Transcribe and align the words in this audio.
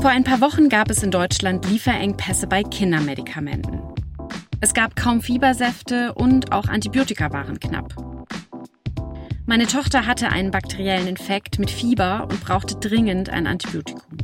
Vor 0.00 0.10
ein 0.10 0.22
paar 0.22 0.40
Wochen 0.40 0.68
gab 0.68 0.90
es 0.90 1.02
in 1.02 1.10
Deutschland 1.10 1.68
Lieferengpässe 1.68 2.46
bei 2.46 2.62
Kindermedikamenten. 2.62 3.80
Es 4.60 4.72
gab 4.72 4.94
kaum 4.94 5.20
Fiebersäfte 5.20 6.14
und 6.14 6.52
auch 6.52 6.68
Antibiotika 6.68 7.32
waren 7.32 7.58
knapp. 7.58 7.96
Meine 9.46 9.66
Tochter 9.66 10.06
hatte 10.06 10.28
einen 10.28 10.52
bakteriellen 10.52 11.08
Infekt 11.08 11.58
mit 11.58 11.68
Fieber 11.68 12.28
und 12.30 12.40
brauchte 12.44 12.76
dringend 12.76 13.28
ein 13.28 13.48
Antibiotikum. 13.48 14.18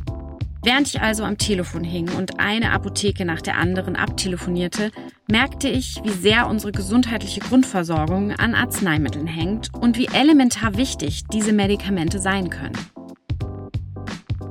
Während 0.63 0.87
ich 0.87 1.01
also 1.01 1.25
am 1.25 1.37
Telefon 1.37 1.83
hing 1.83 2.09
und 2.17 2.39
eine 2.39 2.71
Apotheke 2.71 3.25
nach 3.25 3.41
der 3.41 3.57
anderen 3.57 3.97
abtelefonierte, 3.97 4.91
merkte 5.29 5.67
ich, 5.67 5.99
wie 6.03 6.09
sehr 6.09 6.47
unsere 6.47 6.71
gesundheitliche 6.71 7.41
Grundversorgung 7.41 8.31
an 8.31 8.55
Arzneimitteln 8.55 9.27
hängt 9.27 9.73
und 9.73 9.97
wie 9.97 10.07
elementar 10.13 10.77
wichtig 10.77 11.25
diese 11.33 11.51
Medikamente 11.51 12.19
sein 12.19 12.49
können. 12.49 12.77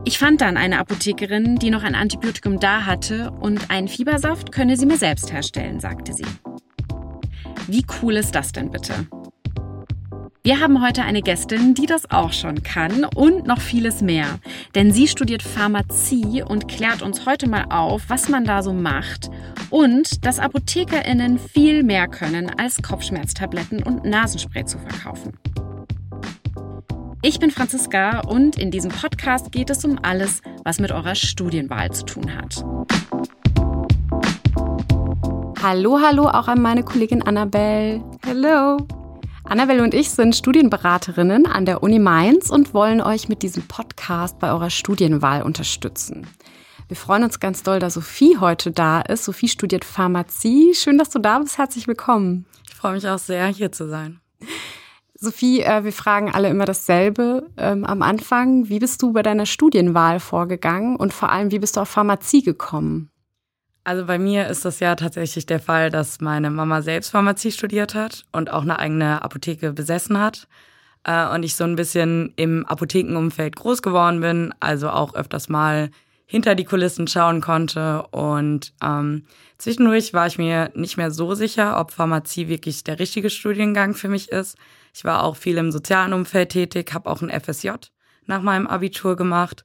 Ich 0.07 0.19
fand 0.19 0.43
dann 0.43 0.59
eine 0.59 0.81
Apothekerin, 0.81 1.57
die 1.57 1.71
noch 1.71 1.83
ein 1.83 1.95
Antibiotikum 1.95 2.61
da 2.61 2.85
hatte 2.85 3.31
und 3.41 3.71
einen 3.71 3.89
Fiebersaft 3.89 4.53
könne 4.53 4.77
sie 4.77 4.85
mir 4.85 4.99
selbst 4.99 5.33
herstellen, 5.33 5.81
sagte 5.81 6.13
sie. 6.13 6.27
Wie 7.67 7.87
cool 8.03 8.17
ist 8.17 8.35
das 8.35 8.53
denn 8.53 8.71
bitte? 8.71 8.93
Wir 10.43 10.61
haben 10.61 10.87
heute 10.87 11.05
eine 11.05 11.23
Gästin, 11.23 11.73
die 11.73 11.87
das 11.87 12.11
auch 12.11 12.35
schon 12.35 12.63
kann 12.63 13.07
und 13.07 13.47
noch 13.47 13.63
vieles 13.63 14.03
mehr. 14.03 14.41
Denn 14.75 14.93
sie 14.93 15.09
studiert 15.09 15.43
Pharmazie 15.43 16.43
und 16.43 16.69
klärt 16.69 17.01
uns 17.01 17.25
heute 17.25 17.49
mal 17.49 17.65
auf, 17.71 18.03
was 18.09 18.29
man 18.29 18.45
da 18.45 18.63
so 18.63 18.75
macht 18.75 19.31
und 19.71 20.27
dass 20.27 20.39
ApothekerInnen 20.39 21.39
viel 21.39 21.83
mehr 21.83 22.09
können, 22.09 22.51
als 22.59 22.83
Kopfschmerztabletten 22.83 23.83
und 23.83 24.05
Nasenspray 24.05 24.67
zu 24.67 24.79
verkaufen. 24.79 25.33
Ich 27.27 27.39
bin 27.39 27.51
Franziska 27.51 28.21
und 28.21 28.59
in 28.59 28.71
diesem 28.71 28.91
Podcast 28.91 29.51
geht 29.51 29.71
es 29.71 29.83
um 29.83 29.99
alles, 30.03 30.43
was 30.63 30.79
mit 30.79 30.93
eurer 30.93 31.15
Studienwahl 31.15 31.91
zu 31.91 32.05
tun 32.05 32.37
hat. 32.37 32.63
Hallo, 35.63 36.01
hallo 36.03 36.29
auch 36.29 36.49
an 36.49 36.61
meine 36.61 36.83
Kollegin 36.83 37.23
Annabelle. 37.23 38.05
Hello. 38.27 38.77
Annabelle 39.45 39.83
und 39.83 39.95
ich 39.95 40.11
sind 40.11 40.37
Studienberaterinnen 40.37 41.47
an 41.47 41.65
der 41.65 41.83
Uni 41.83 41.99
Mainz 41.99 42.51
und 42.51 42.75
wollen 42.75 43.01
euch 43.01 43.31
mit 43.31 43.43
diesem 43.43 43.63
Podcast 43.63 44.39
bei 44.39 44.53
eurer 44.53 44.69
Studienwahl 44.69 45.45
unterstützen. 45.45 46.27
Wir 46.89 46.97
freuen 46.99 47.25
uns 47.25 47.41
ganz 47.41 47.63
doll, 47.63 47.79
dass 47.79 47.95
Sophie 47.95 48.37
heute 48.37 48.71
da 48.71 49.01
ist. 49.01 49.25
Sophie 49.25 49.49
studiert 49.49 49.87
Pharmazie. 49.87 50.75
Schön, 50.75 50.99
dass 50.99 51.09
du 51.09 51.21
da 51.21 51.39
bist. 51.39 51.57
Herzlich 51.57 51.89
willkommen. 51.89 52.45
Ich 52.69 52.75
freue 52.75 52.93
mich 52.93 53.09
auch 53.09 53.19
sehr, 53.19 53.47
hier 53.47 53.73
zu 53.73 53.89
sein. 53.89 54.21
Sophie, 55.25 55.63
äh, 55.63 55.83
wir 55.85 55.93
fragen 55.93 56.33
alle 56.33 56.49
immer 56.49 56.65
dasselbe 56.65 57.51
ähm, 57.57 57.85
am 57.85 58.03
Anfang. 58.03 58.69
Wie 58.69 58.79
bist 58.79 59.03
du 59.03 59.13
bei 59.13 59.23
deiner 59.23 59.47
Studienwahl 59.47 60.21
vorgegangen 60.21 60.97
und 60.97 61.13
vor 61.13 61.31
allem, 61.31 61.51
wie 61.51 61.59
bist 61.59 61.77
du 61.77 61.81
auf 61.81 61.89
Pharmazie 61.89 62.43
gekommen? 62.43 63.11
Also 63.83 64.07
bei 64.07 64.19
mir 64.19 64.49
ist 64.49 64.65
das 64.65 64.81
ja 64.81 64.95
tatsächlich 64.95 65.45
der 65.45 65.61
Fall, 65.61 65.91
dass 65.91 66.21
meine 66.21 66.51
Mama 66.51 66.81
selbst 66.81 67.11
Pharmazie 67.11 67.53
studiert 67.53 67.95
hat 67.95 68.25
und 68.33 68.51
auch 68.51 68.63
eine 68.63 68.79
eigene 68.79 69.23
Apotheke 69.23 69.73
besessen 69.73 70.19
hat. 70.19 70.49
Äh, 71.05 71.29
und 71.29 71.43
ich 71.43 71.55
so 71.55 71.65
ein 71.65 71.77
bisschen 71.77 72.33
im 72.37 72.65
Apothekenumfeld 72.67 73.57
groß 73.57 73.83
geworden 73.83 74.21
bin, 74.21 74.55
also 74.61 74.89
auch 74.89 75.15
öfters 75.15 75.49
mal 75.49 75.91
hinter 76.27 76.55
die 76.55 76.65
Kulissen 76.65 77.07
schauen 77.07 77.43
konnte. 77.43 78.07
Und 78.11 78.73
ähm, 78.83 79.25
zwischendurch 79.59 80.15
war 80.15 80.27
ich 80.27 80.39
mir 80.39 80.71
nicht 80.75 80.97
mehr 80.97 81.11
so 81.11 81.35
sicher, 81.35 81.79
ob 81.79 81.93
Pharmazie 81.93 82.49
wirklich 82.49 82.85
der 82.85 82.99
richtige 82.99 83.29
Studiengang 83.29 83.95
für 83.95 84.09
mich 84.09 84.31
ist. 84.31 84.57
Ich 84.95 85.05
war 85.05 85.25
auch 85.25 85.37
viel 85.37 85.59
im 85.59 85.73
sozialen 85.73 86.13
Umfeld 86.13 86.51
tätig, 86.51 86.95
habe 86.95 87.11
auch 87.11 87.21
ein 87.21 87.41
FSJ 87.41 87.71
nach 88.27 88.43
meinem 88.43 88.67
Abitur 88.67 89.17
gemacht 89.17 89.65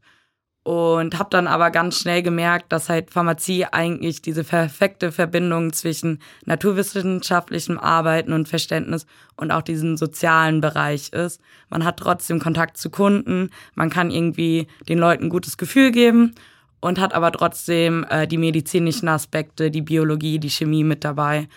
und 0.64 1.18
habe 1.18 1.30
dann 1.30 1.48
aber 1.48 1.72
ganz 1.72 2.00
schnell 2.00 2.22
gemerkt, 2.22 2.72
dass 2.72 2.90
halt 2.90 3.12
Pharmazie 3.12 3.66
eigentlich 3.66 4.22
diese 4.22 4.44
perfekte 4.44 5.12
Verbindung 5.12 5.72
zwischen 5.72 6.20
naturwissenschaftlichem 6.46 7.78
Arbeiten 7.78 8.34
und 8.34 8.50
Verständnis 8.50 9.06
und 9.36 9.52
auch 9.52 9.62
diesem 9.62 9.98
sozialen 9.98 10.62
Bereich 10.62 11.14
ist. 11.14 11.42
Man 11.70 11.86
hat 11.86 11.98
trotzdem 11.98 12.40
Kontakt 12.40 12.78
zu 12.78 12.90
Kunden, 12.90 13.52
man 13.76 13.90
kann 13.90 14.12
irgendwie 14.12 14.68
den 14.90 15.00
Leuten 15.00 15.26
ein 15.26 15.30
gutes 15.30 15.58
Gefühl 15.58 15.92
geben 15.92 16.36
und 16.82 17.00
hat 17.00 17.14
aber 17.14 17.32
trotzdem 17.32 18.06
äh, 18.10 18.28
die 18.28 18.38
medizinischen 18.38 19.08
Aspekte, 19.08 19.72
die 19.72 19.82
Biologie, 19.82 20.40
die 20.40 20.50
Chemie 20.50 20.84
mit 20.84 21.04
dabei. 21.04 21.48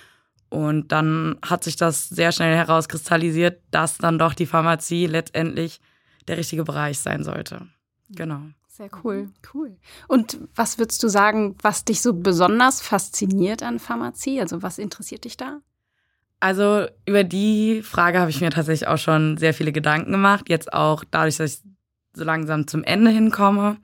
Und 0.52 0.92
dann 0.92 1.38
hat 1.40 1.64
sich 1.64 1.76
das 1.76 2.10
sehr 2.10 2.30
schnell 2.30 2.54
herauskristallisiert, 2.54 3.62
dass 3.70 3.96
dann 3.96 4.18
doch 4.18 4.34
die 4.34 4.44
Pharmazie 4.44 5.06
letztendlich 5.06 5.80
der 6.28 6.36
richtige 6.36 6.64
Bereich 6.64 6.98
sein 6.98 7.24
sollte. 7.24 7.68
Genau. 8.10 8.42
Sehr 8.68 8.90
cool. 9.02 9.30
Cool. 9.54 9.78
Und 10.08 10.40
was 10.54 10.76
würdest 10.76 11.02
du 11.02 11.08
sagen, 11.08 11.56
was 11.62 11.86
dich 11.86 12.02
so 12.02 12.12
besonders 12.12 12.82
fasziniert 12.82 13.62
an 13.62 13.78
Pharmazie? 13.78 14.42
Also 14.42 14.62
was 14.62 14.76
interessiert 14.76 15.24
dich 15.24 15.38
da? 15.38 15.62
Also 16.38 16.86
über 17.06 17.24
die 17.24 17.80
Frage 17.80 18.20
habe 18.20 18.28
ich 18.28 18.42
mir 18.42 18.50
tatsächlich 18.50 18.88
auch 18.88 18.98
schon 18.98 19.38
sehr 19.38 19.54
viele 19.54 19.72
Gedanken 19.72 20.12
gemacht. 20.12 20.50
Jetzt 20.50 20.74
auch 20.74 21.02
dadurch, 21.10 21.38
dass 21.38 21.54
ich 21.54 21.62
so 22.12 22.24
langsam 22.24 22.66
zum 22.66 22.84
Ende 22.84 23.10
hinkomme. 23.10 23.78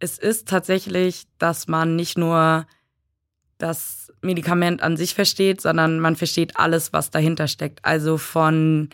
Es 0.00 0.18
ist 0.18 0.48
tatsächlich, 0.48 1.28
dass 1.38 1.66
man 1.66 1.96
nicht 1.96 2.18
nur 2.18 2.66
das 3.56 4.03
Medikament 4.24 4.82
an 4.82 4.96
sich 4.96 5.14
versteht, 5.14 5.60
sondern 5.60 6.00
man 6.00 6.16
versteht 6.16 6.56
alles, 6.56 6.92
was 6.92 7.10
dahinter 7.10 7.46
steckt. 7.46 7.84
Also 7.84 8.18
von 8.18 8.88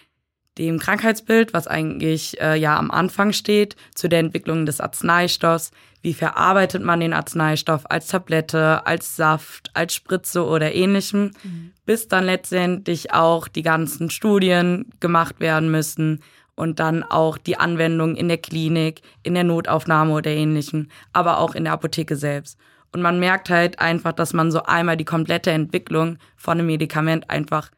dem 0.59 0.79
Krankheitsbild, 0.79 1.55
was 1.55 1.67
eigentlich 1.67 2.41
äh, 2.41 2.57
ja 2.57 2.77
am 2.77 2.91
Anfang 2.91 3.33
steht, 3.33 3.77
zu 3.95 4.09
der 4.09 4.19
Entwicklung 4.19 4.67
des 4.67 4.81
Arzneistoffs. 4.81 5.71
Wie 6.03 6.15
verarbeitet 6.15 6.83
man 6.83 7.01
den 7.01 7.13
Arzneistoff 7.13 7.83
als 7.89 8.09
Tablette, 8.09 8.87
als 8.87 9.17
Saft, 9.17 9.71
als 9.75 9.95
Spritze 9.95 10.45
oder 10.45 10.75
ähnlichem, 10.75 11.33
mhm. 11.43 11.73
bis 11.85 12.09
dann 12.09 12.25
letztendlich 12.25 13.13
auch 13.13 13.49
die 13.49 13.63
ganzen 13.63 14.11
Studien 14.11 14.87
gemacht 15.01 15.41
werden 15.41 15.71
müssen 15.71 16.21
und 16.55 16.81
dann 16.81 17.03
auch 17.03 17.39
die 17.39 17.59
Anwendung 17.59 18.17
in 18.17 18.29
der 18.29 18.39
Klinik, 18.39 19.03
in 19.23 19.35
der 19.35 19.45
Notaufnahme 19.45 20.13
oder 20.13 20.31
ähnlichem, 20.31 20.89
aber 21.13 21.39
auch 21.39 21.55
in 21.55 21.65
der 21.65 21.75
Apotheke 21.75 22.17
selbst. 22.17 22.59
Und 22.93 23.03
man 23.03 23.21
merkt 23.21 23.51
halt 23.51 23.79
einfach, 23.79 24.13
dass 24.13 24.33
man 24.33 24.51
so 24.51 24.63
einmal 24.65 24.97
die 24.97 25.05
komplette 25.05 25.51
Entwicklung 25.51 26.19
von 26.37 26.59
einem 26.59 26.67
Medikament 26.67 27.31
einfach 27.31 27.71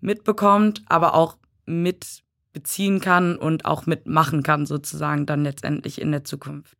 mitbekommt, 0.00 0.82
aber 0.88 1.14
auch 1.14 1.36
mit 1.66 2.22
beziehen 2.52 3.00
kann 3.00 3.36
und 3.36 3.64
auch 3.64 3.86
mitmachen 3.86 4.42
kann, 4.42 4.66
sozusagen 4.66 5.26
dann 5.26 5.44
letztendlich 5.44 6.00
in 6.00 6.10
der 6.10 6.24
Zukunft. 6.24 6.76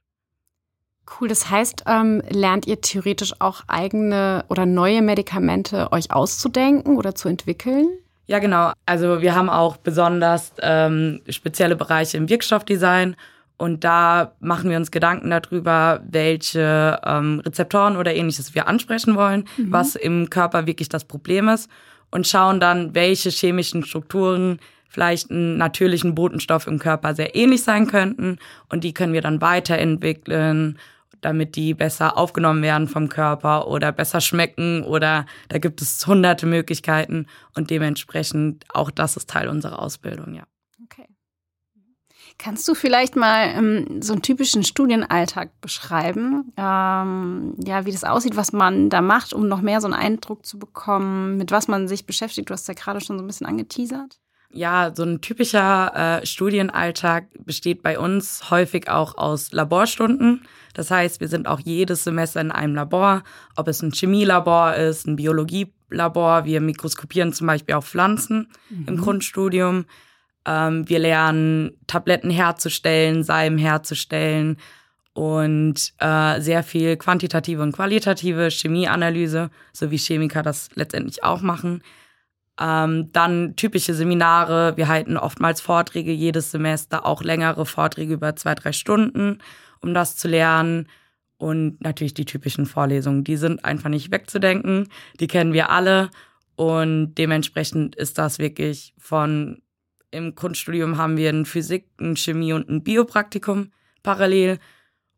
Cool, 1.19 1.29
das 1.29 1.50
heißt, 1.50 1.84
ähm, 1.87 2.23
lernt 2.29 2.67
ihr 2.67 2.81
theoretisch 2.81 3.34
auch 3.41 3.62
eigene 3.67 4.45
oder 4.49 4.67
neue 4.67 5.03
Medikamente 5.03 5.91
euch 5.93 6.12
auszudenken 6.12 6.97
oder 6.97 7.15
zu 7.15 7.29
entwickeln? 7.29 7.89
Ja, 8.27 8.39
genau. 8.39 8.73
Also 8.87 9.21
wir 9.23 9.34
haben 9.34 9.50
auch 9.50 9.77
besonders 9.77 10.53
ähm, 10.61 11.21
spezielle 11.29 11.75
Bereiche 11.75 12.17
im 12.17 12.29
Wirkstoffdesign 12.29 13.17
und 13.60 13.84
da 13.84 14.32
machen 14.41 14.71
wir 14.71 14.78
uns 14.78 14.91
Gedanken 14.91 15.28
darüber, 15.28 16.00
welche 16.09 16.98
ähm, 17.04 17.41
Rezeptoren 17.41 17.98
oder 17.98 18.15
ähnliches 18.15 18.54
wir 18.54 18.66
ansprechen 18.66 19.16
wollen, 19.16 19.44
mhm. 19.59 19.71
was 19.71 19.97
im 19.97 20.31
Körper 20.31 20.66
wirklich 20.66 20.88
das 20.88 21.04
Problem 21.04 21.47
ist 21.48 21.69
und 22.10 22.26
schauen 22.26 22.59
dann, 22.59 22.94
welche 22.94 23.28
chemischen 23.28 23.84
Strukturen 23.84 24.60
vielleicht 24.88 25.31
einen 25.31 25.59
natürlichen 25.59 26.15
Botenstoff 26.15 26.66
im 26.66 26.78
Körper 26.78 27.15
sehr 27.15 27.37
ähnlich 27.37 27.62
sein 27.62 27.87
könnten 27.87 28.38
und 28.70 28.82
die 28.82 28.94
können 28.94 29.12
wir 29.12 29.20
dann 29.20 29.43
weiterentwickeln, 29.43 30.78
damit 31.20 31.54
die 31.54 31.75
besser 31.75 32.16
aufgenommen 32.16 32.62
werden 32.62 32.88
vom 32.88 33.10
Körper 33.10 33.69
oder 33.69 33.93
besser 33.93 34.22
schmecken 34.22 34.84
oder 34.84 35.26
da 35.50 35.59
gibt 35.59 35.82
es 35.82 36.06
hunderte 36.06 36.47
Möglichkeiten 36.47 37.26
und 37.54 37.69
dementsprechend 37.69 38.65
auch 38.70 38.91
das 38.91 39.19
ist 39.19 39.28
Teil 39.28 39.49
unserer 39.49 39.81
Ausbildung, 39.81 40.32
ja. 40.32 40.44
Kannst 42.43 42.67
du 42.69 42.75
vielleicht 42.75 43.17
mal 43.17 43.53
ähm, 43.55 44.01
so 44.01 44.15
einen 44.15 44.23
typischen 44.23 44.64
Studienalltag 44.64 45.61
beschreiben? 45.61 46.55
Ähm, 46.56 47.55
ja, 47.62 47.85
wie 47.85 47.93
das 47.93 48.03
aussieht, 48.03 48.35
was 48.35 48.55
man 48.55 48.88
da 48.88 49.03
macht, 49.03 49.35
um 49.35 49.47
noch 49.47 49.61
mehr 49.61 49.82
so 49.82 49.87
einen 49.87 49.94
Eindruck 49.94 50.47
zu 50.47 50.59
bekommen, 50.59 51.37
mit 51.37 51.50
was 51.50 51.69
man 51.69 51.87
sich 51.87 52.06
beschäftigt? 52.06 52.49
Du 52.49 52.55
hast 52.55 52.67
ja 52.67 52.73
gerade 52.73 53.03
schon 53.03 53.19
so 53.19 53.25
ein 53.25 53.26
bisschen 53.26 53.47
angeteasert. 53.47 54.19
Ja, 54.53 54.91
so 54.94 55.03
ein 55.03 55.20
typischer 55.20 56.23
äh, 56.23 56.26
Studienalltag 56.26 57.26
besteht 57.44 57.82
bei 57.82 57.99
uns 57.99 58.50
häufig 58.50 58.88
auch 58.88 59.19
aus 59.19 59.53
Laborstunden. 59.53 60.47
Das 60.73 60.91
heißt, 60.91 61.20
wir 61.20 61.29
sind 61.29 61.47
auch 61.47 61.61
jedes 61.61 62.05
Semester 62.05 62.41
in 62.41 62.53
einem 62.53 62.75
Labor, 62.75 63.23
ob 63.55 63.69
es 63.69 63.82
ein 63.82 63.93
Chemielabor 63.93 64.76
ist, 64.76 65.06
ein 65.06 65.17
Biologielabor. 65.17 66.47
Wir 66.47 66.62
mikroskopieren 66.62 67.35
zum 67.35 67.49
Beispiel 67.49 67.75
auch 67.75 67.85
Pflanzen 67.85 68.49
mhm. 68.70 68.88
im 68.88 68.97
Grundstudium. 68.97 69.85
Ähm, 70.46 70.88
wir 70.88 70.98
lernen 70.98 71.72
Tabletten 71.87 72.31
herzustellen, 72.31 73.22
Salben 73.22 73.58
herzustellen 73.58 74.56
und 75.12 75.92
äh, 75.98 76.40
sehr 76.40 76.62
viel 76.62 76.96
quantitative 76.96 77.62
und 77.62 77.72
qualitative 77.72 78.48
Chemieanalyse, 78.48 79.50
so 79.72 79.90
wie 79.90 79.98
Chemiker 79.98 80.42
das 80.42 80.70
letztendlich 80.75 81.25
auch 81.25 81.42
machen. 81.42 81.82
Ähm, 82.60 83.10
dann 83.12 83.56
typische 83.56 83.94
Seminare. 83.94 84.76
Wir 84.76 84.88
halten 84.88 85.16
oftmals 85.16 85.60
Vorträge 85.60 86.12
jedes 86.12 86.50
Semester, 86.50 87.06
auch 87.06 87.22
längere 87.22 87.66
Vorträge 87.66 88.14
über 88.14 88.37
zwei, 88.37 88.54
drei 88.54 88.72
Stunden, 88.72 89.38
um 89.81 89.94
das 89.94 90.16
zu 90.16 90.28
lernen. 90.28 90.88
Und 91.38 91.81
natürlich 91.81 92.12
die 92.12 92.26
typischen 92.26 92.66
Vorlesungen, 92.66 93.25
die 93.25 93.37
sind 93.37 93.64
einfach 93.64 93.88
nicht 93.88 94.12
wegzudenken, 94.12 94.88
die 95.20 95.26
kennen 95.26 95.54
wir 95.54 95.70
alle 95.70 96.10
und 96.54 97.14
dementsprechend 97.14 97.96
ist 97.96 98.19
das 98.19 98.38
wirklich 98.38 98.92
von 98.98 99.62
im 100.11 100.35
Grundstudium 100.35 100.97
haben 100.97 101.17
wir 101.17 101.31
ein 101.31 101.47
Physik, 101.47 101.87
ein 102.01 102.17
Chemie 102.17 102.53
und 102.53 102.69
ein 102.69 102.83
Biopraktikum 102.83 103.73
parallel 104.03 104.59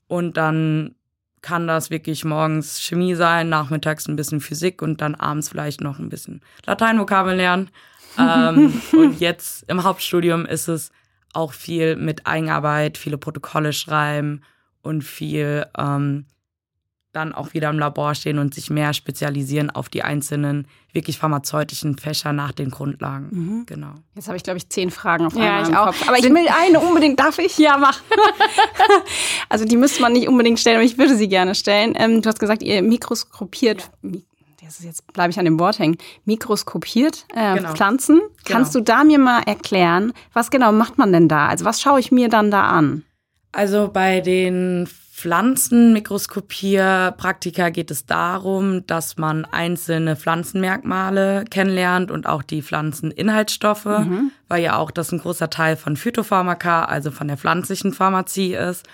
und 0.07 0.37
dann 0.37 0.95
kann 1.41 1.67
das 1.67 1.91
wirklich 1.91 2.25
morgens 2.25 2.81
Chemie 2.81 3.15
sein, 3.15 3.49
nachmittags 3.49 4.07
ein 4.07 4.17
bisschen 4.17 4.41
Physik 4.41 4.81
und 4.81 5.01
dann 5.01 5.15
abends 5.15 5.49
vielleicht 5.49 5.81
noch 5.81 5.99
ein 5.99 6.09
bisschen 6.09 6.41
Lateinvokabeln 6.67 7.37
lernen. 7.37 7.71
ähm, 8.19 8.81
und 8.93 9.21
jetzt 9.21 9.65
im 9.69 9.83
Hauptstudium 9.85 10.45
ist 10.45 10.69
es 10.69 10.93
auch 11.33 11.53
viel 11.53 11.97
mit 11.97 12.27
Eigenarbeit, 12.27 12.99
viele 12.99 13.19
Protokolle 13.19 13.73
schreiben 13.73 14.43
und 14.83 15.03
viel 15.03 15.67
ähm, 15.79 16.27
dann 17.13 17.35
auch 17.35 17.53
wieder 17.53 17.69
im 17.69 17.79
Labor 17.79 18.15
stehen 18.15 18.39
und 18.39 18.55
sich 18.55 18.71
mehr 18.71 18.95
spezialisieren 18.95 19.71
auf 19.71 19.89
die 19.89 20.03
einzelnen 20.03 20.67
wirklich 20.93 21.19
pharmazeutischen 21.19 21.99
Fächer 21.99 22.33
nach 22.33 22.53
den 22.53 22.71
Grundlagen. 22.71 23.29
Mhm. 23.31 23.67
Genau. 23.67 23.93
Jetzt 24.15 24.29
habe 24.29 24.37
ich, 24.37 24.43
glaube 24.43 24.59
ich, 24.59 24.69
zehn 24.69 24.91
Fragen 24.91 25.27
auf 25.27 25.35
einmal 25.35 25.63
ja, 25.63 25.69
ich 25.69 25.77
auch. 25.77 25.87
Kopf. 25.87 26.09
Aber 26.09 26.19
ich 26.19 26.25
will 26.25 26.49
eine 26.49 26.81
unbedingt, 26.81 27.21
darf 27.21 27.39
ich? 27.39 27.59
Ja, 27.59 27.77
mach. 27.77 28.01
also 29.49 29.65
die 29.65 29.77
müsste 29.77 30.01
man 30.01 30.13
nicht 30.13 30.27
unbedingt 30.27 30.59
stellen, 30.59 30.77
aber 30.77 30.85
ich 30.85 30.97
würde 30.97 31.17
sie 31.17 31.29
gerne 31.29 31.55
stellen. 31.55 31.95
Ähm, 31.97 32.23
du 32.23 32.29
hast 32.29 32.41
gesagt, 32.41 32.63
ihr 32.63 32.83
mikroskopiert, 32.83 33.91
ja. 34.03 34.11
das 34.65 34.79
ist 34.79 34.85
jetzt 34.85 35.13
bleibe 35.13 35.31
ich 35.31 35.39
an 35.39 35.45
dem 35.45 35.61
Wort 35.61 35.79
hängen, 35.79 35.99
mikroskopiert 36.25 37.27
äh, 37.35 37.57
genau. 37.57 37.75
Pflanzen. 37.75 38.23
Kannst 38.45 38.73
genau. 38.73 38.85
du 38.85 38.93
da 38.93 39.05
mir 39.05 39.19
mal 39.19 39.43
erklären, 39.43 40.15
was 40.33 40.51
genau 40.51 40.73
macht 40.73 40.97
man 40.97 41.13
denn 41.13 41.29
da? 41.29 41.49
Also 41.49 41.67
was 41.67 41.81
schaue 41.83 42.01
ich 42.01 42.11
mir 42.11 42.31
dann 42.31 42.51
da 42.51 42.69
an? 42.71 43.05
Also 43.53 43.91
bei 43.93 44.21
den 44.21 44.89
Pflanzenmikroskopierpraktika 45.23 47.71
geht 47.71 47.93
es 47.93 48.07
darum, 48.07 48.85
dass 48.89 49.19
man 49.19 49.45
einzelne 49.45 50.17
Pflanzenmerkmale 50.17 51.45
kennenlernt 51.49 52.11
und 52.11 52.27
auch 52.27 52.43
die 52.43 52.61
Pflanzeninhaltsstoffe, 52.61 53.85
mhm. 53.85 54.33
weil 54.49 54.65
ja 54.65 54.79
auch 54.79 54.91
das 54.91 55.13
ein 55.13 55.21
großer 55.21 55.49
Teil 55.49 55.77
von 55.77 55.97
Phytopharmaka, 55.97 56.87
also 56.87 57.13
von 57.13 57.29
der 57.29 57.37
pflanzlichen 57.37 57.93
Pharmazie 57.93 58.55
ist. 58.55 58.89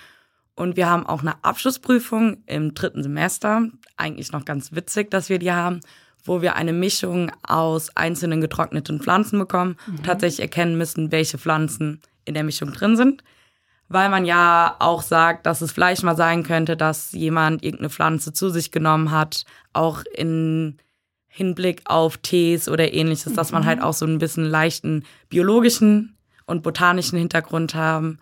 Und 0.54 0.76
wir 0.76 0.90
haben 0.90 1.06
auch 1.06 1.22
eine 1.22 1.42
Abschlussprüfung 1.42 2.42
im 2.44 2.74
dritten 2.74 3.02
Semester. 3.02 3.62
Eigentlich 3.96 4.30
noch 4.30 4.44
ganz 4.44 4.74
witzig, 4.74 5.10
dass 5.10 5.30
wir 5.30 5.38
die 5.38 5.52
haben, 5.52 5.80
wo 6.24 6.42
wir 6.42 6.56
eine 6.56 6.74
Mischung 6.74 7.32
aus 7.42 7.96
einzelnen 7.96 8.42
getrockneten 8.42 9.00
Pflanzen 9.00 9.38
bekommen, 9.38 9.76
mhm. 9.86 10.02
tatsächlich 10.02 10.40
erkennen 10.40 10.76
müssen, 10.76 11.10
welche 11.10 11.38
Pflanzen 11.38 12.02
in 12.26 12.34
der 12.34 12.44
Mischung 12.44 12.74
drin 12.74 12.98
sind 12.98 13.22
weil 13.88 14.10
man 14.10 14.24
ja 14.24 14.76
auch 14.78 15.02
sagt, 15.02 15.46
dass 15.46 15.60
es 15.60 15.72
vielleicht 15.72 16.02
mal 16.02 16.16
sein 16.16 16.42
könnte, 16.42 16.76
dass 16.76 17.12
jemand 17.12 17.64
irgendeine 17.64 17.90
Pflanze 17.90 18.32
zu 18.32 18.50
sich 18.50 18.70
genommen 18.70 19.10
hat, 19.10 19.44
auch 19.72 20.02
in 20.14 20.76
Hinblick 21.28 21.82
auf 21.84 22.18
Tees 22.18 22.68
oder 22.68 22.92
ähnliches, 22.92 23.32
mhm. 23.32 23.36
dass 23.36 23.52
man 23.52 23.64
halt 23.64 23.78
mhm. 23.78 23.84
auch 23.84 23.94
so 23.94 24.06
ein 24.06 24.18
bisschen 24.18 24.44
leichten 24.44 25.04
biologischen 25.28 26.16
und 26.46 26.62
botanischen 26.62 27.18
Hintergrund 27.18 27.74
haben. 27.74 28.18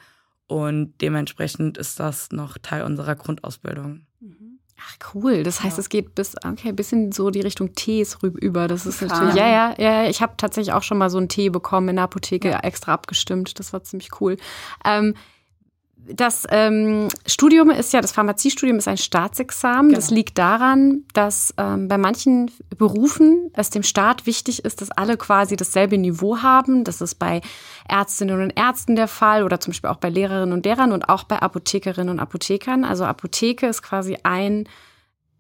Und 0.47 0.95
dementsprechend 1.01 1.79
ist 1.79 1.99
das 1.99 2.31
noch 2.31 2.59
Teil 2.59 2.83
unserer 2.83 3.17
Grundausbildung. 3.17 4.07
Mhm. 4.21 4.61
Ach 4.79 5.15
cool, 5.15 5.43
das 5.43 5.63
heißt, 5.63 5.79
ja. 5.79 5.81
es 5.81 5.89
geht 5.89 6.15
bis 6.15 6.35
okay, 6.45 6.71
bis 6.71 6.93
in 6.93 7.11
so 7.11 7.31
die 7.31 7.41
Richtung 7.41 7.73
Tees 7.73 8.23
rüber. 8.23 8.69
Das 8.69 8.85
ist 8.85 9.01
natürlich 9.01 9.35
ja 9.35 9.49
ja 9.49 9.75
ja. 9.79 10.09
Ich 10.09 10.21
habe 10.21 10.35
tatsächlich 10.37 10.75
auch 10.75 10.83
schon 10.83 10.99
mal 10.99 11.09
so 11.09 11.19
einen 11.19 11.31
Tee 11.31 11.49
bekommen 11.49 11.89
in 11.89 11.97
der 11.97 12.05
Apotheke 12.05 12.51
ja. 12.51 12.61
extra 12.61 12.93
abgestimmt. 12.93 13.59
Das 13.59 13.73
war 13.73 13.83
ziemlich 13.83 14.21
cool. 14.21 14.37
Ähm, 14.85 15.15
das 16.09 16.47
ähm, 16.51 17.09
Studium 17.27 17.71
ist 17.71 17.93
ja, 17.93 18.01
das 18.01 18.13
Pharmaziestudium 18.13 18.79
ist 18.79 18.89
ein 18.89 18.97
Staatsexamen. 18.97 19.89
Genau. 19.89 19.97
Das 20.01 20.11
liegt 20.11 20.39
daran, 20.39 21.05
dass 21.15 21.55
ähm, 21.59 21.89
bei 21.89 21.99
manchen 21.99 22.51
Berufen 22.77 23.51
es 23.55 23.71
dem 23.71 23.83
Staat 23.83 24.27
wichtig 24.27 24.65
ist, 24.65 24.81
dass 24.81 24.91
alle 24.91 25.17
quasi 25.17 25.57
dasselbe 25.57 25.99
Niveau 25.99 26.39
haben. 26.39 26.85
Das 26.85 27.01
ist 27.01 27.17
bei 27.17 27.41
Ärztinnen 27.89 28.41
und 28.41 28.51
Ärzten 28.51 28.97
der 28.97 29.09
Fall 29.09 29.43
oder 29.43 29.61
zum 29.61 29.73
Beispiel 29.73 29.91
auch 29.91 29.97
bei 29.97 30.11
Lehrerinnen 30.11 30.53
und 30.53 30.65
Lehrern 30.65 30.93
und 30.93 31.09
auch 31.09 31.25
bei 31.25 31.41
Apothekerinnen 31.41 32.11
und 32.11 32.21
Apothekern. 32.21 32.85
Also 32.85 33.05
Apotheke 33.05 33.67
ist 33.67 33.83
quasi 33.83 34.19
ein 34.23 34.69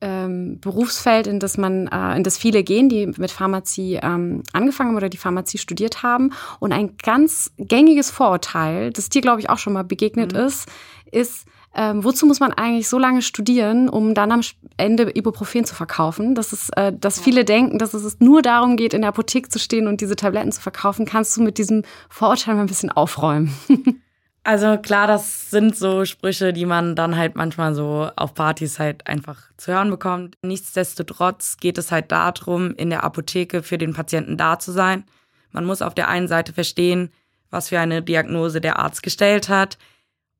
ähm, 0.00 0.60
Berufsfeld, 0.60 1.26
in 1.26 1.40
das 1.40 1.56
man, 1.56 1.88
äh, 1.88 2.16
in 2.16 2.22
das 2.22 2.37
viele 2.37 2.62
gehen, 2.62 2.88
die 2.88 3.06
mit 3.06 3.31
Pharmazie 3.31 3.98
ähm, 4.02 4.43
angefangen 4.52 4.90
haben 4.90 4.96
oder 4.96 5.08
die 5.08 5.16
Pharmazie 5.16 5.58
studiert 5.58 6.02
haben. 6.02 6.32
Und 6.60 6.72
ein 6.72 6.96
ganz 7.02 7.52
gängiges 7.58 8.10
Vorurteil, 8.10 8.90
das 8.93 9.08
dir, 9.08 9.22
glaube 9.22 9.40
ich, 9.40 9.50
auch 9.50 9.58
schon 9.58 9.72
mal 9.72 9.84
begegnet 9.84 10.32
mhm. 10.32 10.40
ist, 10.40 10.69
ist, 11.10 11.46
ähm, 11.75 12.04
wozu 12.04 12.26
muss 12.26 12.40
man 12.40 12.52
eigentlich 12.52 12.88
so 12.88 12.98
lange 12.98 13.20
studieren, 13.20 13.88
um 13.88 14.14
dann 14.14 14.32
am 14.32 14.40
Ende 14.78 15.10
Ibuprofen 15.14 15.66
zu 15.66 15.75
verkaufen? 15.75 16.34
Das 16.34 16.52
ist, 16.52 16.75
äh, 16.76 16.92
dass 16.92 17.20
viele 17.20 17.44
denken, 17.44 17.78
dass 17.78 17.92
es 17.92 18.19
nur 18.19 18.40
darum 18.40 18.76
geht, 18.76 18.94
in 18.94 19.02
der 19.02 19.10
Apotheke 19.10 19.50
zu 19.50 19.58
stehen 19.58 19.87
und 19.87 20.00
diese 20.00 20.16
Tabletten 20.16 20.52
zu 20.52 20.60
verkaufen. 20.60 21.04
Kannst 21.04 21.37
du 21.37 21.42
mit 21.42 21.58
diesem 21.58 21.82
Vorurteil 22.08 22.54
mal 22.54 22.62
ein 22.62 22.66
bisschen 22.66 22.90
aufräumen? 22.90 23.54
Also 24.46 24.78
klar, 24.78 25.08
das 25.08 25.50
sind 25.50 25.75
so 25.75 26.04
Sprüche, 26.04 26.52
die 26.52 26.66
man 26.66 26.94
dann 26.94 27.16
halt 27.16 27.34
manchmal 27.34 27.75
so 27.75 28.08
auf 28.14 28.32
Partys 28.32 28.78
halt 28.78 29.04
einfach 29.08 29.50
zu 29.56 29.72
hören 29.72 29.90
bekommt. 29.90 30.37
Nichtsdestotrotz 30.40 31.56
geht 31.56 31.78
es 31.78 31.90
halt 31.90 32.12
darum, 32.12 32.72
in 32.76 32.90
der 32.90 33.02
Apotheke 33.02 33.64
für 33.64 33.76
den 33.76 33.93
Patienten 33.93 34.37
da 34.37 34.60
zu 34.60 34.70
sein. 34.70 35.02
Man 35.50 35.64
muss 35.64 35.82
auf 35.82 35.94
der 35.94 36.06
einen 36.06 36.28
Seite 36.28 36.52
verstehen, 36.52 37.10
was 37.50 37.70
für 37.70 37.81
eine 37.81 38.02
Diagnose 38.02 38.60
der 38.60 38.78
Arzt 38.78 39.02
gestellt 39.02 39.48
hat, 39.48 39.78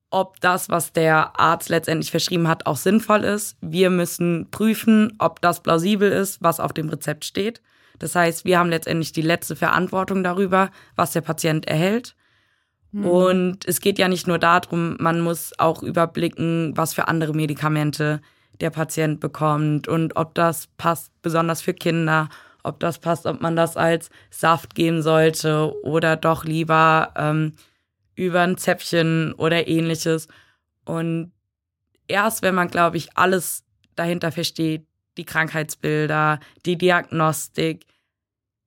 ob 0.09 0.39
das, 0.39 0.69
was 0.69 0.93
der 0.93 1.37
Arzt 1.37 1.67
letztendlich 1.67 2.11
verschrieben 2.11 2.47
hat, 2.47 2.65
auch 2.65 2.77
sinnvoll 2.77 3.25
ist. 3.25 3.57
Wir 3.59 3.89
müssen 3.89 4.47
prüfen, 4.51 5.15
ob 5.19 5.41
das 5.41 5.59
plausibel 5.59 6.09
ist, 6.13 6.41
was 6.41 6.61
auf 6.61 6.71
dem 6.71 6.87
Rezept 6.87 7.25
steht. 7.25 7.61
Das 7.99 8.15
heißt, 8.15 8.45
wir 8.45 8.57
haben 8.57 8.69
letztendlich 8.69 9.11
die 9.11 9.21
letzte 9.21 9.57
Verantwortung 9.57 10.23
darüber, 10.23 10.71
was 10.95 11.11
der 11.11 11.19
Patient 11.19 11.67
erhält. 11.67 12.15
Mhm. 12.91 13.05
Und 13.05 13.65
es 13.67 13.81
geht 13.81 13.99
ja 13.99 14.07
nicht 14.07 14.27
nur 14.27 14.39
darum, 14.39 14.95
man 14.99 15.21
muss 15.21 15.57
auch 15.57 15.83
überblicken, 15.83 16.73
was 16.75 16.93
für 16.93 17.07
andere 17.07 17.33
Medikamente 17.33 18.21
der 18.59 18.69
Patient 18.69 19.19
bekommt 19.19 19.87
und 19.87 20.15
ob 20.15 20.33
das 20.33 20.67
passt, 20.77 21.11
besonders 21.21 21.61
für 21.61 21.73
Kinder, 21.73 22.29
ob 22.63 22.79
das 22.79 22.99
passt, 22.99 23.25
ob 23.25 23.41
man 23.41 23.55
das 23.55 23.77
als 23.77 24.09
Saft 24.29 24.75
geben 24.75 25.01
sollte 25.01 25.73
oder 25.83 26.15
doch 26.15 26.43
lieber 26.43 27.13
ähm, 27.15 27.53
über 28.15 28.41
ein 28.41 28.57
Zäpfchen 28.57 29.33
oder 29.33 29.67
ähnliches. 29.67 30.27
Und 30.85 31.31
erst 32.07 32.41
wenn 32.41 32.55
man, 32.55 32.67
glaube 32.67 32.97
ich, 32.97 33.15
alles 33.15 33.63
dahinter 33.95 34.31
versteht, 34.31 34.85
die 35.17 35.25
Krankheitsbilder, 35.25 36.39
die 36.65 36.77
Diagnostik, 36.77 37.85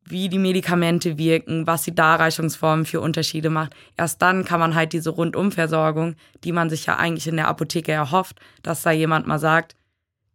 wie 0.04 0.28
die 0.28 0.38
Medikamente 0.38 1.19
wirken, 1.19 1.66
was 1.66 1.83
die 1.83 1.95
Darreichungsformen 1.95 2.87
für 2.87 3.00
Unterschiede 3.00 3.50
macht. 3.50 3.75
Erst 3.97 4.21
dann 4.23 4.45
kann 4.45 4.61
man 4.61 4.75
halt 4.75 4.92
diese 4.92 5.11
Rundumversorgung, 5.11 6.16
die 6.42 6.52
man 6.52 6.71
sich 6.71 6.87
ja 6.87 6.97
eigentlich 6.97 7.28
in 7.28 7.37
der 7.37 7.49
Apotheke 7.49 7.92
erhofft, 7.92 8.40
dass 8.62 8.83
da 8.83 8.90
jemand 8.90 9.26
mal 9.26 9.38
sagt, 9.38 9.76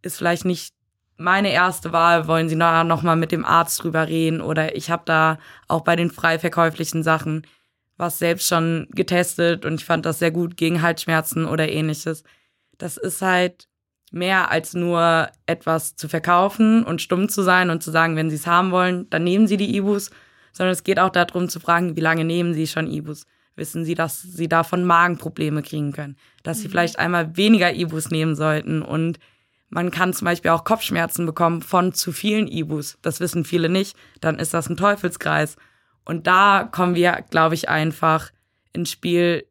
ist 0.02 0.16
vielleicht 0.18 0.44
nicht 0.44 0.74
meine 1.18 1.50
erste 1.50 1.92
Wahl, 1.92 2.28
wollen 2.28 2.48
Sie 2.48 2.56
noch 2.56 3.02
mal 3.02 3.16
mit 3.16 3.32
dem 3.32 3.44
Arzt 3.44 3.82
drüber 3.82 4.06
reden 4.06 4.40
oder 4.40 4.76
ich 4.76 4.90
habe 4.90 5.02
da 5.06 5.38
auch 5.66 5.82
bei 5.82 5.96
den 5.96 6.10
frei 6.10 6.38
verkäuflichen 6.38 7.02
Sachen 7.02 7.46
was 7.96 8.18
selbst 8.18 8.46
schon 8.48 8.88
getestet 8.90 9.64
und 9.64 9.74
ich 9.74 9.84
fand 9.84 10.04
das 10.04 10.18
sehr 10.18 10.30
gut 10.30 10.56
gegen 10.56 10.82
Halsschmerzen 10.82 11.46
oder 11.46 11.68
ähnliches. 11.68 12.24
Das 12.78 12.96
ist 12.96 13.22
halt 13.22 13.68
mehr 14.16 14.50
als 14.50 14.74
nur 14.74 15.28
etwas 15.46 15.94
zu 15.94 16.08
verkaufen 16.08 16.82
und 16.84 17.02
stumm 17.02 17.28
zu 17.28 17.42
sein 17.42 17.70
und 17.70 17.82
zu 17.82 17.90
sagen, 17.90 18.16
wenn 18.16 18.30
sie 18.30 18.36
es 18.36 18.46
haben 18.46 18.70
wollen, 18.70 19.08
dann 19.10 19.24
nehmen 19.24 19.46
sie 19.46 19.56
die 19.56 19.76
Ibus, 19.76 20.10
sondern 20.52 20.72
es 20.72 20.84
geht 20.84 20.98
auch 20.98 21.10
darum 21.10 21.48
zu 21.48 21.60
fragen, 21.60 21.96
wie 21.96 22.00
lange 22.00 22.24
nehmen 22.24 22.54
sie 22.54 22.66
schon 22.66 22.90
Ibus? 22.90 23.26
Wissen 23.54 23.84
sie, 23.84 23.94
dass 23.94 24.22
sie 24.22 24.48
davon 24.48 24.84
Magenprobleme 24.84 25.62
kriegen 25.62 25.92
können? 25.92 26.16
Dass 26.42 26.58
sie 26.58 26.68
mhm. 26.68 26.72
vielleicht 26.72 26.98
einmal 26.98 27.36
weniger 27.36 27.74
Ibus 27.74 28.10
nehmen 28.10 28.34
sollten 28.34 28.82
und 28.82 29.18
man 29.68 29.90
kann 29.90 30.12
zum 30.12 30.26
Beispiel 30.26 30.52
auch 30.52 30.64
Kopfschmerzen 30.64 31.26
bekommen 31.26 31.60
von 31.60 31.92
zu 31.92 32.12
vielen 32.12 32.46
Ibus. 32.46 32.98
Das 33.02 33.20
wissen 33.20 33.44
viele 33.44 33.68
nicht. 33.68 33.96
Dann 34.20 34.38
ist 34.38 34.54
das 34.54 34.68
ein 34.68 34.76
Teufelskreis. 34.76 35.56
Und 36.04 36.28
da 36.28 36.68
kommen 36.70 36.94
wir, 36.94 37.24
glaube 37.30 37.56
ich, 37.56 37.68
einfach 37.68 38.30
ins 38.72 38.92
Spiel, 38.92 39.44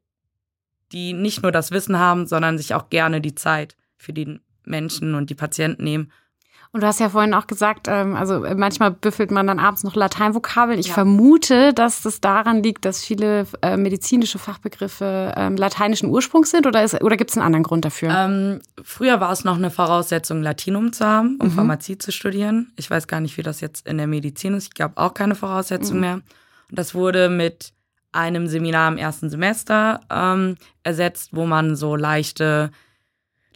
die 0.93 1.11
nicht 1.11 1.43
nur 1.43 1.51
das 1.51 1.71
Wissen 1.71 1.99
haben, 1.99 2.27
sondern 2.27 2.57
sich 2.57 2.73
auch 2.73 2.89
gerne 2.89 3.19
die 3.19 3.35
Zeit 3.35 3.75
für 3.97 4.13
den 4.13 4.39
Menschen 4.65 5.15
und 5.15 5.29
die 5.29 5.35
Patienten 5.35 5.83
nehmen. 5.83 6.11
Und 6.75 6.81
du 6.81 6.87
hast 6.87 6.99
ja 6.99 7.07
vorhin 7.07 7.33
auch 7.33 7.47
gesagt, 7.47 7.87
ähm, 7.89 8.17
also 8.17 8.41
manchmal 8.57 8.91
büffelt 8.91 9.31
man 9.31 9.47
dann 9.47 9.59
abends 9.59 9.85
noch 9.85 9.95
Lateinvokabeln. 9.95 10.77
Ich 10.77 10.89
ja. 10.89 10.93
vermute, 10.93 11.73
dass 11.73 12.01
das 12.01 12.19
daran 12.19 12.63
liegt, 12.63 12.83
dass 12.83 13.01
viele 13.01 13.47
äh, 13.61 13.77
medizinische 13.77 14.39
Fachbegriffe 14.39 15.33
ähm, 15.37 15.55
lateinischen 15.55 16.09
Ursprungs 16.09 16.51
sind 16.51 16.67
oder, 16.67 16.85
oder 17.01 17.15
gibt 17.15 17.29
es 17.31 17.37
einen 17.37 17.45
anderen 17.45 17.63
Grund 17.63 17.85
dafür? 17.85 18.13
Ähm, 18.13 18.59
früher 18.83 19.21
war 19.21 19.31
es 19.31 19.45
noch 19.45 19.55
eine 19.55 19.71
Voraussetzung, 19.71 20.41
Latinum 20.43 20.91
zu 20.91 21.05
haben, 21.05 21.37
um 21.39 21.47
mhm. 21.47 21.51
Pharmazie 21.51 21.97
zu 21.97 22.11
studieren. 22.11 22.73
Ich 22.75 22.91
weiß 22.91 23.07
gar 23.07 23.21
nicht, 23.21 23.37
wie 23.37 23.43
das 23.43 23.61
jetzt 23.61 23.87
in 23.87 23.97
der 23.97 24.07
Medizin 24.07 24.53
ist. 24.53 24.65
Ich 24.65 24.73
glaube 24.73 24.97
auch 24.97 25.13
keine 25.13 25.35
Voraussetzung 25.35 25.95
mhm. 25.95 26.01
mehr. 26.01 26.13
Und 26.15 26.77
das 26.77 26.93
wurde 26.93 27.29
mit 27.29 27.71
einem 28.11 28.47
Seminar 28.47 28.91
im 28.91 28.97
ersten 28.97 29.29
Semester 29.29 30.01
ähm, 30.11 30.57
ersetzt, 30.83 31.29
wo 31.31 31.45
man 31.45 31.77
so 31.77 31.95
leichte 31.95 32.71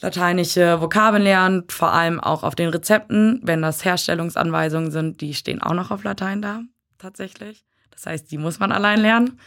lateinische 0.01 0.82
Vokabeln 0.82 1.24
lernen, 1.24 1.63
vor 1.70 1.94
allem 1.94 2.20
auch 2.20 2.44
auf 2.44 2.56
den 2.56 2.70
Rezepten, 2.70 3.39
wenn 3.44 3.62
das 3.62 3.84
Herstellungsanweisungen 3.84 4.91
sind, 4.91 5.22
die 5.22 5.34
stehen 5.34 5.62
auch 5.62 5.74
noch 5.74 5.91
auf 5.91 6.03
Latein 6.03 6.41
da, 6.41 6.62
tatsächlich. 6.98 7.65
Das 7.91 8.06
heißt, 8.06 8.32
die 8.32 8.38
muss 8.38 8.60
man 8.60 8.72
allein 8.72 9.01
lernen. 9.01 9.39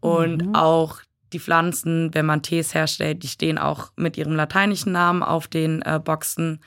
Und 0.00 0.46
mhm. 0.46 0.54
auch 0.54 1.00
die 1.32 1.40
Pflanzen, 1.40 2.12
wenn 2.12 2.26
man 2.26 2.42
Tees 2.42 2.74
herstellt, 2.74 3.22
die 3.22 3.28
stehen 3.28 3.58
auch 3.58 3.92
mit 3.96 4.18
ihrem 4.18 4.34
lateinischen 4.34 4.92
Namen 4.92 5.22
auf 5.22 5.48
den 5.48 5.82
äh, 5.82 6.00
Boxen. 6.02 6.60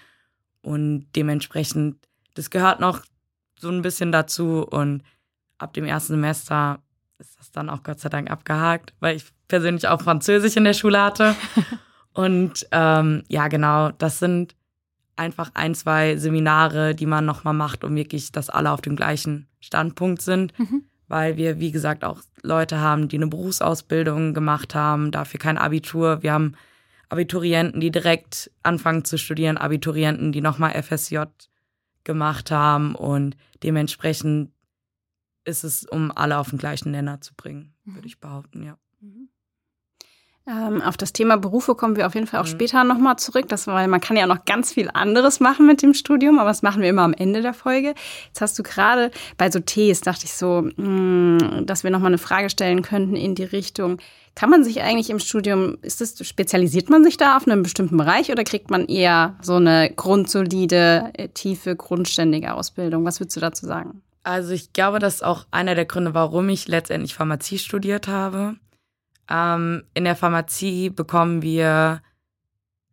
Und 0.61 1.07
dementsprechend, 1.15 1.97
das 2.33 2.49
gehört 2.49 2.79
noch 2.79 3.01
so 3.59 3.69
ein 3.69 3.83
bisschen 3.83 4.11
dazu. 4.11 4.65
Und 4.67 5.03
ab 5.59 5.73
dem 5.73 5.85
ersten 5.85 6.13
Semester 6.13 6.79
ist 7.19 7.39
das 7.39 7.51
dann 7.51 7.69
auch 7.69 7.83
Gott 7.83 7.99
sei 7.99 8.09
Dank 8.09 8.31
abgehakt, 8.31 8.93
weil 8.99 9.15
ich 9.15 9.25
persönlich 9.47 9.87
auch 9.87 10.01
Französisch 10.01 10.55
in 10.55 10.63
der 10.63 10.73
Schule 10.73 11.01
hatte. 11.01 11.35
Und 12.17 12.67
ähm, 12.71 13.21
ja, 13.27 13.47
genau, 13.47 13.91
das 13.91 14.17
sind 14.17 14.55
einfach 15.17 15.51
ein, 15.53 15.75
zwei 15.75 16.17
Seminare, 16.17 16.95
die 16.95 17.05
man 17.05 17.25
nochmal 17.25 17.53
macht, 17.53 17.83
um 17.83 17.95
wirklich, 17.95 18.31
dass 18.31 18.49
alle 18.49 18.71
auf 18.71 18.81
dem 18.81 18.95
gleichen 18.95 19.47
Standpunkt 19.59 20.23
sind. 20.23 20.57
Mhm. 20.57 20.85
Weil 21.07 21.37
wir, 21.37 21.59
wie 21.59 21.71
gesagt, 21.71 22.03
auch 22.03 22.21
Leute 22.41 22.79
haben, 22.79 23.07
die 23.07 23.17
eine 23.17 23.27
Berufsausbildung 23.27 24.33
gemacht 24.33 24.73
haben, 24.73 25.11
dafür 25.11 25.39
kein 25.39 25.59
Abitur. 25.59 26.23
Wir 26.23 26.33
haben 26.33 26.53
Abiturienten, 27.09 27.79
die 27.81 27.91
direkt 27.91 28.49
anfangen 28.63 29.05
zu 29.05 29.19
studieren, 29.19 29.57
Abiturienten, 29.57 30.31
die 30.31 30.41
nochmal 30.41 30.81
FSJ 30.81 31.19
gemacht 32.03 32.49
haben 32.49 32.95
und 32.95 33.37
dementsprechend 33.61 34.51
ist 35.45 35.63
es, 35.63 35.85
um 35.85 36.11
alle 36.11 36.39
auf 36.39 36.49
den 36.49 36.57
gleichen 36.57 36.91
Nenner 36.91 37.21
zu 37.21 37.35
bringen, 37.35 37.75
würde 37.85 38.01
mhm. 38.01 38.07
ich 38.07 38.19
behaupten, 38.19 38.63
ja. 38.63 38.77
Mhm. 39.01 39.29
Ähm, 40.49 40.81
auf 40.81 40.95
das 40.95 41.11
Thema 41.11 41.35
Berufe 41.35 41.75
kommen 41.75 41.97
wir 41.97 42.07
auf 42.07 42.15
jeden 42.15 42.25
Fall 42.25 42.39
auch 42.39 42.45
mhm. 42.45 42.51
später 42.51 42.85
nochmal 42.85 43.17
zurück, 43.17 43.49
das, 43.49 43.67
weil 43.67 43.89
man 43.89 43.99
kann 43.99 44.15
ja 44.15 44.25
noch 44.27 44.45
ganz 44.45 44.71
viel 44.71 44.89
anderes 44.93 45.41
machen 45.41 45.67
mit 45.67 45.81
dem 45.81 45.93
Studium, 45.93 46.39
aber 46.39 46.49
das 46.49 46.61
machen 46.61 46.81
wir 46.81 46.87
immer 46.87 47.01
am 47.01 47.13
Ende 47.13 47.41
der 47.41 47.53
Folge. 47.53 47.95
Jetzt 48.27 48.39
hast 48.39 48.57
du 48.57 48.63
gerade 48.63 49.11
bei 49.37 49.51
so 49.51 49.59
Tees, 49.59 49.99
dachte 49.99 50.23
ich 50.23 50.33
so, 50.33 50.69
mh, 50.77 50.77
hm, 50.77 51.65
dass 51.65 51.83
wir 51.83 51.91
nochmal 51.91 52.11
eine 52.11 52.17
Frage 52.17 52.49
stellen 52.49 52.81
könnten 52.81 53.17
in 53.17 53.35
die 53.35 53.43
Richtung, 53.43 53.97
kann 54.35 54.49
man 54.49 54.63
sich 54.63 54.81
eigentlich 54.81 55.09
im 55.09 55.19
Studium, 55.19 55.79
ist 55.81 55.99
das, 55.99 56.25
spezialisiert 56.25 56.89
man 56.89 57.03
sich 57.03 57.17
da 57.17 57.35
auf 57.35 57.45
einen 57.45 57.61
bestimmten 57.61 57.97
Bereich 57.97 58.31
oder 58.31 58.45
kriegt 58.45 58.69
man 58.69 58.85
eher 58.85 59.35
so 59.41 59.55
eine 59.55 59.91
grundsolide, 59.93 61.11
äh, 61.15 61.27
tiefe, 61.27 61.75
grundständige 61.75 62.53
Ausbildung? 62.53 63.03
Was 63.03 63.19
würdest 63.19 63.35
du 63.35 63.41
dazu 63.41 63.65
sagen? 63.65 64.01
Also 64.23 64.53
ich 64.53 64.71
glaube, 64.71 64.99
das 64.99 65.15
ist 65.15 65.23
auch 65.23 65.45
einer 65.51 65.75
der 65.75 65.85
Gründe, 65.85 66.13
warum 66.13 66.47
ich 66.47 66.67
letztendlich 66.69 67.15
Pharmazie 67.15 67.57
studiert 67.57 68.07
habe 68.07 68.55
ähm, 69.29 69.83
in 69.93 70.05
der 70.05 70.15
Pharmazie 70.15 70.89
bekommen 70.89 71.41
wir 71.41 72.01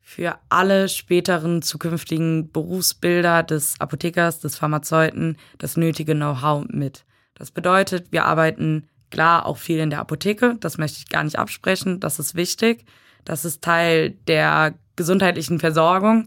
für 0.01 0.39
alle 0.51 0.89
späteren 0.89 1.63
zukünftigen 1.63 2.53
Berufsbilder 2.53 3.43
des 3.43 3.81
Apothekers, 3.81 4.41
des 4.41 4.57
Pharmazeuten 4.57 5.39
das 5.59 5.77
nötige 5.77 6.15
Know-how 6.15 6.67
mit. 6.69 7.05
Das 7.35 7.51
bedeutet, 7.51 8.13
wir 8.13 8.25
arbeiten 8.27 8.87
klar 9.11 9.47
auch 9.47 9.57
viel 9.57 9.79
in 9.79 9.91
der 9.91 10.01
Apotheke, 10.01 10.57
das 10.61 10.77
möchte 10.77 10.99
ich 10.99 11.09
gar 11.09 11.25
nicht 11.25 11.39
absprechen, 11.39 12.01
das 12.01 12.19
ist 12.19 12.35
wichtig, 12.35 12.85
das 13.25 13.45
ist 13.45 13.63
Teil 13.63 14.11
der 14.29 14.75
gesundheitlichen 14.97 15.59
Versorgung, 15.59 16.27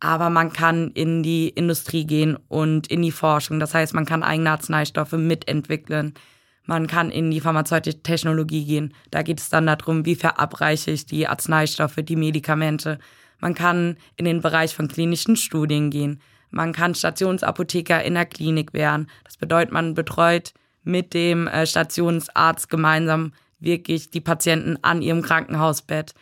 aber 0.00 0.28
man 0.28 0.52
kann 0.52 0.90
in 0.90 1.22
die 1.22 1.48
Industrie 1.48 2.06
gehen 2.06 2.36
und 2.48 2.88
in 2.88 3.02
die 3.02 3.12
Forschung, 3.12 3.60
das 3.60 3.74
heißt, 3.74 3.94
man 3.94 4.06
kann 4.06 4.22
eigene 4.22 4.50
Arzneistoffe 4.50 5.16
mitentwickeln, 5.18 6.14
man 6.66 6.86
kann 6.86 7.10
in 7.10 7.30
die 7.30 7.40
pharmazeutische 7.40 8.02
Technologie 8.02 8.64
gehen. 8.64 8.94
Da 9.10 9.22
geht 9.22 9.40
es 9.40 9.50
dann 9.50 9.66
darum, 9.66 10.06
wie 10.06 10.14
verabreiche 10.14 10.90
ich 10.90 11.06
die 11.06 11.26
Arzneistoffe, 11.26 12.02
die 12.02 12.16
Medikamente. 12.16 12.98
Man 13.38 13.54
kann 13.54 13.96
in 14.16 14.24
den 14.24 14.40
Bereich 14.40 14.74
von 14.74 14.88
klinischen 14.88 15.36
Studien 15.36 15.90
gehen. 15.90 16.20
Man 16.50 16.72
kann 16.72 16.94
Stationsapotheker 16.94 18.02
in 18.02 18.14
der 18.14 18.26
Klinik 18.26 18.72
werden. 18.72 19.08
Das 19.24 19.36
bedeutet, 19.36 19.72
man 19.72 19.94
betreut 19.94 20.54
mit 20.82 21.12
dem 21.12 21.48
äh, 21.48 21.66
Stationsarzt 21.66 22.70
gemeinsam 22.70 23.32
wirklich 23.58 24.10
die 24.10 24.20
Patienten 24.20 24.78
an 24.82 25.02
ihrem 25.02 25.22
Krankenhausbett. 25.22 26.14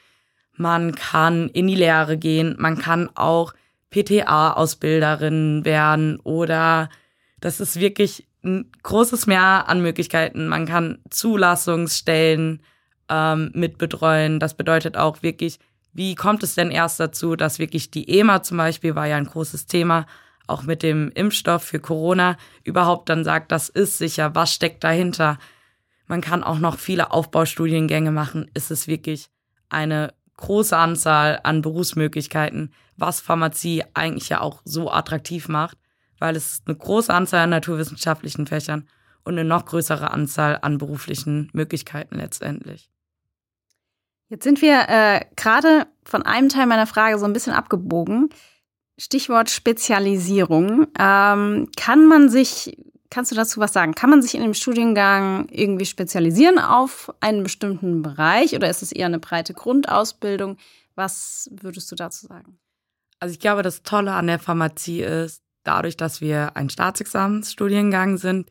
Man 0.56 0.94
kann 0.94 1.48
in 1.50 1.66
die 1.66 1.74
Lehre 1.74 2.16
gehen. 2.18 2.56
Man 2.58 2.78
kann 2.78 3.10
auch 3.14 3.52
PTA-Ausbilderin 3.90 5.64
werden 5.64 6.18
oder 6.20 6.88
das 7.40 7.60
ist 7.60 7.78
wirklich 7.78 8.26
ein 8.44 8.70
großes 8.82 9.26
Mehr 9.26 9.68
an 9.68 9.82
Möglichkeiten. 9.82 10.48
Man 10.48 10.66
kann 10.66 10.98
Zulassungsstellen 11.10 12.62
ähm, 13.08 13.50
mitbetreuen. 13.54 14.40
Das 14.40 14.54
bedeutet 14.54 14.96
auch 14.96 15.22
wirklich, 15.22 15.58
wie 15.92 16.14
kommt 16.14 16.42
es 16.42 16.54
denn 16.54 16.70
erst 16.70 16.98
dazu, 16.98 17.36
dass 17.36 17.58
wirklich 17.58 17.90
die 17.90 18.08
EMA 18.08 18.42
zum 18.42 18.56
Beispiel 18.56 18.94
war 18.94 19.06
ja 19.06 19.16
ein 19.16 19.26
großes 19.26 19.66
Thema, 19.66 20.06
auch 20.46 20.62
mit 20.62 20.82
dem 20.82 21.10
Impfstoff 21.14 21.62
für 21.62 21.80
Corona, 21.80 22.36
überhaupt 22.64 23.08
dann 23.08 23.24
sagt, 23.24 23.52
das 23.52 23.68
ist 23.68 23.98
sicher, 23.98 24.34
was 24.34 24.52
steckt 24.52 24.82
dahinter. 24.82 25.38
Man 26.06 26.20
kann 26.20 26.42
auch 26.42 26.58
noch 26.58 26.78
viele 26.78 27.12
Aufbaustudiengänge 27.12 28.10
machen. 28.10 28.50
Ist 28.54 28.70
es 28.70 28.88
wirklich 28.88 29.28
eine 29.68 30.12
große 30.36 30.76
Anzahl 30.76 31.40
an 31.44 31.62
Berufsmöglichkeiten, 31.62 32.72
was 32.96 33.20
Pharmazie 33.20 33.84
eigentlich 33.94 34.28
ja 34.30 34.40
auch 34.40 34.62
so 34.64 34.90
attraktiv 34.90 35.48
macht 35.48 35.78
weil 36.22 36.36
es 36.36 36.62
eine 36.66 36.76
große 36.76 37.12
Anzahl 37.12 37.40
an 37.40 37.50
naturwissenschaftlichen 37.50 38.46
Fächern 38.46 38.86
und 39.24 39.34
eine 39.34 39.44
noch 39.44 39.66
größere 39.66 40.12
Anzahl 40.12 40.56
an 40.62 40.78
beruflichen 40.78 41.50
Möglichkeiten 41.52 42.14
letztendlich. 42.14 42.88
Jetzt 44.28 44.44
sind 44.44 44.62
wir 44.62 44.88
äh, 44.88 45.24
gerade 45.34 45.88
von 46.04 46.22
einem 46.22 46.48
Teil 46.48 46.66
meiner 46.66 46.86
Frage 46.86 47.18
so 47.18 47.24
ein 47.24 47.32
bisschen 47.32 47.52
abgebogen. 47.52 48.30
Stichwort 48.96 49.50
Spezialisierung. 49.50 50.86
Ähm, 50.96 51.68
kann 51.76 52.06
man 52.06 52.28
sich, 52.28 52.78
kannst 53.10 53.32
du 53.32 53.34
dazu 53.34 53.58
was 53.58 53.72
sagen? 53.72 53.96
Kann 53.96 54.08
man 54.08 54.22
sich 54.22 54.36
in 54.36 54.42
dem 54.42 54.54
Studiengang 54.54 55.48
irgendwie 55.50 55.86
spezialisieren 55.86 56.60
auf 56.60 57.12
einen 57.18 57.42
bestimmten 57.42 58.02
Bereich 58.02 58.54
oder 58.54 58.70
ist 58.70 58.82
es 58.82 58.92
eher 58.92 59.06
eine 59.06 59.18
breite 59.18 59.54
Grundausbildung? 59.54 60.56
Was 60.94 61.50
würdest 61.50 61.90
du 61.90 61.96
dazu 61.96 62.28
sagen? 62.28 62.60
Also 63.18 63.32
ich 63.32 63.40
glaube, 63.40 63.62
das 63.62 63.82
Tolle 63.82 64.12
an 64.12 64.28
der 64.28 64.38
Pharmazie 64.38 65.02
ist, 65.02 65.42
dadurch, 65.64 65.96
dass 65.96 66.20
wir 66.20 66.56
ein 66.56 66.70
Staatsexamensstudiengang 66.70 68.18
sind, 68.18 68.48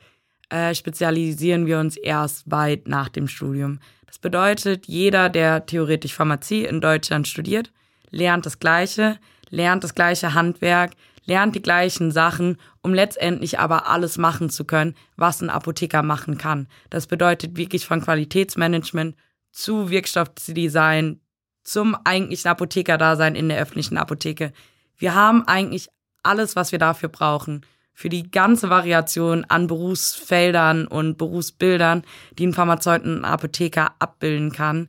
äh, 0.50 0.76
spezialisieren 0.76 1.66
wir 1.66 1.80
uns 1.80 1.98
erst 1.98 2.50
weit 2.52 2.88
nach 2.88 3.10
dem 3.10 3.28
Studium. 3.28 3.80
Das 4.06 4.20
bedeutet, 4.20 4.88
jeder, 4.88 5.30
der 5.30 5.66
theoretisch 5.66 6.14
Pharmazie 6.14 6.66
in 6.66 6.82
Deutschland 6.82 7.28
studiert, 7.28 7.72
lernt 8.10 8.46
das 8.46 8.60
Gleiche, 8.60 9.18
lernt 9.50 9.84
das 9.84 9.96
gleiche 9.96 10.34
Handwerk, 10.34 10.92
lernt 11.26 11.56
die 11.56 11.62
gleichen 11.62 12.12
Sachen, 12.12 12.58
um 12.82 12.94
letztendlich 12.94 13.60
aber 13.60 13.88
alles 13.88 14.18
machen 14.18 14.50
zu 14.50 14.66
können, 14.66 14.96
was 15.16 15.42
ein 15.42 15.50
Apotheker 15.50 16.04
machen 16.04 16.38
kann. 16.38 16.68
Das 16.90 17.08
bedeutet 17.08 17.56
wirklich 17.56 17.86
von 17.86 18.02
Qualitätsmanagement 18.02 19.16
zu 19.52 19.90
Wirkstoffdesign 19.90 21.22
zum 21.64 21.96
eigentlichen 22.04 22.50
Apothekerdasein 22.50 23.36
in 23.36 23.50
der 23.50 23.60
öffentlichen 23.60 23.98
Apotheke. 23.98 24.52
Wir 24.98 25.16
haben 25.16 25.48
eigentlich 25.48 25.90
alles, 26.24 26.56
was 26.56 26.72
wir 26.72 26.80
dafür 26.80 27.10
brauchen. 27.10 27.66
Für 27.94 28.10
die 28.10 28.32
ganze 28.32 28.70
Variation 28.70 29.46
an 29.46 29.68
Berufsfeldern 29.68 30.88
und 30.88 31.18
Berufsbildern, 31.18 32.04
die 32.38 32.48
ein 32.48 32.54
Pharmazeuten 32.54 33.18
und 33.18 33.26
Apotheker 33.26 33.94
abbilden 34.00 34.52
kann. 34.52 34.88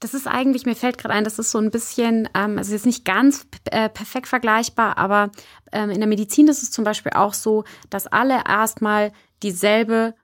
Das 0.00 0.12
ist 0.12 0.26
eigentlich, 0.26 0.66
mir 0.66 0.76
fällt 0.76 0.98
gerade 0.98 1.14
ein, 1.14 1.24
das 1.24 1.38
ist 1.38 1.50
so 1.50 1.58
ein 1.58 1.70
bisschen, 1.70 2.28
ähm, 2.34 2.58
also 2.58 2.72
jetzt 2.72 2.84
nicht 2.84 3.06
ganz 3.06 3.46
äh, 3.70 3.88
perfekt 3.88 4.28
vergleichbar, 4.28 4.98
aber 4.98 5.30
ähm, 5.72 5.88
in 5.90 5.98
der 6.00 6.08
Medizin 6.08 6.48
ist 6.48 6.62
es 6.62 6.70
zum 6.70 6.84
Beispiel 6.84 7.12
auch 7.14 7.32
so, 7.32 7.64
dass 7.88 8.06
alle 8.06 8.42
erstmal 8.46 9.12
dieselbe 9.42 10.14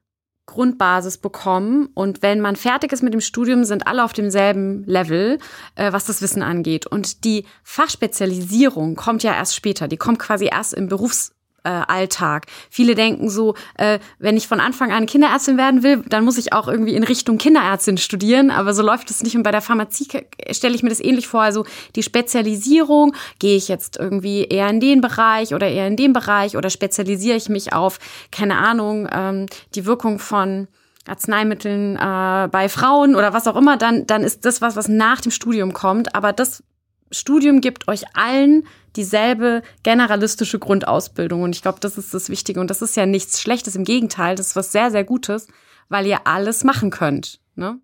Grundbasis 0.51 1.19
bekommen. 1.19 1.89
Und 1.95 2.23
wenn 2.23 2.41
man 2.41 2.57
fertig 2.57 2.93
ist 2.93 3.03
mit 3.03 3.15
dem 3.15 3.21
Studium, 3.21 3.65
sind 3.65 3.87
alle 3.87 4.05
auf 4.05 4.13
demselben 4.13 4.85
Level, 4.85 5.39
äh, 5.77 5.93
was 5.93 6.05
das 6.05 6.21
Wissen 6.21 6.43
angeht. 6.43 6.87
Und 6.87 7.25
die 7.25 7.47
Fachspezialisierung 7.63 8.97
kommt 8.97 9.23
ja 9.23 9.33
erst 9.33 9.55
später. 9.55 9.89
Die 9.89 9.97
kommt 9.97 10.19
quasi 10.19 10.49
erst 10.53 10.75
im 10.75 10.89
Berufs 10.89 11.33
Alltag. 11.69 12.47
Viele 12.71 12.95
denken 12.95 13.31
so, 13.31 13.55
äh, 13.77 13.99
wenn 14.19 14.37
ich 14.37 14.49
von 14.49 14.61
Anfang 14.61 14.93
an 14.93 15.07
Kinderärztin 15.07 15.57
werden 15.57 15.83
will, 15.83 16.03
dann 16.09 16.25
muss 16.25 16.39
ich 16.39 16.53
auch 16.53 16.69
irgendwie 16.69 16.95
in 16.95 17.05
Richtung 17.05 17.39
Kinderärztin 17.39 17.99
studieren. 17.99 18.51
Aber 18.51 18.75
so 18.75 18.83
läuft 18.83 19.11
es 19.11 19.23
nicht. 19.23 19.37
Und 19.37 19.43
bei 19.43 19.51
der 19.51 19.61
Pharmazie 19.61 20.07
stelle 20.51 20.75
ich 20.75 20.83
mir 20.83 20.89
das 20.89 21.01
ähnlich 21.01 21.29
vor. 21.29 21.43
Also 21.43 21.65
die 21.97 22.03
Spezialisierung, 22.03 23.15
gehe 23.39 23.57
ich 23.57 23.69
jetzt 23.69 23.99
irgendwie 23.99 24.45
eher 24.45 24.69
in 24.69 24.81
den 24.81 25.01
Bereich 25.01 25.55
oder 25.55 25.69
eher 25.69 25.87
in 25.87 25.97
den 25.97 26.13
Bereich 26.13 26.57
oder 26.57 26.71
spezialisiere 26.71 27.37
ich 27.37 27.49
mich 27.49 27.73
auf, 27.73 27.99
keine 28.31 28.57
Ahnung, 28.57 29.09
ähm, 29.13 29.47
die 29.75 29.87
Wirkung 29.87 30.19
von 30.19 30.69
Arzneimitteln 31.07 31.97
äh, 31.97 32.49
bei 32.49 32.69
Frauen 32.69 33.15
oder 33.15 33.33
was 33.33 33.47
auch 33.47 33.57
immer, 33.57 33.77
dann, 33.77 34.07
dann 34.07 34.23
ist 34.23 34.45
das 34.45 34.61
was, 34.61 34.77
was 34.77 34.89
nach 34.89 35.21
dem 35.21 35.33
Studium 35.33 35.73
kommt. 35.73 36.15
Aber 36.15 36.33
das 36.33 36.63
Studium 37.11 37.61
gibt 37.61 37.89
euch 37.89 38.05
allen 38.15 38.67
dieselbe 38.97 39.63
generalistische 39.83 40.59
Grundausbildung. 40.59 41.43
Und 41.43 41.55
ich 41.55 41.63
glaube, 41.63 41.81
das 41.81 41.99
ist 41.99 42.13
das 42.15 42.29
Wichtige. 42.29 42.61
Und 42.61 42.71
das 42.71 42.83
ist 42.83 42.97
ja 42.97 43.07
nichts 43.07 43.41
Schlechtes. 43.41 43.77
Im 43.77 43.85
Gegenteil, 43.85 44.37
das 44.37 44.49
ist 44.49 44.57
was 44.57 44.73
sehr, 44.73 44.91
sehr 44.91 45.05
Gutes, 45.05 45.49
weil 45.89 46.07
ihr 46.07 46.27
alles 46.27 46.65
machen 46.65 46.91
könnt. 46.91 47.41
Ne? 47.55 47.81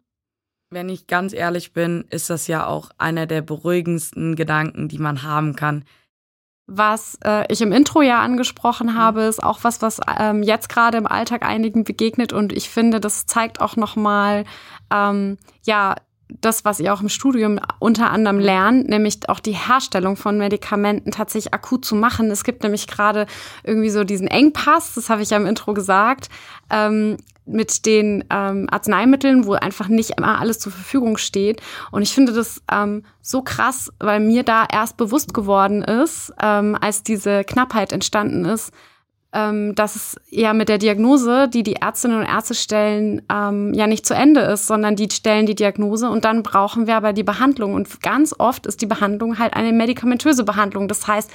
wenn 0.70 0.88
ich 0.88 1.06
ganz 1.06 1.32
ehrlich 1.32 1.72
bin, 1.72 2.04
ist 2.10 2.30
das 2.30 2.46
ja 2.46 2.66
auch 2.66 2.90
einer 2.98 3.26
der 3.26 3.42
beruhigendsten 3.42 4.36
Gedanken, 4.36 4.88
die 4.88 4.98
man 4.98 5.22
haben 5.22 5.54
kann. 5.54 5.84
Was 6.68 7.16
äh, 7.24 7.44
ich 7.52 7.60
im 7.60 7.70
Intro 7.70 8.02
ja 8.02 8.20
angesprochen 8.20 8.88
mhm. 8.88 8.94
habe, 8.94 9.22
ist 9.22 9.42
auch 9.42 9.60
was, 9.62 9.82
was 9.82 10.00
ähm, 10.18 10.42
jetzt 10.42 10.68
gerade 10.68 10.98
im 10.98 11.06
Alltag 11.06 11.44
einigen 11.44 11.84
begegnet 11.84 12.32
und 12.32 12.52
ich 12.52 12.68
finde, 12.68 12.98
das 12.98 13.26
zeigt 13.26 13.60
auch 13.60 13.76
noch 13.76 13.94
mal 13.94 14.44
ähm, 14.92 15.38
ja 15.64 15.94
das, 16.28 16.64
was 16.64 16.80
ihr 16.80 16.92
auch 16.92 17.00
im 17.00 17.08
Studium 17.08 17.60
unter 17.78 18.10
anderem 18.10 18.38
lernt, 18.38 18.88
nämlich 18.88 19.28
auch 19.28 19.40
die 19.40 19.52
Herstellung 19.52 20.16
von 20.16 20.38
Medikamenten 20.38 21.12
tatsächlich 21.12 21.54
akut 21.54 21.84
zu 21.84 21.94
machen. 21.94 22.30
Es 22.30 22.44
gibt 22.44 22.62
nämlich 22.62 22.86
gerade 22.86 23.26
irgendwie 23.62 23.90
so 23.90 24.04
diesen 24.04 24.26
Engpass, 24.26 24.94
das 24.94 25.08
habe 25.08 25.22
ich 25.22 25.30
ja 25.30 25.36
im 25.36 25.46
Intro 25.46 25.72
gesagt, 25.72 26.28
ähm, 26.70 27.16
mit 27.46 27.86
den 27.86 28.24
ähm, 28.28 28.66
Arzneimitteln, 28.70 29.46
wo 29.46 29.52
einfach 29.52 29.86
nicht 29.86 30.14
immer 30.16 30.40
alles 30.40 30.58
zur 30.58 30.72
Verfügung 30.72 31.16
steht. 31.16 31.62
Und 31.92 32.02
ich 32.02 32.12
finde 32.12 32.32
das 32.32 32.60
ähm, 32.70 33.04
so 33.22 33.42
krass, 33.42 33.92
weil 34.00 34.18
mir 34.18 34.42
da 34.42 34.66
erst 34.70 34.96
bewusst 34.96 35.32
geworden 35.32 35.82
ist, 35.82 36.32
ähm, 36.42 36.76
als 36.80 37.04
diese 37.04 37.44
Knappheit 37.44 37.92
entstanden 37.92 38.44
ist, 38.44 38.72
ähm, 39.32 39.74
dass 39.74 39.96
es 39.96 40.20
ja 40.30 40.52
mit 40.52 40.68
der 40.68 40.78
Diagnose, 40.78 41.48
die 41.48 41.62
die 41.62 41.76
Ärztinnen 41.76 42.20
und 42.20 42.26
Ärzte 42.26 42.54
stellen, 42.54 43.22
ähm, 43.30 43.74
ja 43.74 43.86
nicht 43.86 44.06
zu 44.06 44.14
Ende 44.14 44.40
ist, 44.40 44.66
sondern 44.66 44.96
die 44.96 45.08
stellen 45.10 45.46
die 45.46 45.54
Diagnose 45.54 46.08
und 46.08 46.24
dann 46.24 46.42
brauchen 46.42 46.86
wir 46.86 46.96
aber 46.96 47.12
die 47.12 47.22
Behandlung. 47.22 47.74
Und 47.74 48.02
ganz 48.02 48.34
oft 48.38 48.66
ist 48.66 48.80
die 48.80 48.86
Behandlung 48.86 49.38
halt 49.38 49.54
eine 49.54 49.72
medikamentöse 49.72 50.44
Behandlung. 50.44 50.88
Das 50.88 51.06
heißt, 51.06 51.30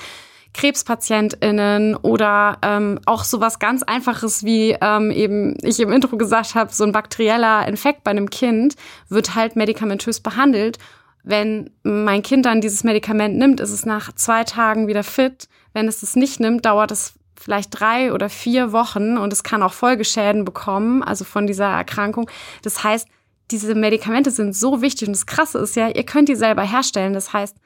KrebspatientInnen 0.53 1.95
oder 1.95 2.57
ähm, 2.61 2.99
auch 3.05 3.23
sowas 3.23 3.59
ganz 3.59 3.83
Einfaches 3.83 4.43
wie 4.43 4.75
ähm, 4.81 5.11
eben 5.11 5.55
ich 5.61 5.79
im 5.79 5.91
Intro 5.91 6.17
gesagt 6.17 6.55
habe, 6.55 6.73
so 6.73 6.83
ein 6.83 6.91
bakterieller 6.91 7.67
Infekt 7.67 8.03
bei 8.03 8.11
einem 8.11 8.29
Kind 8.29 8.75
wird 9.09 9.35
halt 9.35 9.55
medikamentös 9.55 10.19
behandelt. 10.19 10.77
Wenn 11.23 11.69
mein 11.83 12.23
Kind 12.23 12.45
dann 12.45 12.61
dieses 12.61 12.83
Medikament 12.83 13.37
nimmt, 13.37 13.59
ist 13.59 13.71
es 13.71 13.85
nach 13.85 14.11
zwei 14.13 14.43
Tagen 14.43 14.87
wieder 14.87 15.03
fit. 15.03 15.47
Wenn 15.73 15.87
es 15.87 16.03
es 16.03 16.15
nicht 16.15 16.39
nimmt, 16.39 16.65
dauert 16.65 16.91
es 16.91 17.13
vielleicht 17.41 17.79
drei 17.79 18.13
oder 18.13 18.29
vier 18.29 18.71
Wochen 18.71 19.17
und 19.17 19.33
es 19.33 19.43
kann 19.43 19.63
auch 19.63 19.73
Folgeschäden 19.73 20.45
bekommen, 20.45 21.03
also 21.03 21.25
von 21.25 21.47
dieser 21.47 21.65
Erkrankung. 21.65 22.29
Das 22.61 22.83
heißt, 22.83 23.07
diese 23.49 23.75
Medikamente 23.75 24.31
sind 24.31 24.55
so 24.55 24.81
wichtig 24.81 25.07
und 25.07 25.13
das 25.13 25.25
Krasse 25.25 25.59
ist 25.59 25.75
ja, 25.75 25.89
ihr 25.89 26.05
könnt 26.05 26.29
die 26.29 26.35
selber 26.35 26.63
herstellen. 26.63 27.13
Das 27.13 27.33
heißt, 27.33 27.57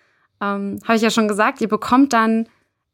ähm, 0.41 0.79
habe 0.83 0.95
ich 0.95 1.01
ja 1.01 1.09
schon 1.09 1.27
gesagt, 1.27 1.61
ihr 1.61 1.67
bekommt 1.67 2.13
dann, 2.13 2.47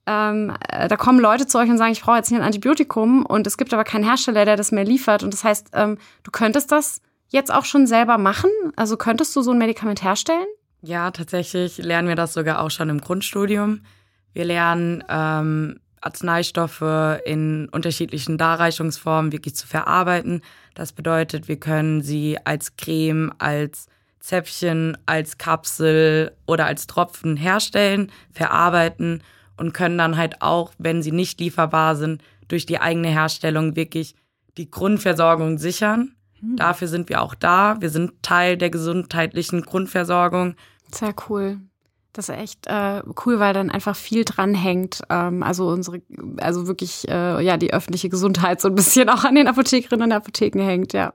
ähm, 0.06 0.54
äh, 0.70 0.88
da 0.88 0.98
kommen 0.98 1.20
Leute 1.20 1.48
zu 1.48 1.58
euch 1.58 1.70
und 1.70 1.78
sagen, 1.78 1.92
ich 1.92 2.02
brauche 2.02 2.18
jetzt 2.18 2.30
hier 2.30 2.38
ein 2.38 2.44
Antibiotikum 2.44 3.26
und 3.26 3.48
es 3.48 3.58
gibt 3.58 3.74
aber 3.74 3.84
keinen 3.84 4.04
Hersteller, 4.04 4.46
der 4.46 4.58
das 4.58 4.72
mehr 4.72 4.84
liefert. 4.84 5.24
Und 5.24 5.34
das 5.34 5.44
heißt, 5.44 5.70
ähm, 5.74 5.98
du 6.24 6.32
könntest 6.32 6.72
das 6.72 7.02
jetzt 7.30 7.54
auch 7.54 7.66
schon 7.66 7.88
selber 7.88 8.18
machen? 8.18 8.50
Also 8.76 8.98
könntest 8.98 9.36
du 9.36 9.42
so 9.42 9.52
ein 9.52 9.58
Medikament 9.58 10.04
herstellen? 10.04 10.46
Ja, 10.82 11.12
tatsächlich 11.12 11.78
lernen 11.78 12.08
wir 12.08 12.16
das 12.16 12.34
sogar 12.34 12.62
auch 12.62 12.72
schon 12.72 12.90
im 12.90 13.00
Grundstudium. 13.00 13.82
Wir 14.34 14.46
lernen 14.46 15.04
ähm, 15.10 15.80
Arzneistoffe 16.02 17.22
in 17.26 17.70
unterschiedlichen 17.70 18.38
Darreichungsformen 18.38 19.32
wirklich 19.32 19.56
zu 19.56 19.68
verarbeiten. 19.68 20.42
Das 20.74 20.92
bedeutet, 20.92 21.48
wir 21.48 21.60
können 21.60 22.02
sie 22.02 22.38
als 22.44 22.76
Creme, 22.76 23.32
als 23.38 23.88
Zäpfchen, 24.20 24.98
als 25.06 25.38
Kapsel 25.38 26.36
oder 26.46 26.66
als 26.66 26.88
Tropfen 26.88 27.38
herstellen, 27.38 28.12
verarbeiten 28.32 29.24
und 29.58 29.74
können 29.74 29.98
dann 29.98 30.18
halt 30.18 30.42
auch, 30.42 30.74
wenn 30.78 31.02
sie 31.02 31.12
nicht 31.12 31.40
lieferbar 31.40 31.96
sind, 31.96 32.24
durch 32.48 32.66
die 32.66 32.80
eigene 32.80 33.10
Herstellung 33.10 33.76
wirklich 33.76 34.16
die 34.58 34.70
Grundversorgung 34.70 35.58
sichern. 35.58 36.16
Hm. 36.40 36.58
Dafür 36.58 36.88
sind 36.88 37.10
wir 37.10 37.22
auch 37.22 37.36
da. 37.36 37.78
Wir 37.80 37.90
sind 37.90 38.22
Teil 38.22 38.58
der 38.58 38.70
gesundheitlichen 38.70 39.62
Grundversorgung. 39.62 40.56
Sehr 40.92 41.16
cool. 41.30 41.60
Das 42.14 42.28
ist 42.28 42.36
echt 42.36 42.68
äh, 42.68 43.02
cool, 43.26 43.40
weil 43.40 43.54
dann 43.54 43.70
einfach 43.70 43.96
viel 43.96 44.26
dranhängt. 44.26 45.02
Ähm, 45.10 45.44
also 45.44 45.70
unsere, 45.70 46.02
also 46.38 46.68
wirklich, 46.68 47.08
äh, 47.08 47.44
ja, 47.44 47.58
die 47.58 47.74
öffentliche 47.74 48.10
Gesundheit 48.10 48.60
so 48.60 48.68
ein 48.68 48.76
bisschen 48.76 49.10
auch 49.10 49.24
an 49.24 49.36
den 49.36 49.48
Apothekerinnen 49.48 50.06
und 50.06 50.12
Apotheken 50.12 50.62
hängt, 50.62 50.94
ja. 50.94 51.14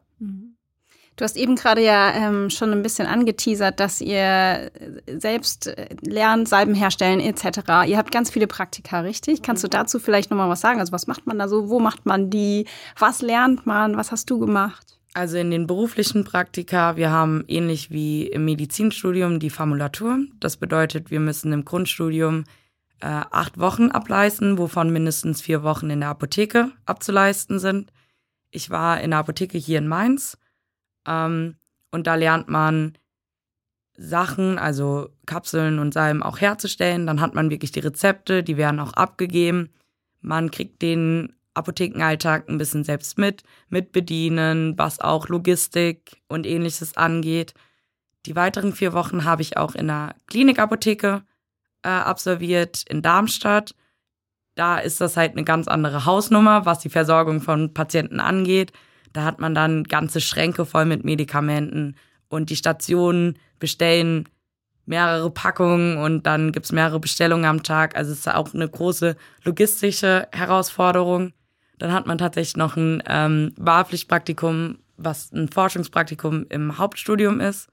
Du 1.16 1.24
hast 1.24 1.37
eben 1.38 1.56
gerade 1.56 1.82
ja 1.82 2.12
ähm, 2.12 2.50
schon 2.50 2.72
ein 2.72 2.82
bisschen 2.82 3.06
angeteasert, 3.06 3.80
dass 3.80 4.02
ihr 4.02 4.70
selbst 5.06 5.74
lernt, 6.02 6.46
Salben 6.46 6.74
herstellen 6.74 7.20
etc. 7.20 7.87
Ihr 7.87 7.96
habt 7.96 8.12
ganz 8.12 8.30
viele 8.30 8.46
Praktika, 8.46 9.00
richtig? 9.00 9.40
Kannst 9.40 9.64
du 9.64 9.68
dazu 9.68 9.98
vielleicht 9.98 10.30
nochmal 10.30 10.50
was 10.50 10.61
sagen? 10.61 10.78
Also 10.78 10.92
was 10.92 11.06
macht 11.06 11.26
man 11.26 11.38
da 11.38 11.48
so? 11.48 11.70
Wo 11.70 11.80
macht 11.80 12.04
man 12.04 12.28
die? 12.28 12.66
Was 12.98 13.22
lernt 13.22 13.64
man? 13.64 13.96
Was 13.96 14.12
hast 14.12 14.28
du 14.28 14.38
gemacht? 14.38 14.95
Also 15.16 15.38
in 15.38 15.50
den 15.50 15.66
beruflichen 15.66 16.24
Praktika, 16.24 16.98
wir 16.98 17.11
haben 17.11 17.42
ähnlich 17.48 17.90
wie 17.90 18.26
im 18.26 18.44
Medizinstudium 18.44 19.40
die 19.40 19.48
Formulatur. 19.48 20.18
Das 20.40 20.59
bedeutet, 20.59 21.11
wir 21.11 21.20
müssen 21.20 21.55
im 21.55 21.64
Grundstudium 21.64 22.44
äh, 23.00 23.07
acht 23.07 23.59
Wochen 23.59 23.90
ableisten, 23.90 24.59
wovon 24.59 24.92
mindestens 24.92 25.40
vier 25.40 25.62
Wochen 25.62 25.88
in 25.88 26.00
der 26.00 26.11
Apotheke 26.11 26.70
abzuleisten 26.85 27.59
sind. 27.59 27.94
Ich 28.50 28.68
war 28.68 29.00
in 29.00 29.12
der 29.12 29.20
Apotheke 29.20 29.57
hier 29.57 29.79
in 29.79 29.88
Mainz 29.88 30.37
ähm, 31.07 31.57
und 31.90 32.07
da 32.07 32.14
lernt 32.16 32.50
man 32.50 32.98
Sachen, 33.96 34.59
also 34.59 35.09
Kapseln 35.24 35.79
und 35.79 35.94
Salben 35.94 36.22
auch 36.22 36.42
herzustellen. 36.42 37.07
Dann 37.07 37.22
hat 37.22 37.35
man 37.35 37.48
wirklich 37.48 37.72
die 37.72 37.81
Rezepte, 37.81 38.42
die 38.42 38.59
werden 38.59 38.81
auch 38.81 38.92
abgegeben. 38.92 39.70
Man 40.20 40.50
kriegt 40.50 40.83
den 40.83 41.36
Apothekenalltag 41.56 42.48
ein 42.48 42.58
bisschen 42.58 42.84
selbst 42.84 43.18
mit, 43.18 43.42
mit 43.68 43.92
was 44.78 45.00
auch 45.00 45.28
Logistik 45.28 46.22
und 46.28 46.46
ähnliches 46.46 46.96
angeht. 46.96 47.54
Die 48.26 48.36
weiteren 48.36 48.72
vier 48.72 48.92
Wochen 48.92 49.24
habe 49.24 49.42
ich 49.42 49.56
auch 49.56 49.74
in 49.74 49.86
der 49.86 50.14
Klinikapotheke 50.26 51.22
äh, 51.82 51.88
absolviert 51.88 52.82
in 52.88 53.02
Darmstadt. 53.02 53.74
Da 54.56 54.78
ist 54.78 55.00
das 55.00 55.16
halt 55.16 55.32
eine 55.32 55.44
ganz 55.44 55.68
andere 55.68 56.04
Hausnummer, 56.06 56.66
was 56.66 56.80
die 56.80 56.88
Versorgung 56.88 57.40
von 57.40 57.72
Patienten 57.74 58.20
angeht. 58.20 58.72
Da 59.12 59.24
hat 59.24 59.38
man 59.38 59.54
dann 59.54 59.84
ganze 59.84 60.20
Schränke 60.20 60.66
voll 60.66 60.84
mit 60.84 61.04
Medikamenten 61.04 61.96
und 62.28 62.50
die 62.50 62.56
Stationen 62.56 63.38
bestellen 63.58 64.28
mehrere 64.86 65.30
Packungen 65.30 65.98
und 65.98 66.24
dann 66.26 66.52
gibt 66.52 66.66
es 66.66 66.72
mehrere 66.72 67.00
Bestellungen 67.00 67.44
am 67.44 67.62
Tag. 67.62 67.96
Also 67.96 68.12
es 68.12 68.20
ist 68.20 68.28
auch 68.28 68.54
eine 68.54 68.68
große 68.68 69.16
logistische 69.44 70.28
Herausforderung. 70.32 71.32
Dann 71.78 71.92
hat 71.92 72.06
man 72.06 72.18
tatsächlich 72.18 72.56
noch 72.56 72.76
ein 72.76 73.02
ähm, 73.06 73.52
Wahlpflichtpraktikum, 73.56 74.78
was 74.96 75.32
ein 75.32 75.48
Forschungspraktikum 75.48 76.46
im 76.48 76.78
Hauptstudium 76.78 77.40
ist. 77.40 77.68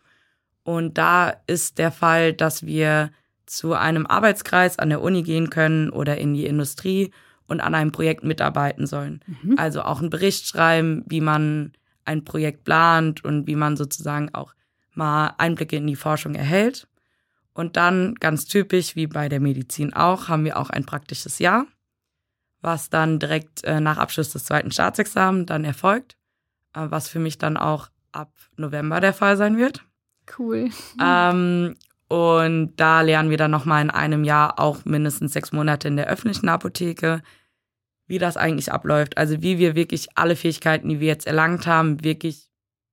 Und 0.64 0.98
da 0.98 1.34
ist 1.48 1.78
der 1.78 1.92
Fall, 1.92 2.34
dass 2.34 2.66
wir 2.66 3.12
zu 3.46 3.74
einem 3.74 4.06
Arbeitskreis 4.06 4.80
an 4.80 4.90
der 4.90 5.02
Uni 5.02 5.24
gehen 5.24 5.50
können 5.50 5.90
oder 5.90 6.18
in 6.18 6.34
die 6.34 6.46
Industrie 6.46 7.12
und 7.48 7.62
an 7.62 7.76
einem 7.76 7.92
Projekt 7.92 8.24
mitarbeiten 8.24 8.88
sollen. 8.88 9.22
Mhm. 9.42 9.56
Also 9.58 9.84
auch 9.84 10.00
einen 10.00 10.10
Bericht 10.10 10.48
schreiben, 10.48 11.04
wie 11.08 11.22
man 11.22 11.74
ein 12.06 12.26
Projekt 12.26 12.64
plant 12.64 13.24
und 13.24 13.48
wie 13.48 13.56
man 13.56 13.78
sozusagen 13.78 14.34
auch 14.34 14.54
mal 14.94 15.34
Einblicke 15.38 15.76
in 15.76 15.88
die 15.88 15.96
Forschung 15.96 16.36
erhält. 16.36 16.88
Und 17.54 17.78
dann, 17.78 18.16
ganz 18.16 18.46
typisch 18.46 18.96
wie 18.96 19.08
bei 19.08 19.30
der 19.30 19.40
Medizin 19.40 19.94
auch, 19.94 20.28
haben 20.28 20.46
wir 20.46 20.58
auch 20.58 20.70
ein 20.70 20.86
praktisches 20.86 21.40
Jahr 21.40 21.68
was 22.64 22.90
dann 22.90 23.20
direkt 23.20 23.64
äh, 23.64 23.80
nach 23.80 23.98
Abschluss 23.98 24.32
des 24.32 24.46
zweiten 24.46 24.72
Staatsexamens 24.72 25.46
dann 25.48 25.66
erfolgt, 25.66 26.16
äh, 26.74 26.86
was 26.90 27.08
für 27.10 27.20
mich 27.20 27.38
dann 27.38 27.58
auch 27.58 27.90
ab 28.12 28.32
November 28.58 29.00
der 29.00 29.14
Fall 29.14 29.38
sein 29.38 29.58
wird. 29.58 29.84
Cool. 30.38 30.70
Ähm, 31.02 31.76
und 32.08 32.74
da 32.78 33.02
lernen 33.02 33.30
wir 33.30 33.38
dann 33.38 33.52
nochmal 33.52 33.82
in 33.82 33.90
einem 33.90 34.24
Jahr 34.24 34.60
auch 34.60 34.86
mindestens 34.86 35.34
sechs 35.34 35.52
Monate 35.52 35.88
in 35.88 35.98
der 35.98 36.08
öffentlichen 36.08 36.48
Apotheke, 36.48 37.22
wie 38.08 38.20
das 38.20 38.38
eigentlich 38.38 38.72
abläuft. 38.72 39.18
Also 39.18 39.42
wie 39.42 39.58
wir 39.58 39.76
wirklich 39.76 40.10
alle 40.16 40.36
Fähigkeiten, 40.36 40.90
die 40.90 41.00
wir 41.00 41.08
jetzt 41.08 41.28
erlangt 41.28 41.68
haben, 41.68 42.04
wirklich 42.04 42.50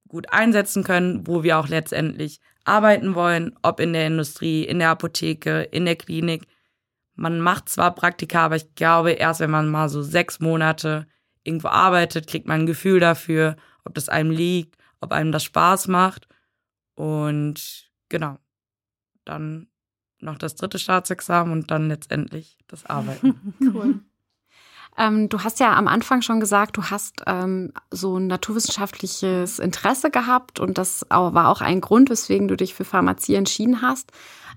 gut 0.08 0.32
einsetzen 0.32 0.82
können, 0.82 1.26
wo 1.26 1.42
wir 1.42 1.58
auch 1.58 1.68
letztendlich 1.68 2.40
arbeiten 2.64 3.14
wollen, 3.14 3.54
ob 3.62 3.78
in 3.78 3.92
der 3.92 4.06
Industrie, 4.06 4.64
in 4.64 4.80
der 4.80 4.90
Apotheke, 4.90 5.62
in 5.62 5.84
der 5.84 5.96
Klinik 5.96 6.42
man 7.20 7.38
macht 7.40 7.68
zwar 7.68 7.94
Praktika, 7.94 8.46
aber 8.46 8.56
ich 8.56 8.74
glaube, 8.74 9.12
erst 9.12 9.40
wenn 9.40 9.50
man 9.50 9.68
mal 9.68 9.90
so 9.90 10.02
sechs 10.02 10.40
Monate 10.40 11.06
irgendwo 11.44 11.68
arbeitet, 11.68 12.26
kriegt 12.26 12.48
man 12.48 12.60
ein 12.60 12.66
Gefühl 12.66 12.98
dafür, 12.98 13.56
ob 13.84 13.94
das 13.94 14.08
einem 14.08 14.30
liegt, 14.30 14.76
ob 15.00 15.12
einem 15.12 15.30
das 15.30 15.44
Spaß 15.44 15.88
macht. 15.88 16.28
Und 16.94 17.90
genau, 18.08 18.38
dann 19.26 19.68
noch 20.20 20.38
das 20.38 20.54
dritte 20.54 20.78
Staatsexamen 20.78 21.52
und 21.52 21.70
dann 21.70 21.88
letztendlich 21.88 22.56
das 22.68 22.86
Arbeiten. 22.86 23.54
cool. 23.74 24.00
Ähm, 24.96 25.28
du 25.28 25.44
hast 25.44 25.60
ja 25.60 25.74
am 25.74 25.88
Anfang 25.88 26.22
schon 26.22 26.40
gesagt, 26.40 26.78
du 26.78 26.84
hast 26.84 27.22
ähm, 27.26 27.72
so 27.90 28.16
ein 28.16 28.28
naturwissenschaftliches 28.28 29.58
Interesse 29.58 30.10
gehabt 30.10 30.58
und 30.58 30.78
das 30.78 31.06
war 31.10 31.48
auch 31.48 31.60
ein 31.60 31.82
Grund, 31.82 32.08
weswegen 32.08 32.48
du 32.48 32.56
dich 32.56 32.74
für 32.74 32.84
Pharmazie 32.84 33.34
entschieden 33.34 33.82
hast. 33.82 34.10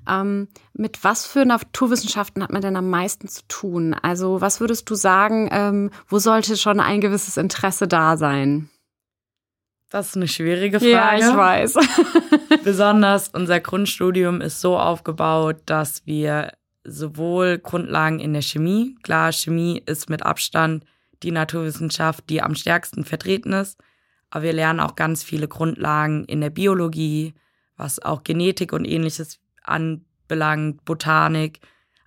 Ähm, 0.08 0.48
mit 0.74 1.04
was 1.04 1.26
für 1.26 1.46
Naturwissenschaften 1.46 2.44
hat 2.44 2.52
man 2.52 2.62
denn 2.62 2.76
am 2.76 2.90
meisten 2.90 3.28
zu 3.28 3.42
tun? 3.48 3.94
Also 3.94 4.42
was 4.42 4.60
würdest 4.60 4.90
du 4.90 4.96
sagen, 4.96 5.50
ähm, 5.52 5.92
wo 6.08 6.20
sollte 6.20 6.58
schon 6.58 6.80
ein 6.80 7.02
gewisses 7.02 7.38
Interesse 7.38 7.88
da 7.88 8.18
sein? 8.18 8.70
Das 9.90 10.08
ist 10.08 10.16
eine 10.16 10.28
schwierige 10.28 10.80
Frage. 10.80 10.92
Ja, 10.92 11.16
ich 11.16 11.26
weiß. 11.26 11.78
Besonders 12.64 13.30
unser 13.30 13.60
Grundstudium 13.60 14.42
ist 14.42 14.60
so 14.60 14.78
aufgebaut, 14.78 15.58
dass 15.68 16.06
wir 16.08 16.54
sowohl 16.84 17.60
Grundlagen 17.60 18.20
in 18.20 18.34
der 18.34 18.42
Chemie, 18.42 18.96
klar, 19.04 19.32
Chemie 19.32 19.82
ist 19.86 20.10
mit 20.10 20.24
Abstand 20.24 20.84
die 21.22 21.32
Naturwissenschaft, 21.32 22.30
die 22.30 22.42
am 22.42 22.56
stärksten 22.56 23.06
vertreten 23.06 23.54
ist, 23.54 23.80
aber 24.30 24.46
wir 24.46 24.54
lernen 24.54 24.80
auch 24.80 24.96
ganz 24.96 25.24
viele 25.24 25.48
Grundlagen 25.48 26.26
in 26.26 26.42
der 26.42 26.50
Biologie, 26.50 27.34
was 27.78 28.00
auch 28.00 28.24
Genetik 28.24 28.74
und 28.74 28.86
ähnliches 28.86 29.40
anbelangt, 29.64 30.86
Botanik, 30.86 31.60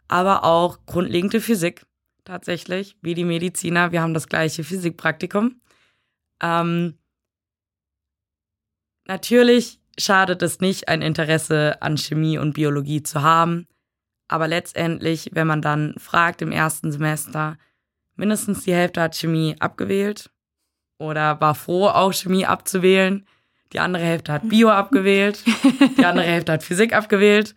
aber 0.09 0.45
auch 0.45 0.79
grundlegende 0.87 1.40
Physik 1.40 1.87
tatsächlich, 2.25 2.97
wie 3.03 3.14
die 3.14 3.25
Mediziner. 3.25 3.92
Wir 3.92 4.03
haben 4.03 4.14
das 4.14 4.29
gleiche 4.29 4.64
Physikpraktikum. 4.64 5.61
Ähm, 6.42 6.99
natürlich 9.07 9.81
schadet 9.99 10.42
es 10.42 10.61
nicht, 10.61 10.88
ein 10.88 11.03
Interesse 11.03 11.81
an 11.81 11.97
Chemie 11.97 12.38
und 12.38 12.55
Biologie 12.55 13.03
zu 13.03 13.23
haben. 13.23 13.66
Aber 14.29 14.49
letztendlich, 14.49 15.31
wenn 15.33 15.47
man 15.47 15.62
dann 15.62 15.95
fragt 15.99 16.42
im 16.42 16.53
ersten 16.53 16.90
Semester, 16.90 17.57
mindestens 18.16 18.64
die 18.64 18.75
Hälfte 18.75 19.01
hat 19.03 19.16
Chemie 19.16 19.57
abgewählt 19.61 20.31
oder 20.99 21.40
war 21.40 21.55
froh, 21.55 21.88
auch 21.88 22.12
Chemie 22.12 22.47
abzuwählen. 22.47 23.27
Die 23.72 23.81
andere 23.81 24.05
Hälfte 24.05 24.33
hat 24.33 24.48
Bio 24.48 24.68
abgewählt. 24.68 25.42
Die 25.98 26.05
andere 26.05 26.26
Hälfte 26.26 26.52
hat 26.52 26.62
Physik 26.62 26.94
abgewählt. 26.94 27.55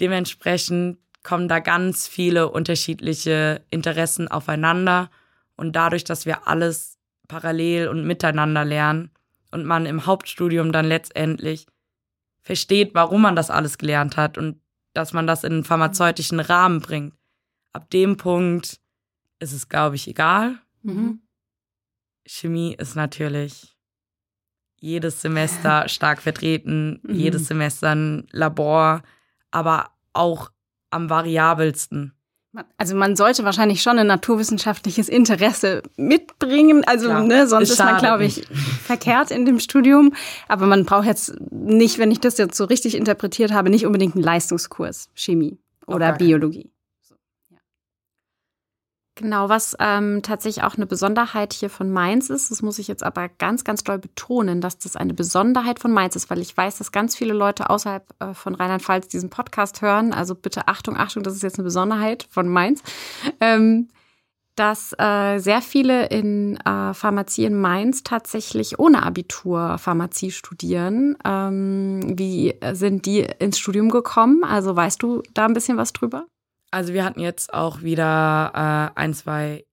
Dementsprechend 0.00 0.98
kommen 1.22 1.48
da 1.48 1.58
ganz 1.58 2.08
viele 2.08 2.48
unterschiedliche 2.48 3.62
Interessen 3.70 4.28
aufeinander. 4.28 5.10
Und 5.56 5.76
dadurch, 5.76 6.04
dass 6.04 6.24
wir 6.24 6.48
alles 6.48 6.98
parallel 7.28 7.88
und 7.88 8.06
miteinander 8.06 8.64
lernen 8.64 9.10
und 9.50 9.64
man 9.64 9.86
im 9.86 10.06
Hauptstudium 10.06 10.72
dann 10.72 10.86
letztendlich 10.86 11.66
versteht, 12.40 12.94
warum 12.94 13.22
man 13.22 13.36
das 13.36 13.50
alles 13.50 13.78
gelernt 13.78 14.16
hat 14.16 14.38
und 14.38 14.60
dass 14.94 15.12
man 15.12 15.26
das 15.26 15.44
in 15.44 15.52
einen 15.52 15.64
pharmazeutischen 15.64 16.40
Rahmen 16.40 16.80
bringt. 16.80 17.14
Ab 17.72 17.90
dem 17.90 18.16
Punkt 18.16 18.80
ist 19.38 19.52
es, 19.52 19.68
glaube 19.68 19.96
ich, 19.96 20.08
egal. 20.08 20.58
Mhm. 20.82 21.20
Chemie 22.26 22.74
ist 22.74 22.96
natürlich 22.96 23.76
jedes 24.80 25.22
Semester 25.22 25.84
stark 25.88 26.20
vertreten, 26.20 27.00
mhm. 27.02 27.14
jedes 27.14 27.46
Semester 27.46 27.94
ein 27.94 28.26
Labor, 28.32 29.02
aber 29.50 29.90
auch 30.12 30.50
am 30.90 31.08
variabelsten. 31.08 32.12
Also 32.78 32.96
man 32.96 33.14
sollte 33.14 33.44
wahrscheinlich 33.44 33.80
schon 33.80 33.98
ein 34.00 34.08
naturwissenschaftliches 34.08 35.08
Interesse 35.08 35.82
mitbringen. 35.96 36.82
Also 36.84 37.06
Klar, 37.06 37.22
ne, 37.22 37.46
sonst 37.46 37.70
ist 37.70 37.78
man, 37.78 37.98
glaube 37.98 38.24
ich, 38.24 38.44
verkehrt 38.84 39.30
in 39.30 39.44
dem 39.44 39.60
Studium. 39.60 40.14
Aber 40.48 40.66
man 40.66 40.84
braucht 40.84 41.06
jetzt 41.06 41.32
nicht, 41.52 41.98
wenn 41.98 42.10
ich 42.10 42.18
das 42.18 42.38
jetzt 42.38 42.56
so 42.56 42.64
richtig 42.64 42.96
interpretiert 42.96 43.52
habe, 43.52 43.70
nicht 43.70 43.86
unbedingt 43.86 44.16
einen 44.16 44.24
Leistungskurs 44.24 45.10
Chemie 45.14 45.58
oder 45.86 46.08
okay. 46.08 46.24
Biologie. 46.24 46.70
Genau, 49.20 49.50
was 49.50 49.76
ähm, 49.78 50.22
tatsächlich 50.22 50.64
auch 50.64 50.76
eine 50.76 50.86
Besonderheit 50.86 51.52
hier 51.52 51.68
von 51.68 51.90
Mainz 51.90 52.30
ist, 52.30 52.50
das 52.50 52.62
muss 52.62 52.78
ich 52.78 52.88
jetzt 52.88 53.02
aber 53.02 53.28
ganz, 53.28 53.64
ganz 53.64 53.84
doll 53.84 53.98
betonen, 53.98 54.62
dass 54.62 54.78
das 54.78 54.96
eine 54.96 55.12
Besonderheit 55.12 55.78
von 55.78 55.92
Mainz 55.92 56.16
ist, 56.16 56.30
weil 56.30 56.38
ich 56.38 56.56
weiß, 56.56 56.78
dass 56.78 56.90
ganz 56.90 57.16
viele 57.16 57.34
Leute 57.34 57.68
außerhalb 57.68 58.02
äh, 58.18 58.32
von 58.32 58.54
Rheinland-Pfalz 58.54 59.08
diesen 59.08 59.28
Podcast 59.28 59.82
hören. 59.82 60.14
Also 60.14 60.34
bitte 60.34 60.68
Achtung, 60.68 60.96
Achtung, 60.96 61.22
das 61.22 61.34
ist 61.34 61.42
jetzt 61.42 61.58
eine 61.58 61.64
Besonderheit 61.64 62.26
von 62.30 62.48
Mainz. 62.48 62.82
Ähm, 63.40 63.88
dass 64.56 64.94
äh, 64.98 65.38
sehr 65.38 65.60
viele 65.60 66.06
in 66.06 66.56
äh, 66.56 66.94
Pharmazie 66.94 67.44
in 67.44 67.60
Mainz 67.60 68.02
tatsächlich 68.02 68.78
ohne 68.78 69.02
Abitur 69.02 69.76
Pharmazie 69.76 70.30
studieren. 70.30 71.18
Ähm, 71.26 72.18
wie 72.18 72.54
sind 72.72 73.04
die 73.04 73.20
ins 73.38 73.58
Studium 73.58 73.90
gekommen? 73.90 74.44
Also 74.44 74.74
weißt 74.74 75.02
du 75.02 75.22
da 75.34 75.44
ein 75.44 75.52
bisschen 75.52 75.76
was 75.76 75.92
drüber? 75.92 76.24
Also 76.70 76.92
wir 76.92 77.04
hatten 77.04 77.20
jetzt 77.20 77.52
auch 77.52 77.82
wieder 77.82 78.92
äh, 78.94 78.98
ein, 79.00 79.14
zwei 79.14 79.64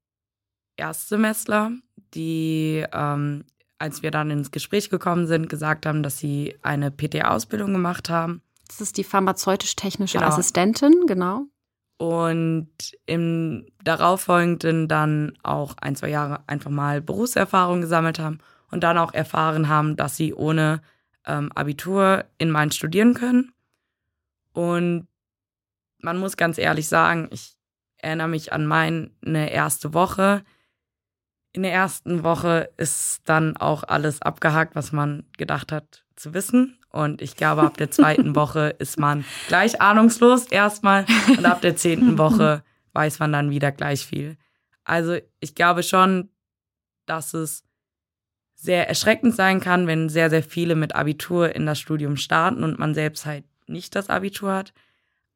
Erstsemestler, 0.77 1.71
die, 2.13 2.85
ähm, 2.91 3.45
als 3.79 4.01
wir 4.01 4.11
dann 4.11 4.31
ins 4.31 4.51
Gespräch 4.51 4.89
gekommen 4.89 5.27
sind, 5.27 5.49
gesagt 5.49 5.85
haben, 5.85 6.03
dass 6.03 6.17
sie 6.17 6.55
eine 6.61 6.91
PT-Ausbildung 6.91 7.73
gemacht 7.73 8.09
haben. 8.09 8.41
Das 8.67 8.81
ist 8.81 8.97
die 8.97 9.03
pharmazeutisch-technische 9.03 10.17
genau. 10.17 10.29
Assistentin, 10.29 11.05
genau. 11.07 11.45
Und 11.97 12.69
im 13.05 13.65
darauffolgenden 13.83 14.87
dann 14.87 15.33
auch 15.41 15.75
ein, 15.81 15.95
zwei 15.95 16.09
Jahre 16.09 16.43
einfach 16.47 16.69
mal 16.69 17.01
Berufserfahrung 17.01 17.81
gesammelt 17.81 18.19
haben 18.19 18.39
und 18.69 18.83
dann 18.83 18.97
auch 18.97 19.13
erfahren 19.13 19.67
haben, 19.67 19.95
dass 19.95 20.15
sie 20.15 20.33
ohne 20.33 20.81
ähm, 21.25 21.51
Abitur 21.53 22.25
in 22.37 22.51
Mainz 22.51 22.75
studieren 22.75 23.13
können. 23.13 23.51
Und 24.53 25.07
man 25.99 26.17
muss 26.17 26.37
ganz 26.37 26.57
ehrlich 26.57 26.87
sagen, 26.87 27.29
ich 27.31 27.57
erinnere 27.97 28.27
mich 28.27 28.53
an 28.53 28.65
meine 28.65 29.51
erste 29.51 29.93
Woche. 29.93 30.43
In 31.53 31.63
der 31.63 31.73
ersten 31.73 32.23
Woche 32.23 32.69
ist 32.77 33.21
dann 33.25 33.57
auch 33.57 33.83
alles 33.83 34.21
abgehakt, 34.21 34.75
was 34.75 34.91
man 34.91 35.25
gedacht 35.37 35.71
hat 35.71 36.05
zu 36.15 36.33
wissen. 36.33 36.77
Und 36.89 37.21
ich 37.21 37.35
glaube, 37.35 37.63
ab 37.63 37.77
der 37.77 37.91
zweiten 37.91 38.35
Woche 38.35 38.75
ist 38.79 38.99
man 38.99 39.25
gleich 39.47 39.81
ahnungslos 39.81 40.45
erstmal. 40.45 41.05
Und 41.29 41.45
ab 41.45 41.61
der 41.61 41.75
zehnten 41.75 42.17
Woche 42.17 42.63
weiß 42.93 43.19
man 43.19 43.31
dann 43.31 43.49
wieder 43.49 43.71
gleich 43.71 44.05
viel. 44.05 44.37
Also 44.83 45.17
ich 45.39 45.55
glaube 45.55 45.83
schon, 45.83 46.29
dass 47.05 47.33
es 47.33 47.63
sehr 48.55 48.87
erschreckend 48.87 49.35
sein 49.35 49.59
kann, 49.59 49.85
wenn 49.85 50.09
sehr, 50.09 50.29
sehr 50.29 50.43
viele 50.43 50.75
mit 50.75 50.95
Abitur 50.95 51.55
in 51.55 51.65
das 51.65 51.79
Studium 51.79 52.17
starten 52.17 52.63
und 52.63 52.79
man 52.79 52.95
selbst 52.95 53.25
halt 53.25 53.45
nicht 53.67 53.95
das 53.95 54.09
Abitur 54.09 54.53
hat. 54.53 54.73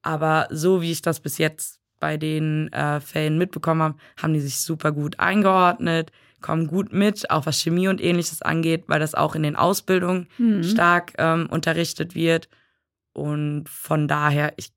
Aber 0.02 0.48
so 0.50 0.82
wie 0.82 0.92
ich 0.92 1.02
das 1.02 1.20
bis 1.20 1.38
jetzt 1.38 1.80
bei 2.00 2.18
den 2.18 2.72
äh, 2.74 3.00
Fällen 3.00 3.38
mitbekommen 3.38 3.82
habe, 3.82 3.98
haben 4.22 4.34
die 4.34 4.40
sich 4.40 4.60
super 4.60 4.92
gut 4.92 5.20
eingeordnet, 5.20 6.12
kommen 6.42 6.68
gut 6.68 6.92
mit, 6.92 7.30
auch 7.30 7.46
was 7.46 7.62
Chemie 7.62 7.88
und 7.88 8.02
ähnliches 8.02 8.42
angeht, 8.42 8.86
weil 8.88 9.00
das 9.00 9.16
auch 9.16 9.36
in 9.36 9.44
den 9.44 9.56
Ausbildungen 9.56 10.28
mhm. 10.38 10.64
stark 10.64 11.14
ähm, 11.18 11.48
unterrichtet 11.50 12.16
wird. 12.16 12.50
Und 13.14 13.70
von 13.70 14.08
daher, 14.08 14.54
ich, 14.58 14.72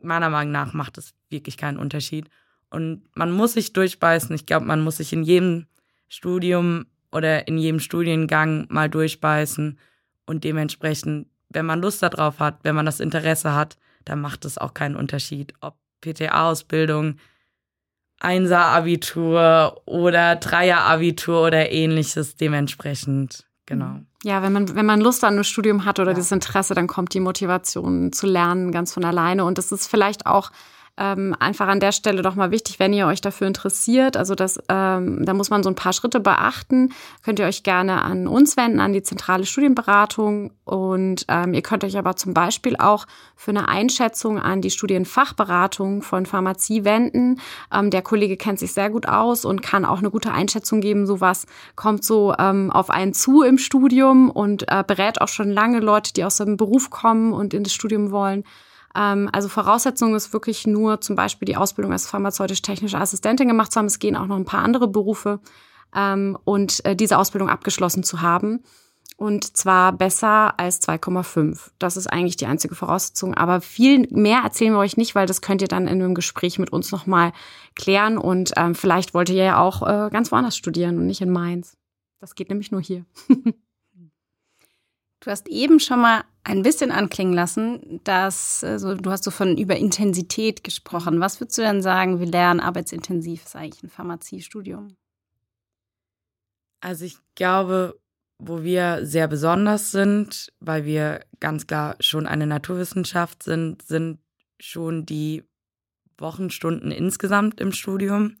meiner 0.00 0.30
Meinung 0.30 0.52
nach 0.52 0.72
macht 0.72 0.98
es 0.98 1.14
wirklich 1.30 1.56
keinen 1.56 1.78
Unterschied. 1.78 2.28
Und 2.70 3.04
man 3.14 3.30
muss 3.30 3.52
sich 3.52 3.72
durchbeißen. 3.72 4.34
Ich 4.34 4.46
glaube, 4.46 4.66
man 4.66 4.82
muss 4.82 4.96
sich 4.96 5.12
in 5.12 5.22
jedem 5.22 5.66
Studium 6.08 6.86
oder 7.12 7.46
in 7.46 7.58
jedem 7.58 7.80
Studiengang 7.80 8.66
mal 8.68 8.90
durchbeißen. 8.90 9.78
Und 10.26 10.44
dementsprechend, 10.44 11.28
wenn 11.48 11.66
man 11.66 11.80
Lust 11.80 12.02
darauf 12.02 12.40
hat, 12.40 12.58
wenn 12.64 12.74
man 12.74 12.86
das 12.86 12.98
Interesse 12.98 13.54
hat, 13.54 13.76
da 14.06 14.16
macht 14.16 14.46
es 14.46 14.56
auch 14.56 14.72
keinen 14.72 14.96
Unterschied, 14.96 15.52
ob 15.60 15.76
PTA-Ausbildung, 16.00 17.16
Einser-Abitur 18.20 19.82
oder 19.84 20.36
Dreier-Abitur 20.36 21.46
oder 21.46 21.70
ähnliches 21.70 22.36
dementsprechend. 22.36 23.44
Genau. 23.66 23.96
Ja, 24.22 24.42
wenn 24.42 24.52
man, 24.52 24.74
wenn 24.74 24.86
man 24.86 25.00
Lust 25.00 25.24
an 25.24 25.34
einem 25.34 25.44
Studium 25.44 25.84
hat 25.84 25.98
oder 25.98 26.12
ja. 26.12 26.14
dieses 26.14 26.32
Interesse, 26.32 26.74
dann 26.74 26.86
kommt 26.86 27.12
die 27.12 27.20
Motivation 27.20 28.12
zu 28.12 28.26
lernen 28.26 28.72
ganz 28.72 28.94
von 28.94 29.04
alleine. 29.04 29.44
Und 29.44 29.58
das 29.58 29.72
ist 29.72 29.88
vielleicht 29.88 30.24
auch 30.24 30.50
ähm, 30.98 31.36
einfach 31.38 31.68
an 31.68 31.80
der 31.80 31.92
Stelle 31.92 32.22
doch 32.22 32.34
mal 32.34 32.50
wichtig, 32.50 32.78
wenn 32.78 32.92
ihr 32.92 33.06
euch 33.06 33.20
dafür 33.20 33.46
interessiert. 33.46 34.16
Also 34.16 34.34
das, 34.34 34.58
ähm, 34.68 35.24
da 35.24 35.34
muss 35.34 35.50
man 35.50 35.62
so 35.62 35.68
ein 35.68 35.74
paar 35.74 35.92
Schritte 35.92 36.20
beachten. 36.20 36.92
Könnt 37.22 37.38
ihr 37.38 37.46
euch 37.46 37.62
gerne 37.62 38.02
an 38.02 38.26
uns 38.26 38.56
wenden, 38.56 38.80
an 38.80 38.92
die 38.92 39.02
zentrale 39.02 39.44
Studienberatung. 39.44 40.52
Und 40.64 41.26
ähm, 41.28 41.52
ihr 41.52 41.62
könnt 41.62 41.84
euch 41.84 41.98
aber 41.98 42.16
zum 42.16 42.32
Beispiel 42.32 42.76
auch 42.76 43.06
für 43.34 43.50
eine 43.50 43.68
Einschätzung 43.68 44.38
an 44.38 44.62
die 44.62 44.70
Studienfachberatung 44.70 46.02
von 46.02 46.24
Pharmazie 46.24 46.84
wenden. 46.84 47.40
Ähm, 47.72 47.90
der 47.90 48.02
Kollege 48.02 48.36
kennt 48.36 48.58
sich 48.58 48.72
sehr 48.72 48.88
gut 48.88 49.06
aus 49.06 49.44
und 49.44 49.62
kann 49.62 49.84
auch 49.84 49.98
eine 49.98 50.10
gute 50.10 50.32
Einschätzung 50.32 50.80
geben. 50.80 51.06
Sowas 51.06 51.46
kommt 51.74 52.04
so 52.04 52.34
ähm, 52.38 52.70
auf 52.70 52.88
einen 52.88 53.12
zu 53.12 53.42
im 53.42 53.58
Studium 53.58 54.30
und 54.30 54.64
äh, 54.68 54.82
berät 54.86 55.20
auch 55.20 55.28
schon 55.28 55.50
lange 55.50 55.80
Leute, 55.80 56.14
die 56.14 56.24
aus 56.24 56.36
dem 56.36 56.56
Beruf 56.56 56.88
kommen 56.88 57.32
und 57.34 57.52
in 57.52 57.64
das 57.64 57.74
Studium 57.74 58.10
wollen. 58.10 58.44
Ähm, 58.96 59.28
also 59.32 59.48
Voraussetzung 59.48 60.14
ist 60.14 60.32
wirklich 60.32 60.66
nur 60.66 61.00
zum 61.00 61.16
Beispiel 61.16 61.46
die 61.46 61.56
Ausbildung 61.56 61.92
als 61.92 62.06
pharmazeutisch-technische 62.06 62.98
Assistentin 62.98 63.48
gemacht 63.48 63.72
zu 63.72 63.78
haben. 63.78 63.86
Es 63.86 63.98
gehen 63.98 64.16
auch 64.16 64.26
noch 64.26 64.36
ein 64.36 64.44
paar 64.44 64.62
andere 64.62 64.88
Berufe 64.88 65.40
ähm, 65.94 66.38
und 66.44 66.84
äh, 66.84 66.96
diese 66.96 67.18
Ausbildung 67.18 67.50
abgeschlossen 67.50 68.02
zu 68.02 68.22
haben. 68.22 68.62
Und 69.18 69.56
zwar 69.56 69.92
besser 69.92 70.58
als 70.60 70.86
2,5. 70.86 71.70
Das 71.78 71.96
ist 71.96 72.06
eigentlich 72.06 72.36
die 72.36 72.46
einzige 72.46 72.74
Voraussetzung. 72.74 73.32
Aber 73.32 73.62
viel 73.62 74.06
mehr 74.10 74.40
erzählen 74.44 74.74
wir 74.74 74.78
euch 74.78 74.98
nicht, 74.98 75.14
weil 75.14 75.26
das 75.26 75.40
könnt 75.40 75.62
ihr 75.62 75.68
dann 75.68 75.88
in 75.88 76.02
einem 76.02 76.14
Gespräch 76.14 76.58
mit 76.58 76.70
uns 76.70 76.92
nochmal 76.92 77.32
klären. 77.74 78.18
Und 78.18 78.52
ähm, 78.56 78.74
vielleicht 78.74 79.14
wollt 79.14 79.30
ihr 79.30 79.42
ja 79.42 79.58
auch 79.58 79.82
äh, 79.82 80.10
ganz 80.10 80.32
woanders 80.32 80.56
studieren 80.56 80.98
und 80.98 81.06
nicht 81.06 81.22
in 81.22 81.30
Mainz. 81.30 81.78
Das 82.20 82.34
geht 82.34 82.50
nämlich 82.50 82.70
nur 82.72 82.82
hier. 82.82 83.06
Du 85.26 85.32
hast 85.32 85.48
eben 85.48 85.80
schon 85.80 86.02
mal 86.02 86.22
ein 86.44 86.62
bisschen 86.62 86.92
anklingen 86.92 87.34
lassen, 87.34 88.00
dass 88.04 88.62
also, 88.62 88.94
du 88.94 89.10
hast 89.10 89.24
so 89.24 89.32
von 89.32 89.58
über 89.58 89.74
Intensität 89.74 90.62
gesprochen. 90.62 91.18
Was 91.18 91.40
würdest 91.40 91.58
du 91.58 91.62
denn 91.62 91.82
sagen, 91.82 92.20
wie 92.20 92.26
lernen 92.26 92.60
arbeitsintensiv 92.60 93.44
ist 93.44 93.56
eigentlich 93.56 93.82
ein 93.82 93.88
Pharmaziestudium? 93.88 94.96
Also 96.80 97.06
ich 97.06 97.18
glaube, 97.34 97.98
wo 98.38 98.62
wir 98.62 99.04
sehr 99.04 99.26
besonders 99.26 99.90
sind, 99.90 100.52
weil 100.60 100.84
wir 100.84 101.24
ganz 101.40 101.66
klar 101.66 101.96
schon 101.98 102.28
eine 102.28 102.46
Naturwissenschaft 102.46 103.42
sind, 103.42 103.82
sind 103.82 104.20
schon 104.60 105.06
die 105.06 105.42
Wochenstunden 106.18 106.92
insgesamt 106.92 107.60
im 107.60 107.72
Studium. 107.72 108.36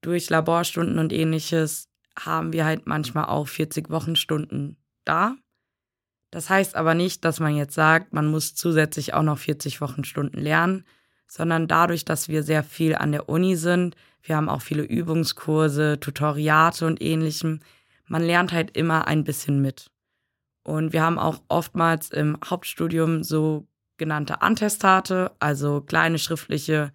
Durch 0.00 0.28
Laborstunden 0.28 0.98
und 0.98 1.12
ähnliches 1.12 1.86
haben 2.18 2.52
wir 2.52 2.64
halt 2.64 2.88
manchmal 2.88 3.26
auch 3.26 3.46
40 3.46 3.90
Wochenstunden 3.90 4.76
da. 5.04 5.36
Das 6.30 6.48
heißt 6.48 6.76
aber 6.76 6.94
nicht, 6.94 7.24
dass 7.24 7.40
man 7.40 7.56
jetzt 7.56 7.74
sagt, 7.74 8.12
man 8.12 8.26
muss 8.26 8.54
zusätzlich 8.54 9.14
auch 9.14 9.22
noch 9.22 9.38
40 9.38 9.80
Wochenstunden 9.80 10.40
lernen, 10.40 10.84
sondern 11.26 11.68
dadurch, 11.68 12.04
dass 12.04 12.28
wir 12.28 12.42
sehr 12.42 12.62
viel 12.62 12.94
an 12.94 13.12
der 13.12 13.28
Uni 13.28 13.56
sind, 13.56 13.96
wir 14.22 14.36
haben 14.36 14.48
auch 14.48 14.62
viele 14.62 14.82
Übungskurse, 14.82 15.98
Tutoriate 15.98 16.86
und 16.86 17.00
ähnlichem, 17.00 17.60
man 18.06 18.22
lernt 18.22 18.52
halt 18.52 18.76
immer 18.76 19.06
ein 19.06 19.24
bisschen 19.24 19.62
mit. 19.62 19.90
Und 20.62 20.92
wir 20.92 21.02
haben 21.02 21.18
auch 21.18 21.40
oftmals 21.48 22.10
im 22.10 22.36
Hauptstudium 22.44 23.22
so 23.22 23.66
genannte 23.96 24.42
Antestate, 24.42 25.32
also 25.38 25.80
kleine 25.80 26.18
schriftliche 26.18 26.92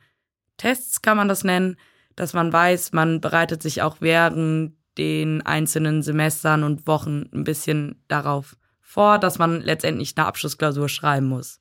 Tests 0.58 1.02
kann 1.02 1.17
man 1.17 1.28
das 1.28 1.43
nennen, 1.43 1.78
dass 2.15 2.34
man 2.34 2.54
weiß, 2.54 2.93
man 2.93 3.21
bereitet 3.21 3.62
sich 3.62 3.82
auch 3.82 3.98
während 4.00 4.74
den 4.98 5.41
einzelnen 5.41 6.02
Semestern 6.02 6.63
und 6.63 6.88
Wochen 6.88 7.30
ein 7.34 7.43
bisschen 7.43 8.02
darauf 8.08 8.56
vor, 8.96 9.20
dass 9.20 9.38
man 9.38 9.60
letztendlich 9.60 10.14
eine 10.16 10.26
Abschlussklausur 10.26 10.88
schreiben 10.88 11.28
muss. 11.28 11.60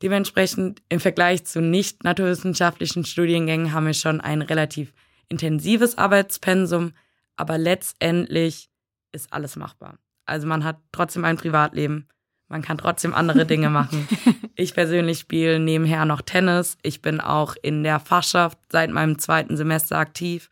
Dementsprechend 0.00 0.80
im 0.88 1.00
Vergleich 1.00 1.44
zu 1.44 1.60
nicht 1.60 2.04
naturwissenschaftlichen 2.04 3.04
Studiengängen 3.04 3.72
haben 3.72 3.86
wir 3.86 3.94
schon 3.94 4.20
ein 4.20 4.42
relativ 4.42 4.92
intensives 5.28 5.98
Arbeitspensum, 5.98 6.92
aber 7.34 7.58
letztendlich 7.58 8.70
ist 9.10 9.32
alles 9.32 9.56
machbar. 9.56 9.98
Also 10.24 10.46
man 10.46 10.62
hat 10.62 10.78
trotzdem 10.92 11.24
ein 11.24 11.36
Privatleben, 11.36 12.06
man 12.46 12.62
kann 12.62 12.78
trotzdem 12.78 13.12
andere 13.12 13.44
Dinge 13.44 13.70
machen. 13.70 14.08
Ich 14.58 14.72
persönlich 14.72 15.18
spiele 15.18 15.60
nebenher 15.60 16.06
noch 16.06 16.22
Tennis. 16.22 16.78
Ich 16.80 17.02
bin 17.02 17.20
auch 17.20 17.56
in 17.60 17.82
der 17.82 18.00
Fachschaft 18.00 18.58
seit 18.72 18.88
meinem 18.88 19.18
zweiten 19.18 19.54
Semester 19.54 19.98
aktiv. 19.98 20.48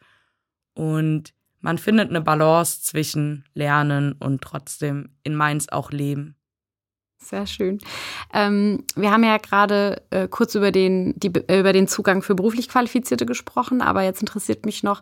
Und 0.74 1.32
man 1.64 1.78
findet 1.78 2.10
eine 2.10 2.20
Balance 2.20 2.82
zwischen 2.82 3.46
Lernen 3.54 4.12
und 4.12 4.42
trotzdem 4.42 5.08
in 5.22 5.34
Mainz 5.34 5.68
auch 5.70 5.90
Leben. 5.92 6.36
Sehr 7.16 7.46
schön. 7.46 7.78
Ähm, 8.34 8.84
wir 8.96 9.10
haben 9.10 9.24
ja 9.24 9.38
gerade 9.38 10.02
äh, 10.10 10.28
kurz 10.28 10.54
über 10.54 10.70
den, 10.70 11.18
die, 11.18 11.32
äh, 11.48 11.60
über 11.60 11.72
den 11.72 11.88
Zugang 11.88 12.20
für 12.20 12.34
beruflich 12.34 12.68
Qualifizierte 12.68 13.24
gesprochen, 13.24 13.80
aber 13.80 14.02
jetzt 14.02 14.20
interessiert 14.20 14.66
mich 14.66 14.82
noch, 14.82 15.00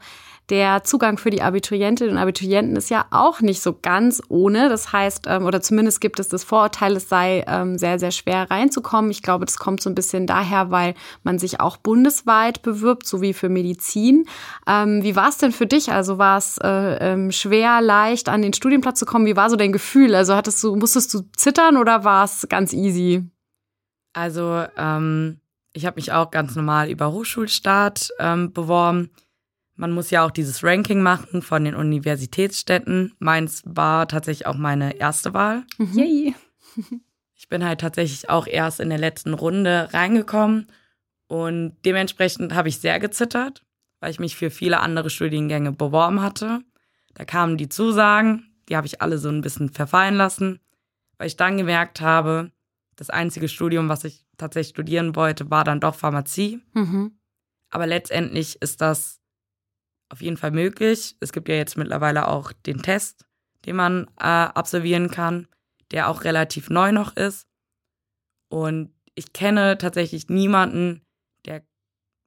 der 0.50 0.84
Zugang 0.84 1.18
für 1.18 1.30
die 1.30 1.40
Abiturientinnen 1.40 2.14
und 2.14 2.20
Abiturienten 2.20 2.76
ist 2.76 2.90
ja 2.90 3.06
auch 3.10 3.40
nicht 3.40 3.62
so 3.62 3.78
ganz 3.80 4.20
ohne. 4.28 4.68
Das 4.68 4.92
heißt, 4.92 5.26
ähm, 5.28 5.46
oder 5.46 5.62
zumindest 5.62 6.00
gibt 6.00 6.18
es 6.18 6.28
das 6.28 6.44
Vorurteil, 6.44 6.96
es 6.96 7.08
sei 7.08 7.44
ähm, 7.46 7.78
sehr, 7.78 7.98
sehr 7.98 8.10
schwer 8.10 8.50
reinzukommen. 8.50 9.10
Ich 9.10 9.22
glaube, 9.22 9.44
das 9.44 9.56
kommt 9.56 9.80
so 9.80 9.88
ein 9.88 9.94
bisschen 9.94 10.26
daher, 10.26 10.70
weil 10.70 10.94
man 11.22 11.38
sich 11.38 11.60
auch 11.60 11.76
bundesweit 11.76 12.62
bewirbt, 12.62 13.06
so 13.06 13.22
wie 13.22 13.32
für 13.32 13.48
Medizin. 13.48 14.26
Ähm, 14.66 15.02
wie 15.02 15.16
war 15.16 15.28
es 15.28 15.38
denn 15.38 15.52
für 15.52 15.66
dich? 15.66 15.92
Also 15.92 16.18
war 16.18 16.38
es 16.38 16.58
äh, 16.58 17.30
schwer, 17.30 17.80
leicht 17.80 18.28
an 18.28 18.42
den 18.42 18.52
Studienplatz 18.52 18.98
zu 18.98 19.06
kommen? 19.06 19.26
Wie 19.26 19.36
war 19.36 19.48
so 19.48 19.56
dein 19.56 19.72
Gefühl? 19.72 20.14
Also 20.14 20.34
hattest 20.34 20.62
du, 20.64 20.74
musstest 20.74 21.14
du 21.14 21.20
zittern 21.36 21.76
oder 21.76 22.04
war 22.04 22.24
es 22.24 22.46
ganz 22.48 22.72
easy? 22.72 23.24
Also, 24.12 24.64
ähm, 24.76 25.40
ich 25.72 25.86
habe 25.86 25.96
mich 25.96 26.12
auch 26.12 26.30
ganz 26.30 26.54
normal 26.54 26.90
über 26.90 27.12
Hochschulstart 27.12 28.10
ähm, 28.18 28.52
beworben 28.52 29.10
man 29.74 29.92
muss 29.92 30.10
ja 30.10 30.24
auch 30.24 30.30
dieses 30.30 30.62
Ranking 30.62 31.02
machen 31.02 31.42
von 31.42 31.64
den 31.64 31.74
Universitätsstädten. 31.74 33.14
Meins 33.18 33.62
war 33.64 34.06
tatsächlich 34.08 34.46
auch 34.46 34.56
meine 34.56 34.96
erste 34.96 35.34
Wahl. 35.34 35.64
Mhm. 35.78 35.98
Yay. 35.98 36.34
Ich 37.34 37.48
bin 37.48 37.64
halt 37.64 37.80
tatsächlich 37.80 38.30
auch 38.30 38.46
erst 38.46 38.78
in 38.78 38.88
der 38.88 39.00
letzten 39.00 39.34
Runde 39.34 39.88
reingekommen 39.92 40.68
und 41.26 41.76
dementsprechend 41.84 42.54
habe 42.54 42.68
ich 42.68 42.78
sehr 42.78 43.00
gezittert, 43.00 43.64
weil 43.98 44.12
ich 44.12 44.20
mich 44.20 44.36
für 44.36 44.48
viele 44.48 44.78
andere 44.78 45.10
Studiengänge 45.10 45.72
beworben 45.72 46.22
hatte. 46.22 46.60
Da 47.14 47.24
kamen 47.24 47.56
die 47.56 47.68
Zusagen, 47.68 48.52
die 48.68 48.76
habe 48.76 48.86
ich 48.86 49.02
alle 49.02 49.18
so 49.18 49.28
ein 49.28 49.40
bisschen 49.40 49.70
verfallen 49.70 50.14
lassen, 50.14 50.60
weil 51.18 51.26
ich 51.26 51.36
dann 51.36 51.56
gemerkt 51.56 52.00
habe, 52.00 52.52
das 52.96 53.10
einzige 53.10 53.48
Studium, 53.48 53.88
was 53.88 54.04
ich 54.04 54.24
tatsächlich 54.36 54.74
studieren 54.74 55.16
wollte, 55.16 55.50
war 55.50 55.64
dann 55.64 55.80
doch 55.80 55.94
Pharmazie. 55.94 56.60
Mhm. 56.74 57.18
Aber 57.70 57.86
letztendlich 57.86 58.60
ist 58.60 58.80
das 58.80 59.21
auf 60.12 60.20
jeden 60.20 60.36
Fall 60.36 60.50
möglich. 60.50 61.16
Es 61.20 61.32
gibt 61.32 61.48
ja 61.48 61.54
jetzt 61.54 61.76
mittlerweile 61.78 62.28
auch 62.28 62.52
den 62.52 62.82
Test, 62.82 63.24
den 63.64 63.76
man 63.76 64.08
äh, 64.20 64.24
absolvieren 64.24 65.10
kann, 65.10 65.48
der 65.90 66.08
auch 66.08 66.24
relativ 66.24 66.68
neu 66.68 66.92
noch 66.92 67.16
ist. 67.16 67.48
Und 68.48 68.92
ich 69.14 69.32
kenne 69.32 69.78
tatsächlich 69.78 70.28
niemanden, 70.28 71.00
der 71.46 71.62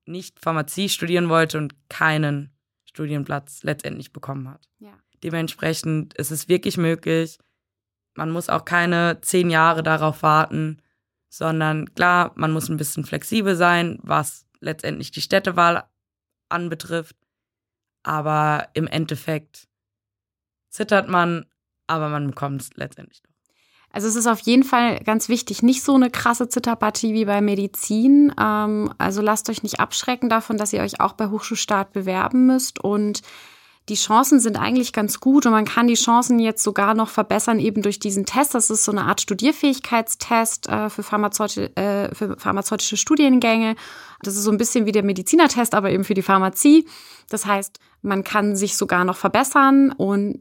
nicht 0.08 0.40
Pharmazie 0.40 0.90
studieren 0.90 1.30
wollte 1.30 1.60
und 1.60 1.76
keinen 1.88 2.52
Studienplatz 2.86 3.62
letztendlich 3.62 4.12
bekommen 4.12 4.50
hat. 4.50 4.68
Ja. 4.80 4.98
Dementsprechend 5.24 6.16
ist 6.16 6.32
es 6.32 6.50
wirklich 6.50 6.78
möglich. 6.78 7.38
Man 8.16 8.32
muss 8.32 8.50
auch 8.50 8.66
keine 8.66 9.20
zehn 9.22 9.52
Jahre 9.52 9.84
darauf 9.84 10.24
warten, 10.24 10.82
sondern 11.30 11.94
klar, 11.94 12.32
man 12.36 12.52
muss 12.52 12.70
ein 12.70 12.78
bisschen 12.78 13.06
flexibel 13.06 13.56
sein, 13.56 14.00
was 14.02 14.48
letztendlich 14.60 15.12
die 15.12 15.22
Städtewahl 15.22 15.84
anbetrifft 16.50 17.16
aber 18.06 18.68
im 18.74 18.88
Endeffekt 18.88 19.68
zittert 20.70 21.10
man, 21.10 21.46
aber 21.88 22.10
man 22.10 22.28
bekommt 22.28 22.62
es 22.62 22.70
letztendlich 22.76 23.22
doch. 23.22 23.32
Also 23.92 24.10
es 24.10 24.18
ist 24.18 24.28
auf 24.28 24.42
jeden 24.42 24.64
Fall 24.64 25.00
ganz 25.00 25.30
wichtig, 25.30 25.64
nicht 25.64 25.82
so 25.82 25.96
eine 25.96 26.12
krasse 26.12 26.50
Zitterpartie 26.50 27.14
wie 27.14 27.24
bei 27.24 27.40
Medizin. 27.40 28.34
Ähm, 28.38 28.94
also 28.98 29.22
lasst 29.22 29.50
euch 29.50 29.64
nicht 29.64 29.80
abschrecken 29.80 30.28
davon, 30.28 30.58
dass 30.58 30.74
ihr 30.74 30.82
euch 30.82 31.00
auch 31.00 31.14
bei 31.14 31.30
Hochschulstart 31.30 31.94
bewerben 31.94 32.46
müsst 32.46 32.84
und 32.84 33.22
die 33.88 33.96
Chancen 33.96 34.40
sind 34.40 34.58
eigentlich 34.58 34.94
ganz 34.94 35.20
gut 35.20 35.46
und 35.46 35.52
man 35.52 35.66
kann 35.66 35.88
die 35.88 35.94
Chancen 35.94 36.40
jetzt 36.40 36.64
sogar 36.64 36.96
noch 36.96 37.10
verbessern, 37.10 37.60
eben 37.60 37.84
durch 37.84 38.00
diesen 38.00 38.26
Test. 38.26 38.56
Das 38.56 38.72
ist 38.72 38.84
so 38.84 38.92
eine 38.92 39.04
Art 39.04 39.22
Studierfähigkeitstest 39.22 40.68
äh, 40.68 40.90
für, 40.90 41.04
Pharmazeut 41.04 41.56
äh, 41.78 42.14
für 42.14 42.36
pharmazeutische 42.38 42.98
Studiengänge. 42.98 43.76
Das 44.24 44.36
ist 44.36 44.44
so 44.44 44.52
ein 44.52 44.58
bisschen 44.58 44.88
wie 44.88 44.92
der 44.92 45.04
Medizinertest, 45.04 45.76
aber 45.76 45.92
eben 45.92 46.04
für 46.04 46.16
die 46.16 46.24
Pharmazie. 46.24 46.88
Das 47.30 47.46
heißt, 47.46 47.80
man 48.06 48.24
kann 48.24 48.56
sich 48.56 48.78
sogar 48.78 49.04
noch 49.04 49.18
verbessern 49.18 49.92
und 49.92 50.40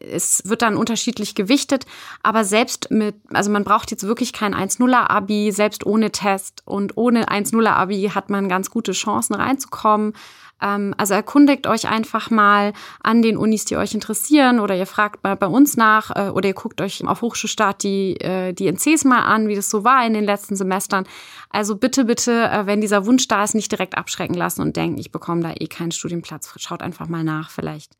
es 0.00 0.42
wird 0.44 0.62
dann 0.62 0.76
unterschiedlich 0.76 1.34
gewichtet. 1.34 1.86
Aber 2.22 2.44
selbst 2.44 2.90
mit, 2.90 3.16
also 3.32 3.50
man 3.50 3.64
braucht 3.64 3.90
jetzt 3.90 4.06
wirklich 4.06 4.32
kein 4.32 4.54
1-0er 4.54 5.10
Abi, 5.10 5.50
selbst 5.52 5.84
ohne 5.86 6.12
Test 6.12 6.62
und 6.64 6.96
ohne 6.96 7.28
1-0er 7.28 7.70
Abi 7.70 8.10
hat 8.14 8.30
man 8.30 8.48
ganz 8.48 8.70
gute 8.70 8.92
Chancen 8.92 9.34
reinzukommen. 9.34 10.12
Ähm, 10.60 10.94
also 10.96 11.14
erkundigt 11.14 11.66
euch 11.66 11.88
einfach 11.88 12.30
mal 12.30 12.72
an 13.02 13.22
den 13.22 13.36
Unis, 13.36 13.64
die 13.66 13.76
euch 13.76 13.94
interessieren 13.94 14.58
oder 14.58 14.74
ihr 14.74 14.86
fragt 14.86 15.22
mal 15.22 15.36
bei 15.36 15.46
uns 15.46 15.76
nach 15.76 16.10
äh, 16.16 16.30
oder 16.30 16.48
ihr 16.48 16.54
guckt 16.54 16.80
euch 16.80 17.06
auf 17.06 17.20
Hochschulstart 17.20 17.82
die, 17.82 18.16
äh, 18.20 18.52
die 18.52 18.66
NCs 18.66 19.04
mal 19.04 19.22
an, 19.22 19.48
wie 19.48 19.54
das 19.54 19.68
so 19.68 19.84
war 19.84 20.06
in 20.06 20.14
den 20.14 20.24
letzten 20.24 20.56
Semestern. 20.56 21.06
Also 21.50 21.76
bitte, 21.76 22.04
bitte, 22.04 22.48
äh, 22.50 22.66
wenn 22.66 22.80
dieser 22.80 23.06
Wunsch 23.06 23.28
da 23.28 23.44
ist, 23.44 23.54
nicht 23.54 23.70
direkt 23.70 23.98
abschrecken 23.98 24.34
lassen 24.34 24.62
und 24.62 24.76
denken, 24.76 24.98
ich 24.98 25.12
bekomme 25.12 25.42
da 25.42 25.52
eh 25.58 25.66
keinen 25.66 25.92
Studienplatz. 25.92 26.54
Schaut 26.56 26.82
einfach 26.82 27.05
mal 27.08 27.24
nach, 27.24 27.50
vielleicht 27.50 27.96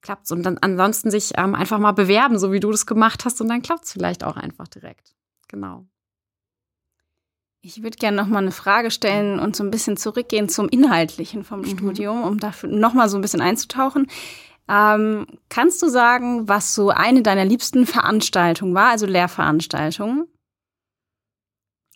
klappt's. 0.00 0.30
Und 0.30 0.42
dann 0.42 0.58
ansonsten 0.58 1.10
sich 1.10 1.32
ähm, 1.36 1.54
einfach 1.54 1.78
mal 1.78 1.92
bewerben, 1.92 2.38
so 2.38 2.52
wie 2.52 2.60
du 2.60 2.70
das 2.70 2.86
gemacht 2.86 3.24
hast, 3.24 3.40
und 3.40 3.48
dann 3.48 3.62
klappt's 3.62 3.92
vielleicht 3.92 4.24
auch 4.24 4.36
einfach 4.36 4.68
direkt. 4.68 5.14
Genau. 5.48 5.86
Ich 7.60 7.82
würde 7.82 7.96
gerne 7.96 8.16
noch 8.16 8.28
mal 8.28 8.38
eine 8.38 8.52
Frage 8.52 8.90
stellen 8.90 9.40
und 9.40 9.56
so 9.56 9.64
ein 9.64 9.70
bisschen 9.70 9.96
zurückgehen 9.96 10.48
zum 10.48 10.68
Inhaltlichen 10.68 11.42
vom 11.42 11.60
mhm. 11.60 11.66
Studium, 11.66 12.22
um 12.22 12.38
dafür 12.38 12.68
noch 12.68 12.94
mal 12.94 13.08
so 13.08 13.18
ein 13.18 13.20
bisschen 13.20 13.40
einzutauchen. 13.40 14.06
Ähm, 14.68 15.26
kannst 15.48 15.82
du 15.82 15.88
sagen, 15.88 16.48
was 16.48 16.74
so 16.74 16.90
eine 16.90 17.22
deiner 17.22 17.44
liebsten 17.44 17.86
Veranstaltungen 17.86 18.74
war, 18.74 18.90
also 18.90 19.06
Lehrveranstaltungen? 19.06 20.28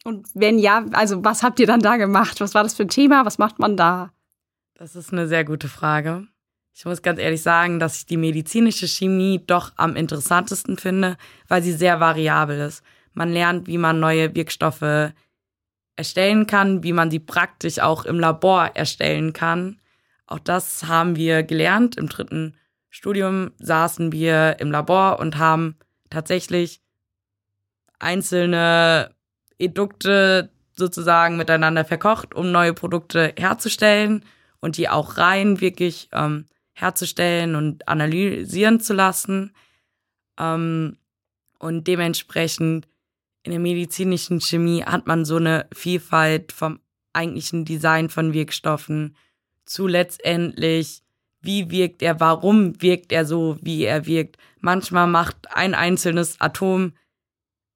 Und 0.04 0.26
wenn 0.34 0.58
ja, 0.58 0.84
also 0.92 1.24
was 1.24 1.42
habt 1.42 1.60
ihr 1.60 1.66
dann 1.66 1.80
da 1.80 1.96
gemacht? 1.96 2.40
Was 2.40 2.54
war 2.54 2.64
das 2.64 2.74
für 2.74 2.82
ein 2.82 2.88
Thema? 2.88 3.24
Was 3.24 3.38
macht 3.38 3.58
man 3.60 3.76
da? 3.76 4.12
Das 4.74 4.96
ist 4.96 5.12
eine 5.12 5.28
sehr 5.28 5.44
gute 5.44 5.68
Frage. 5.68 6.26
Ich 6.74 6.84
muss 6.84 7.02
ganz 7.02 7.18
ehrlich 7.18 7.42
sagen, 7.42 7.78
dass 7.78 7.98
ich 7.98 8.06
die 8.06 8.16
medizinische 8.16 8.88
Chemie 8.88 9.42
doch 9.46 9.72
am 9.76 9.94
interessantesten 9.94 10.78
finde, 10.78 11.16
weil 11.48 11.62
sie 11.62 11.72
sehr 11.72 12.00
variabel 12.00 12.60
ist. 12.60 12.82
Man 13.12 13.30
lernt, 13.30 13.66
wie 13.66 13.78
man 13.78 14.00
neue 14.00 14.34
Wirkstoffe 14.34 15.12
erstellen 15.96 16.46
kann, 16.46 16.82
wie 16.82 16.94
man 16.94 17.10
sie 17.10 17.18
praktisch 17.18 17.78
auch 17.78 18.06
im 18.06 18.18
Labor 18.18 18.70
erstellen 18.74 19.32
kann. 19.32 19.80
Auch 20.26 20.38
das 20.38 20.84
haben 20.84 21.16
wir 21.16 21.42
gelernt. 21.42 21.96
Im 21.96 22.08
dritten 22.08 22.56
Studium 22.88 23.52
saßen 23.58 24.12
wir 24.12 24.56
im 24.58 24.70
Labor 24.70 25.18
und 25.18 25.36
haben 25.36 25.76
tatsächlich 26.08 26.80
einzelne 27.98 29.14
Edukte 29.58 30.50
sozusagen 30.72 31.36
miteinander 31.36 31.84
verkocht, 31.84 32.34
um 32.34 32.50
neue 32.50 32.72
Produkte 32.72 33.34
herzustellen 33.36 34.24
und 34.60 34.78
die 34.78 34.88
auch 34.88 35.18
rein 35.18 35.60
wirklich 35.60 36.08
ähm, 36.12 36.46
herzustellen 36.82 37.54
und 37.54 37.88
analysieren 37.88 38.80
zu 38.80 38.92
lassen. 38.92 39.54
Ähm, 40.38 40.98
und 41.58 41.86
dementsprechend 41.86 42.88
in 43.44 43.52
der 43.52 43.60
medizinischen 43.60 44.40
Chemie 44.40 44.82
hat 44.84 45.06
man 45.06 45.24
so 45.24 45.36
eine 45.36 45.66
Vielfalt 45.72 46.52
vom 46.52 46.80
eigentlichen 47.12 47.64
Design 47.64 48.08
von 48.08 48.32
Wirkstoffen 48.32 49.16
zu 49.64 49.86
letztendlich, 49.86 51.02
wie 51.40 51.70
wirkt 51.70 52.02
er, 52.02 52.20
warum 52.20 52.80
wirkt 52.80 53.12
er 53.12 53.24
so, 53.24 53.58
wie 53.60 53.84
er 53.84 54.06
wirkt. 54.06 54.36
Manchmal 54.60 55.06
macht 55.06 55.54
ein 55.54 55.74
einzelnes 55.74 56.40
Atom 56.40 56.92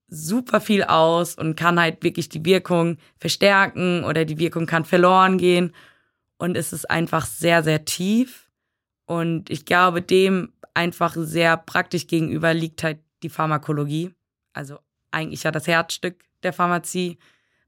super 0.08 0.60
viel 0.60 0.84
aus 0.84 1.34
und 1.34 1.56
kann 1.56 1.80
halt 1.80 2.02
wirklich 2.04 2.28
die 2.28 2.44
Wirkung 2.44 2.98
verstärken 3.18 4.04
oder 4.04 4.24
die 4.24 4.38
Wirkung 4.38 4.66
kann 4.66 4.84
verloren 4.84 5.38
gehen. 5.38 5.74
Und 6.38 6.56
es 6.56 6.72
ist 6.72 6.88
einfach 6.90 7.26
sehr, 7.26 7.62
sehr 7.62 7.84
tief. 7.84 8.45
Und 9.06 9.50
ich 9.50 9.64
glaube, 9.64 10.02
dem 10.02 10.52
einfach 10.74 11.16
sehr 11.16 11.56
praktisch 11.56 12.06
gegenüber 12.06 12.52
liegt 12.52 12.82
halt 12.82 12.98
die 13.22 13.30
Pharmakologie. 13.30 14.12
Also 14.52 14.78
eigentlich 15.10 15.44
ja 15.44 15.50
das 15.50 15.66
Herzstück 15.66 16.22
der 16.42 16.52
Pharmazie, 16.52 17.18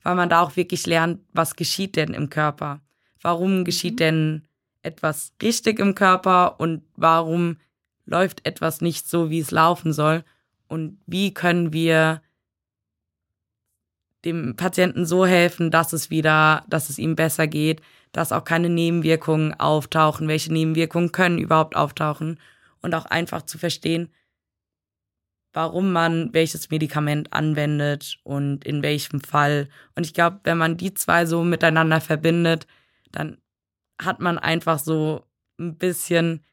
weil 0.03 0.15
man 0.15 0.29
da 0.29 0.43
auch 0.43 0.57
wirklich 0.57 0.87
lernt, 0.87 1.21
was 1.33 1.57
geschieht 1.57 1.97
denn 1.97 2.13
im 2.13 2.29
Körper? 2.29 2.81
Warum 3.21 3.65
geschieht 3.65 3.95
mhm. 3.95 3.99
denn 3.99 4.49
etwas 4.83 5.33
richtig 5.43 5.79
im 5.79 5.95
Körper 5.95 6.61
und 6.61 6.83
warum 6.97 7.57
läuft 8.05 8.47
etwas 8.47 8.81
nicht 8.81 9.09
so, 9.09 9.31
wie 9.31 9.41
es 9.41 9.51
laufen 9.51 9.93
soll? 9.93 10.25
Und 10.69 11.01
wie 11.07 11.33
können 11.33 11.73
wir 11.73 12.23
dem 14.25 14.57
Patienten 14.57 15.07
so 15.07 15.25
helfen, 15.25 15.71
dass 15.71 15.93
es 15.93 16.11
wieder, 16.11 16.65
dass 16.69 16.91
es 16.91 16.99
ihm 16.99 17.17
besser 17.17 17.47
geht, 17.47 17.81
dass 18.19 18.33
auch 18.33 18.43
keine 18.43 18.69
Nebenwirkungen 18.69 19.55
auftauchen, 19.55 20.27
welche 20.27 20.53
Nebenwirkungen 20.53 21.13
können 21.13 21.39
überhaupt 21.39 21.77
auftauchen 21.77 22.41
und 22.83 22.93
auch 22.97 23.07
einfach 23.07 23.43
zu 23.43 23.59
verstehen, 23.59 24.13
warum 25.53 25.93
man 25.93 26.35
welches 26.35 26.69
Medikament 26.69 27.33
anwendet 27.33 28.19
und 28.25 28.65
in 28.65 28.83
welchem 28.83 29.21
Fall. 29.21 29.69
Und 29.95 30.05
ich 30.05 30.15
glaube, 30.15 30.41
wenn 30.43 30.59
man 30.59 30.77
die 30.77 30.95
zwei 30.95 31.27
so 31.27 31.45
miteinander 31.45 32.01
verbindet, 32.01 32.67
dann 33.13 33.39
hat 34.03 34.19
man 34.19 34.37
einfach 34.37 34.81
so 34.81 35.25
ein 35.61 35.79
bisschen 35.79 36.45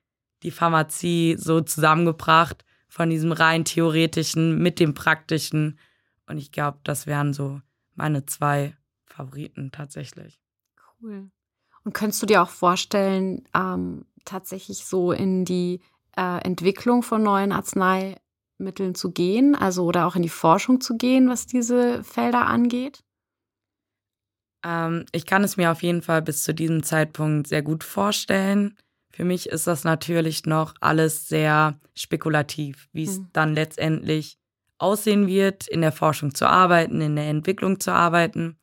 die 0.43 0.51
Pharmazie 0.51 1.35
so 1.35 1.61
zusammengebracht 1.61 2.63
von 2.89 3.09
diesem 3.09 3.31
rein 3.31 3.65
theoretischen 3.65 4.59
mit 4.59 4.79
dem 4.79 4.93
praktischen. 4.93 5.79
Und 6.27 6.37
ich 6.37 6.51
glaube, 6.51 6.77
das 6.83 7.07
wären 7.07 7.33
so 7.33 7.59
meine 7.95 8.27
zwei 8.27 8.77
Favoriten 9.07 9.71
tatsächlich. 9.71 10.39
Cool. 11.01 11.31
Und 11.85 11.93
könntest 11.93 12.21
du 12.21 12.25
dir 12.25 12.41
auch 12.41 12.49
vorstellen, 12.49 13.47
ähm, 13.53 14.05
tatsächlich 14.25 14.85
so 14.85 15.11
in 15.11 15.45
die 15.45 15.79
äh, 16.17 16.43
Entwicklung 16.43 17.03
von 17.03 17.21
neuen 17.23 17.51
Arzneimitteln 17.51 18.95
zu 18.95 19.11
gehen, 19.11 19.55
also 19.55 19.85
oder 19.85 20.07
auch 20.07 20.15
in 20.15 20.23
die 20.23 20.29
Forschung 20.29 20.81
zu 20.81 20.97
gehen, 20.97 21.29
was 21.29 21.45
diese 21.45 22.03
Felder 22.03 22.47
angeht? 22.47 23.03
Ähm, 24.65 25.05
ich 25.11 25.27
kann 25.27 25.43
es 25.43 25.57
mir 25.57 25.71
auf 25.71 25.83
jeden 25.83 26.01
Fall 26.01 26.23
bis 26.23 26.43
zu 26.43 26.53
diesem 26.53 26.81
Zeitpunkt 26.81 27.47
sehr 27.47 27.61
gut 27.61 27.83
vorstellen. 27.83 28.75
Für 29.11 29.23
mich 29.23 29.47
ist 29.49 29.67
das 29.67 29.83
natürlich 29.83 30.45
noch 30.45 30.73
alles 30.81 31.27
sehr 31.27 31.79
spekulativ, 31.93 32.89
wie 32.91 33.03
es 33.03 33.19
mhm. 33.19 33.29
dann 33.31 33.53
letztendlich 33.53 34.39
aussehen 34.79 35.27
wird, 35.27 35.67
in 35.67 35.81
der 35.81 35.91
Forschung 35.91 36.33
zu 36.33 36.49
arbeiten, 36.49 36.99
in 36.99 37.15
der 37.15 37.29
Entwicklung 37.29 37.79
zu 37.79 37.93
arbeiten. 37.93 38.57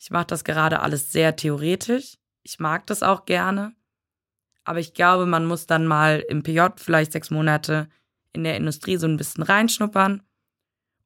Ich 0.00 0.10
mache 0.10 0.26
das 0.26 0.42
gerade 0.42 0.80
alles 0.80 1.12
sehr 1.12 1.36
theoretisch. 1.36 2.16
Ich 2.42 2.58
mag 2.58 2.86
das 2.86 3.02
auch 3.02 3.24
gerne. 3.24 3.74
Aber 4.64 4.78
ich 4.78 4.94
glaube, 4.94 5.26
man 5.26 5.44
muss 5.44 5.66
dann 5.66 5.86
mal 5.86 6.24
im 6.28 6.42
PJ 6.42 6.60
vielleicht 6.76 7.12
sechs 7.12 7.30
Monate 7.30 7.88
in 8.32 8.44
der 8.44 8.56
Industrie 8.56 8.96
so 8.96 9.06
ein 9.06 9.16
bisschen 9.16 9.42
reinschnuppern. 9.42 10.22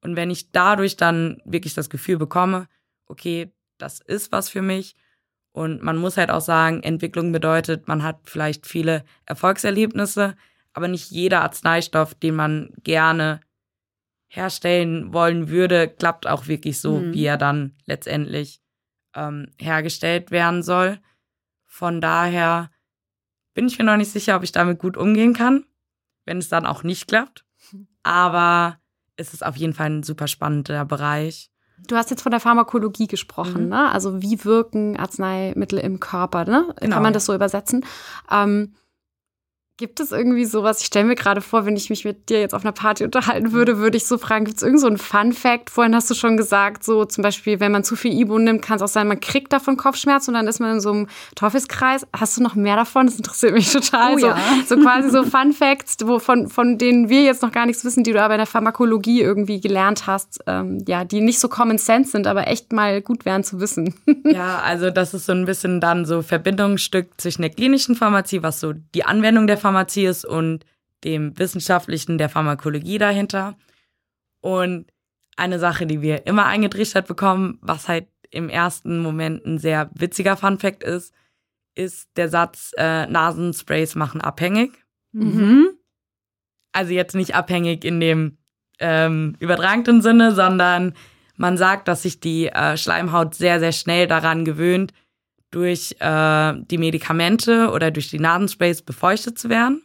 Und 0.02 0.16
wenn 0.16 0.30
ich 0.30 0.52
dadurch 0.52 0.96
dann 0.96 1.40
wirklich 1.44 1.74
das 1.74 1.90
Gefühl 1.90 2.18
bekomme, 2.18 2.68
okay, 3.06 3.52
das 3.78 4.00
ist 4.00 4.32
was 4.32 4.48
für 4.48 4.62
mich. 4.62 4.94
Und 5.52 5.82
man 5.82 5.96
muss 5.96 6.18
halt 6.18 6.30
auch 6.30 6.42
sagen, 6.42 6.82
Entwicklung 6.82 7.32
bedeutet, 7.32 7.88
man 7.88 8.02
hat 8.02 8.20
vielleicht 8.24 8.66
viele 8.66 9.04
Erfolgserlebnisse, 9.24 10.36
aber 10.74 10.88
nicht 10.88 11.10
jeder 11.10 11.42
Arzneistoff, 11.42 12.14
den 12.14 12.34
man 12.34 12.74
gerne 12.82 13.40
herstellen 14.28 15.14
wollen 15.14 15.48
würde, 15.48 15.88
klappt 15.88 16.26
auch 16.26 16.46
wirklich 16.46 16.78
so, 16.80 16.98
mhm. 16.98 17.14
wie 17.14 17.24
er 17.24 17.38
dann 17.38 17.74
letztendlich 17.86 18.60
ähm, 19.14 19.50
hergestellt 19.58 20.30
werden 20.30 20.62
soll. 20.62 20.98
Von 21.76 22.00
daher 22.00 22.70
bin 23.52 23.66
ich 23.66 23.78
mir 23.78 23.84
noch 23.84 23.98
nicht 23.98 24.10
sicher, 24.10 24.34
ob 24.34 24.42
ich 24.42 24.50
damit 24.50 24.78
gut 24.78 24.96
umgehen 24.96 25.34
kann, 25.34 25.66
wenn 26.24 26.38
es 26.38 26.48
dann 26.48 26.64
auch 26.64 26.84
nicht 26.84 27.06
klappt. 27.06 27.44
Aber 28.02 28.78
es 29.16 29.34
ist 29.34 29.44
auf 29.44 29.56
jeden 29.56 29.74
Fall 29.74 29.90
ein 29.90 30.02
super 30.02 30.26
spannender 30.26 30.86
Bereich. 30.86 31.50
Du 31.86 31.96
hast 31.96 32.08
jetzt 32.08 32.22
von 32.22 32.30
der 32.30 32.40
Pharmakologie 32.40 33.08
gesprochen, 33.08 33.64
mhm. 33.64 33.68
ne? 33.68 33.92
Also 33.92 34.22
wie 34.22 34.42
wirken 34.46 34.96
Arzneimittel 34.96 35.78
im 35.78 36.00
Körper, 36.00 36.46
ne? 36.46 36.74
Genau, 36.80 36.94
Kann 36.94 37.02
man 37.02 37.12
das 37.12 37.26
so 37.26 37.34
übersetzen? 37.34 37.84
Ähm, 38.30 38.74
Gibt 39.78 40.00
es 40.00 40.10
irgendwie 40.10 40.46
sowas? 40.46 40.80
Ich 40.80 40.86
stelle 40.86 41.04
mir 41.04 41.16
gerade 41.16 41.42
vor, 41.42 41.66
wenn 41.66 41.76
ich 41.76 41.90
mich 41.90 42.06
mit 42.06 42.30
dir 42.30 42.40
jetzt 42.40 42.54
auf 42.54 42.64
einer 42.64 42.72
Party 42.72 43.04
unterhalten 43.04 43.52
würde, 43.52 43.76
würde 43.76 43.98
ich 43.98 44.06
so 44.06 44.16
fragen, 44.16 44.46
gibt 44.46 44.56
es 44.56 44.62
irgend 44.62 44.80
so 44.80 44.86
einen 44.86 44.96
Fun-Fact? 44.96 45.68
Vorhin 45.68 45.94
hast 45.94 46.10
du 46.10 46.14
schon 46.14 46.38
gesagt, 46.38 46.82
so 46.82 47.04
zum 47.04 47.20
Beispiel, 47.20 47.60
wenn 47.60 47.72
man 47.72 47.84
zu 47.84 47.94
viel 47.94 48.18
Ibo 48.18 48.38
nimmt, 48.38 48.62
kann 48.62 48.76
es 48.76 48.82
auch 48.82 48.88
sein, 48.88 49.06
man 49.06 49.20
kriegt 49.20 49.52
davon 49.52 49.76
Kopfschmerz 49.76 50.28
und 50.28 50.34
dann 50.34 50.46
ist 50.46 50.60
man 50.60 50.76
in 50.76 50.80
so 50.80 50.92
einem 50.92 51.08
Teufelskreis. 51.34 52.06
Hast 52.18 52.38
du 52.38 52.42
noch 52.42 52.54
mehr 52.54 52.76
davon? 52.76 53.04
Das 53.04 53.16
interessiert 53.16 53.52
mich 53.52 53.70
total. 53.70 54.14
Oh, 54.14 54.18
so, 54.18 54.26
ja. 54.28 54.38
so 54.66 54.76
quasi 54.78 55.10
so 55.10 55.24
Fun-Facts, 55.24 55.98
von, 56.20 56.48
von 56.48 56.78
denen 56.78 57.10
wir 57.10 57.24
jetzt 57.24 57.42
noch 57.42 57.52
gar 57.52 57.66
nichts 57.66 57.84
wissen, 57.84 58.02
die 58.02 58.12
du 58.12 58.22
aber 58.22 58.32
in 58.32 58.38
der 58.38 58.46
Pharmakologie 58.46 59.20
irgendwie 59.20 59.60
gelernt 59.60 60.06
hast, 60.06 60.42
ähm, 60.46 60.82
ja, 60.88 61.04
die 61.04 61.20
nicht 61.20 61.38
so 61.38 61.48
Common 61.48 61.76
Sense 61.76 62.12
sind, 62.12 62.26
aber 62.26 62.46
echt 62.46 62.72
mal 62.72 63.02
gut 63.02 63.26
wären 63.26 63.44
zu 63.44 63.60
wissen. 63.60 63.94
ja, 64.24 64.58
also 64.64 64.88
das 64.88 65.12
ist 65.12 65.26
so 65.26 65.32
ein 65.32 65.44
bisschen 65.44 65.82
dann 65.82 66.06
so 66.06 66.22
Verbindungsstück 66.22 67.08
zwischen 67.18 67.42
der 67.42 67.50
klinischen 67.50 67.94
Pharmazie, 67.94 68.42
was 68.42 68.58
so 68.58 68.72
die 68.72 69.04
Anwendung 69.04 69.46
der 69.46 69.58
Pharmazie 69.58 69.65
ist 70.04 70.24
und 70.24 70.64
dem 71.04 71.38
Wissenschaftlichen 71.38 72.18
der 72.18 72.28
Pharmakologie 72.28 72.98
dahinter. 72.98 73.56
Und 74.40 74.92
eine 75.36 75.58
Sache, 75.58 75.86
die 75.86 76.02
wir 76.02 76.26
immer 76.26 76.46
eingetrichtert 76.46 77.06
bekommen, 77.06 77.58
was 77.60 77.88
halt 77.88 78.06
im 78.30 78.48
ersten 78.48 79.00
Moment 79.00 79.44
ein 79.44 79.58
sehr 79.58 79.90
witziger 79.94 80.36
Funfact 80.36 80.82
ist, 80.82 81.14
ist 81.74 82.08
der 82.16 82.28
Satz, 82.28 82.72
äh, 82.76 83.06
Nasensprays 83.06 83.94
machen 83.94 84.20
abhängig. 84.20 84.72
Mhm. 85.12 85.68
Also 86.72 86.92
jetzt 86.92 87.14
nicht 87.14 87.34
abhängig 87.34 87.84
in 87.84 88.00
dem 88.00 88.38
ähm, 88.78 89.36
übertragenen 89.38 90.02
Sinne, 90.02 90.34
sondern 90.34 90.94
man 91.36 91.56
sagt, 91.56 91.88
dass 91.88 92.02
sich 92.02 92.20
die 92.20 92.48
äh, 92.48 92.76
Schleimhaut 92.76 93.34
sehr, 93.34 93.60
sehr 93.60 93.72
schnell 93.72 94.06
daran 94.06 94.44
gewöhnt, 94.44 94.92
durch 95.56 95.96
äh, 96.00 96.52
die 96.70 96.76
Medikamente 96.76 97.70
oder 97.70 97.90
durch 97.90 98.10
die 98.10 98.18
Nasensprays 98.18 98.82
befeuchtet 98.82 99.38
zu 99.38 99.48
werden. 99.48 99.82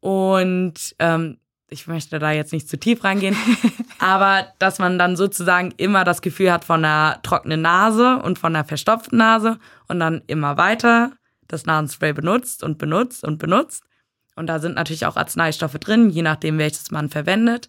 Und 0.00 0.96
ähm, 0.98 1.36
ich 1.68 1.86
möchte 1.86 2.18
da 2.18 2.30
jetzt 2.30 2.54
nicht 2.54 2.66
zu 2.66 2.78
tief 2.78 3.04
reingehen, 3.04 3.36
aber 3.98 4.46
dass 4.58 4.78
man 4.78 4.98
dann 4.98 5.14
sozusagen 5.14 5.74
immer 5.76 6.04
das 6.04 6.22
Gefühl 6.22 6.50
hat 6.50 6.64
von 6.64 6.82
einer 6.82 7.20
trockenen 7.22 7.60
Nase 7.60 8.16
und 8.22 8.38
von 8.38 8.56
einer 8.56 8.64
verstopften 8.64 9.18
Nase 9.18 9.58
und 9.88 10.00
dann 10.00 10.22
immer 10.26 10.56
weiter 10.56 11.12
das 11.48 11.66
Nasenspray 11.66 12.14
benutzt 12.14 12.62
und 12.62 12.78
benutzt 12.78 13.24
und 13.24 13.36
benutzt. 13.36 13.84
Und 14.36 14.46
da 14.46 14.58
sind 14.58 14.76
natürlich 14.76 15.04
auch 15.04 15.16
Arzneistoffe 15.16 15.78
drin, 15.78 16.08
je 16.08 16.22
nachdem, 16.22 16.56
welches 16.56 16.90
man 16.90 17.10
verwendet. 17.10 17.68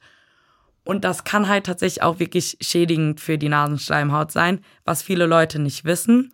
Und 0.86 1.04
das 1.04 1.26
kann 1.26 1.50
halt 1.50 1.66
tatsächlich 1.66 2.02
auch 2.02 2.20
wirklich 2.20 2.58
schädigend 2.62 3.20
für 3.20 3.38
die 3.38 3.50
Nasenschleimhaut 3.50 4.32
sein, 4.32 4.62
was 4.86 5.04
viele 5.04 5.26
Leute 5.26 5.60
nicht 5.60 5.84
wissen. 5.84 6.32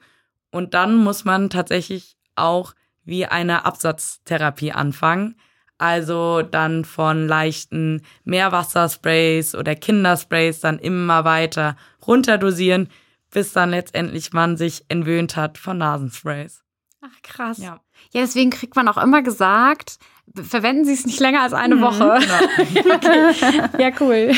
Und 0.54 0.76
dann 0.76 0.96
muss 0.96 1.26
man 1.26 1.50
tatsächlich 1.50 2.16
auch 2.36 2.76
wie 3.04 3.26
eine 3.26 3.66
Absatztherapie 3.66 4.72
anfangen. 4.72 5.36
Also 5.80 6.44
dann 6.44 6.86
von 6.86 7.28
leichten 7.28 8.04
Meerwassersprays 8.24 9.56
oder 9.56 9.76
Kindersprays 9.76 10.60
dann 10.60 10.78
immer 10.78 11.26
weiter 11.26 11.76
runterdosieren, 12.06 12.90
bis 13.32 13.52
dann 13.54 13.72
letztendlich 13.72 14.32
man 14.32 14.56
sich 14.56 14.86
entwöhnt 14.90 15.36
hat 15.36 15.58
von 15.58 15.80
Nasensprays. 15.80 16.64
Ach 17.02 17.22
krass. 17.24 17.58
Ja. 17.58 17.82
ja, 18.12 18.22
deswegen 18.22 18.52
kriegt 18.52 18.76
man 18.76 18.88
auch 18.88 18.98
immer 18.98 19.24
gesagt, 19.24 19.98
verwenden 20.36 20.86
Sie 20.86 20.94
es 20.94 21.08
nicht 21.08 21.20
länger 21.20 21.42
als 21.42 21.54
eine 21.54 21.78
mhm, 21.78 21.82
Woche. 21.82 22.20
Genau. 22.20 22.96
okay. 22.96 23.70
Ja, 23.80 23.92
cool. 24.00 24.32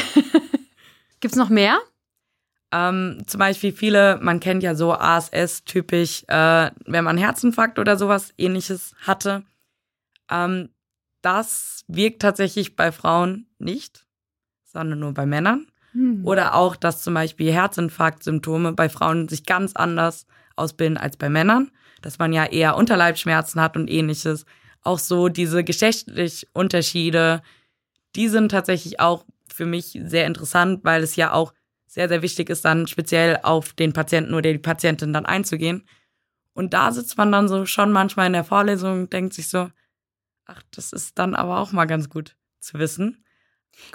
Gibt 1.19 1.33
es 1.33 1.35
noch 1.35 1.49
mehr? 1.49 1.77
Ähm, 2.75 3.23
zum 3.25 3.39
Beispiel 3.39 3.71
viele, 3.71 4.19
man 4.21 4.41
kennt 4.41 4.61
ja 4.61 4.75
so 4.75 4.91
ASS-typisch, 4.91 6.25
äh, 6.27 6.71
wenn 6.85 7.05
man 7.05 7.17
Herzinfarkt 7.17 7.79
oder 7.79 7.95
sowas 7.95 8.33
ähnliches 8.37 8.93
hatte. 8.99 9.43
Ähm, 10.29 10.69
das 11.21 11.85
wirkt 11.87 12.21
tatsächlich 12.21 12.75
bei 12.75 12.91
Frauen 12.91 13.47
nicht, 13.59 14.05
sondern 14.65 14.99
nur 14.99 15.13
bei 15.13 15.25
Männern. 15.25 15.67
Hm. 15.93 16.25
Oder 16.25 16.53
auch, 16.55 16.75
dass 16.75 17.01
zum 17.01 17.13
Beispiel 17.13 17.53
Herzinfarktsymptome 17.53 18.73
bei 18.73 18.89
Frauen 18.89 19.29
sich 19.29 19.45
ganz 19.45 19.73
anders 19.73 20.27
ausbilden 20.57 20.97
als 20.97 21.15
bei 21.15 21.29
Männern. 21.29 21.71
Dass 22.01 22.19
man 22.19 22.33
ja 22.33 22.45
eher 22.45 22.75
Unterleibschmerzen 22.75 23.61
hat 23.61 23.77
und 23.77 23.89
ähnliches. 23.89 24.45
Auch 24.81 24.99
so 24.99 25.29
diese 25.29 25.63
geschlechtlich 25.63 26.47
Unterschiede, 26.51 27.41
die 28.17 28.27
sind 28.27 28.49
tatsächlich 28.49 28.99
auch 28.99 29.25
für 29.47 29.65
mich 29.65 29.97
sehr 30.03 30.27
interessant, 30.27 30.83
weil 30.83 31.01
es 31.03 31.15
ja 31.15 31.31
auch 31.31 31.53
sehr, 31.95 32.09
sehr 32.09 32.21
wichtig 32.21 32.49
ist, 32.49 32.65
dann 32.65 32.87
speziell 32.87 33.39
auf 33.43 33.71
den 33.71 33.93
Patienten 33.93 34.33
oder 34.33 34.51
die 34.51 34.59
Patientin 34.59 35.13
dann 35.13 35.25
einzugehen. 35.25 35.87
Und 36.53 36.73
da 36.73 36.91
sitzt 36.91 37.17
man 37.17 37.31
dann 37.31 37.47
so 37.47 37.65
schon 37.65 37.93
manchmal 37.93 38.27
in 38.27 38.33
der 38.33 38.43
Vorlesung 38.43 39.03
und 39.03 39.13
denkt 39.13 39.33
sich 39.33 39.47
so, 39.47 39.69
ach, 40.45 40.61
das 40.71 40.91
ist 40.91 41.17
dann 41.17 41.35
aber 41.35 41.57
auch 41.57 41.71
mal 41.71 41.85
ganz 41.85 42.09
gut 42.09 42.35
zu 42.59 42.79
wissen. 42.79 43.23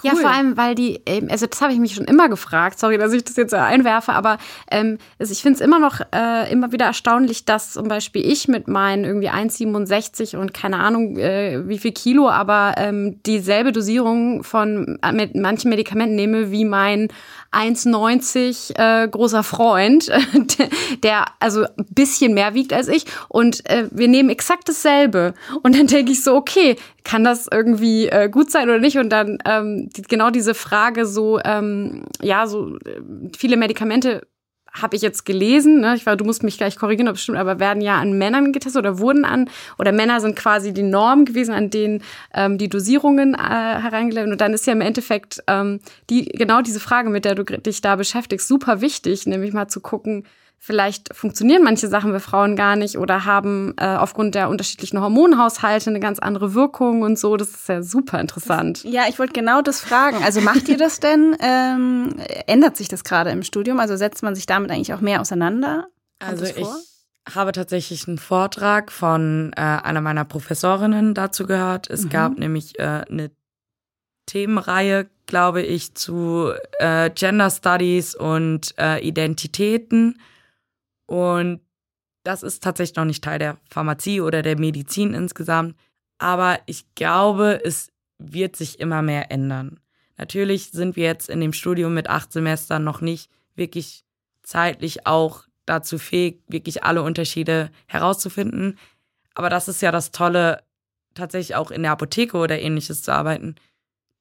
Cool. 0.03 0.11
Ja, 0.11 0.17
vor 0.17 0.31
allem, 0.31 0.57
weil 0.57 0.75
die, 0.75 1.01
also 1.29 1.47
das 1.47 1.61
habe 1.61 1.73
ich 1.73 1.79
mich 1.79 1.95
schon 1.95 2.05
immer 2.05 2.29
gefragt, 2.29 2.79
sorry, 2.79 2.99
dass 2.99 3.13
ich 3.13 3.25
das 3.25 3.37
jetzt 3.37 3.55
einwerfe, 3.55 4.13
aber 4.13 4.39
ähm, 4.71 4.99
also 5.19 5.33
ich 5.33 5.43
finde 5.43 5.57
es 5.57 5.61
immer 5.61 5.79
noch 5.79 6.01
äh, 6.15 6.51
immer 6.53 6.73
wieder 6.73 6.87
erstaunlich, 6.87 7.45
dass 7.45 7.73
zum 7.73 7.89
Beispiel 7.89 8.27
ich 8.27 8.47
mit 8.47 8.69
meinen 8.69 9.05
irgendwie 9.05 9.31
1,67 9.31 10.37
und 10.37 10.53
keine 10.55 10.79
Ahnung 10.79 11.17
äh, 11.17 11.67
wie 11.67 11.79
viel 11.79 11.93
Kilo, 11.93 12.29
aber 12.29 12.75
ähm, 12.77 13.23
dieselbe 13.25 13.73
Dosierung 13.73 14.45
von 14.45 14.99
äh, 15.03 15.13
mit 15.13 15.35
manchen 15.35 15.71
Medikamenten 15.71 16.15
nehme 16.15 16.51
wie 16.51 16.67
mein 16.67 17.09
1,90 17.53 18.79
äh, 18.79 19.09
großer 19.09 19.43
Freund, 19.43 20.11
der 21.03 21.25
also 21.41 21.63
ein 21.65 21.87
bisschen 21.91 22.35
mehr 22.35 22.55
wiegt 22.55 22.73
als 22.73 22.89
ich 22.89 23.05
und 23.29 23.69
äh, 23.69 23.89
wir 23.91 24.09
nehmen 24.09 24.31
exakt 24.31 24.69
dasselbe 24.69 25.35
und 25.63 25.77
dann 25.77 25.87
denke 25.87 26.13
ich 26.13 26.23
so, 26.23 26.35
okay, 26.35 26.77
kann 27.05 27.25
das 27.25 27.49
irgendwie 27.51 28.07
äh, 28.07 28.29
gut 28.29 28.51
sein 28.51 28.69
oder 28.69 28.79
nicht? 28.79 28.99
Und 28.99 29.11
dann 29.11 29.39
ähm, 29.45 29.91
genau 30.09 30.31
diese 30.31 30.55
Frage 30.55 31.07
so, 31.07 31.41
ähm, 31.45 32.05
ja, 32.21 32.47
so 32.47 32.77
äh, 32.77 33.01
viele 33.37 33.57
Medikamente 33.57 34.27
habe 34.73 34.97
ich 34.97 35.03
jetzt 35.03 35.25
gelesen, 35.25 35.81
ne? 35.81 35.95
ich 35.97 36.07
war, 36.07 36.17
du 36.17 36.25
musst 36.25 36.43
mich 36.43 36.57
gleich 36.57 36.77
korrigieren, 36.77 37.09
ob 37.09 37.15
bestimmt, 37.15 37.39
aber 37.39 37.59
werden 37.59 37.83
ja 37.83 37.99
an 37.99 38.17
Männern 38.17 38.53
getestet 38.53 38.81
oder 38.81 38.99
wurden 38.99 39.25
an, 39.25 39.49
oder 39.79 39.93
Männer 39.93 40.21
sind 40.21 40.37
quasi 40.37 40.73
die 40.73 40.83
Norm 40.83 41.25
gewesen, 41.25 41.53
an 41.53 41.71
denen 41.71 42.03
ähm, 42.35 42.59
die 42.59 42.69
Dosierungen 42.69 43.35
äh, 43.35 43.39
hereingelegt 43.39 44.29
Und 44.29 44.41
dann 44.41 44.53
ist 44.53 44.67
ja 44.67 44.73
im 44.73 44.81
Endeffekt 44.81 45.43
ähm, 45.47 45.81
die, 46.09 46.25
genau 46.27 46.63
diese 46.63 46.81
Frage, 46.81 47.11
mit 47.11 47.25
der 47.25 47.35
du 47.35 47.45
dich 47.45 47.81
da 47.81 47.97
beschäftigst, 47.97 48.47
super 48.47 48.81
wichtig, 48.81 49.27
nämlich 49.27 49.53
mal 49.53 49.69
zu 49.69 49.81
gucken, 49.81 50.25
vielleicht 50.63 51.17
funktionieren 51.17 51.63
manche 51.65 51.89
Sachen 51.89 52.13
bei 52.13 52.21
Frauen 52.21 52.55
gar 52.55 52.77
nicht 52.77 52.99
oder 52.99 53.25
haben 53.25 53.73
äh, 53.79 53.87
aufgrund 53.87 54.35
der 54.35 54.51
unterschiedlichen 54.51 55.01
Hormonhaushalte 55.01 55.89
eine 55.89 56.01
ganz 56.01 56.19
andere 56.19 56.55
Wirkung 56.55 57.01
und 57.01 57.19
so. 57.19 57.39
Das 57.39 57.49
ist 57.49 57.69
ja 57.69 57.83
super 57.83 58.21
interessant. 58.21 58.85
Das, 58.85 58.93
ja, 58.93 59.05
ich 59.09 59.19
wollte 59.19 59.33
genau 59.33 59.63
das 59.63 59.81
fragen. 59.81 60.23
Also 60.23 60.43
macht 60.43 60.69
ihr 60.69 60.77
das 60.77 61.01
denn? 61.01 61.35
Ähm, 61.41 62.15
ändert 62.47 62.77
sich 62.77 62.89
das 62.89 63.05
gerade 63.05 63.31
im 63.31 63.43
Studium? 63.43 63.81
Also 63.81 63.97
setzt 63.97 64.23
man 64.23 64.35
sich 64.35 64.45
damit 64.45 64.71
eigentlich 64.71 64.93
auch 64.93 65.01
mehr 65.01 65.23
auseinander? 65.23 65.87
Kommt 66.21 66.43
also 66.43 66.45
ich 66.45 66.67
habe 67.35 67.53
tatsächlich 67.53 68.07
einen 68.07 68.19
Vortrag 68.19 68.93
von 68.93 69.53
äh, 69.57 69.61
einer 69.61 70.03
meiner 70.03 70.27
Professorinnen 70.27 71.15
dazu 71.15 71.47
gehört. 71.47 71.89
Es 71.89 72.05
mhm. 72.05 72.09
gab 72.11 72.39
nämlich 72.39 72.79
äh, 72.79 73.05
eine 73.09 73.31
Themenreihe, 74.27 75.09
glaube 75.25 75.63
ich, 75.63 75.95
zu 75.95 76.51
äh, 76.79 77.09
Gender 77.09 77.49
Studies 77.49 78.15
und 78.15 78.75
äh, 78.79 79.01
Identitäten. 79.01 80.19
Und 81.11 81.61
das 82.23 82.45
ist 82.45 82.63
tatsächlich 82.63 82.95
noch 82.95 83.05
nicht 83.05 83.25
Teil 83.25 83.41
der 83.41 83.57
Pharmazie 83.69 84.21
oder 84.21 84.43
der 84.43 84.57
Medizin 84.57 85.13
insgesamt. 85.13 85.75
Aber 86.19 86.61
ich 86.67 86.95
glaube, 86.95 87.61
es 87.65 87.89
wird 88.19 88.55
sich 88.55 88.79
immer 88.79 89.03
mehr 89.03 89.33
ändern. 89.33 89.81
Natürlich 90.19 90.71
sind 90.71 90.95
wir 90.95 91.05
jetzt 91.05 91.29
in 91.29 91.41
dem 91.41 91.53
Studium 91.53 91.95
mit 91.95 92.09
acht 92.09 92.31
Semestern 92.31 92.85
noch 92.85 93.01
nicht 93.01 93.29
wirklich 93.57 94.05
zeitlich 94.45 95.05
auch 95.09 95.47
dazu 95.67 95.99
fähig, 95.99 96.45
wirklich 96.47 96.85
alle 96.85 97.03
Unterschiede 97.03 97.73
herauszufinden. 97.89 98.79
Aber 99.35 99.51
das 99.51 99.67
ist 99.67 99.83
ja 99.83 99.91
das 99.91 100.13
Tolle, 100.13 100.63
tatsächlich 101.15 101.57
auch 101.57 101.73
in 101.73 101.83
der 101.83 101.91
Apotheke 101.91 102.37
oder 102.37 102.61
ähnliches 102.61 103.03
zu 103.03 103.13
arbeiten. 103.13 103.57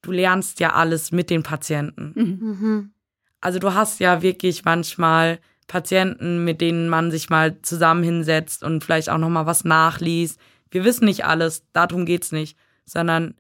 Du 0.02 0.12
lernst 0.12 0.60
ja 0.60 0.74
alles 0.74 1.12
mit 1.12 1.30
den 1.30 1.44
Patienten. 1.44 2.14
Mhm. 2.16 2.94
Also 3.42 3.60
du 3.60 3.76
hast 3.76 4.00
ja 4.00 4.24
wirklich 4.24 4.66
manchmal 4.66 5.40
Patienten, 5.70 6.44
mit 6.44 6.60
denen 6.60 6.90
man 6.90 7.12
sich 7.12 7.30
mal 7.30 7.62
zusammen 7.62 8.04
hinsetzt 8.04 8.64
und 8.64 8.84
vielleicht 8.84 9.10
auch 9.10 9.20
noch 9.20 9.30
mal 9.30 9.46
was 9.46 9.64
nachliest. 9.64 10.38
Wir 10.72 10.84
wissen 10.84 11.06
nicht 11.06 11.26
alles, 11.26 11.64
darum 11.72 12.06
geht's 12.06 12.34
nicht, 12.34 12.58
sondern 12.84 13.36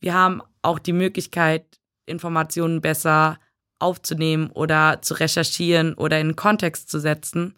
wir 0.00 0.14
haben 0.14 0.42
auch 0.62 0.80
die 0.80 0.92
Möglichkeit, 0.92 1.64
Informationen 2.06 2.80
besser 2.80 3.38
aufzunehmen 3.78 4.50
oder 4.50 5.02
zu 5.02 5.14
recherchieren 5.14 5.94
oder 5.94 6.18
in 6.18 6.36
Kontext 6.36 6.90
zu 6.90 6.98
setzen. 6.98 7.54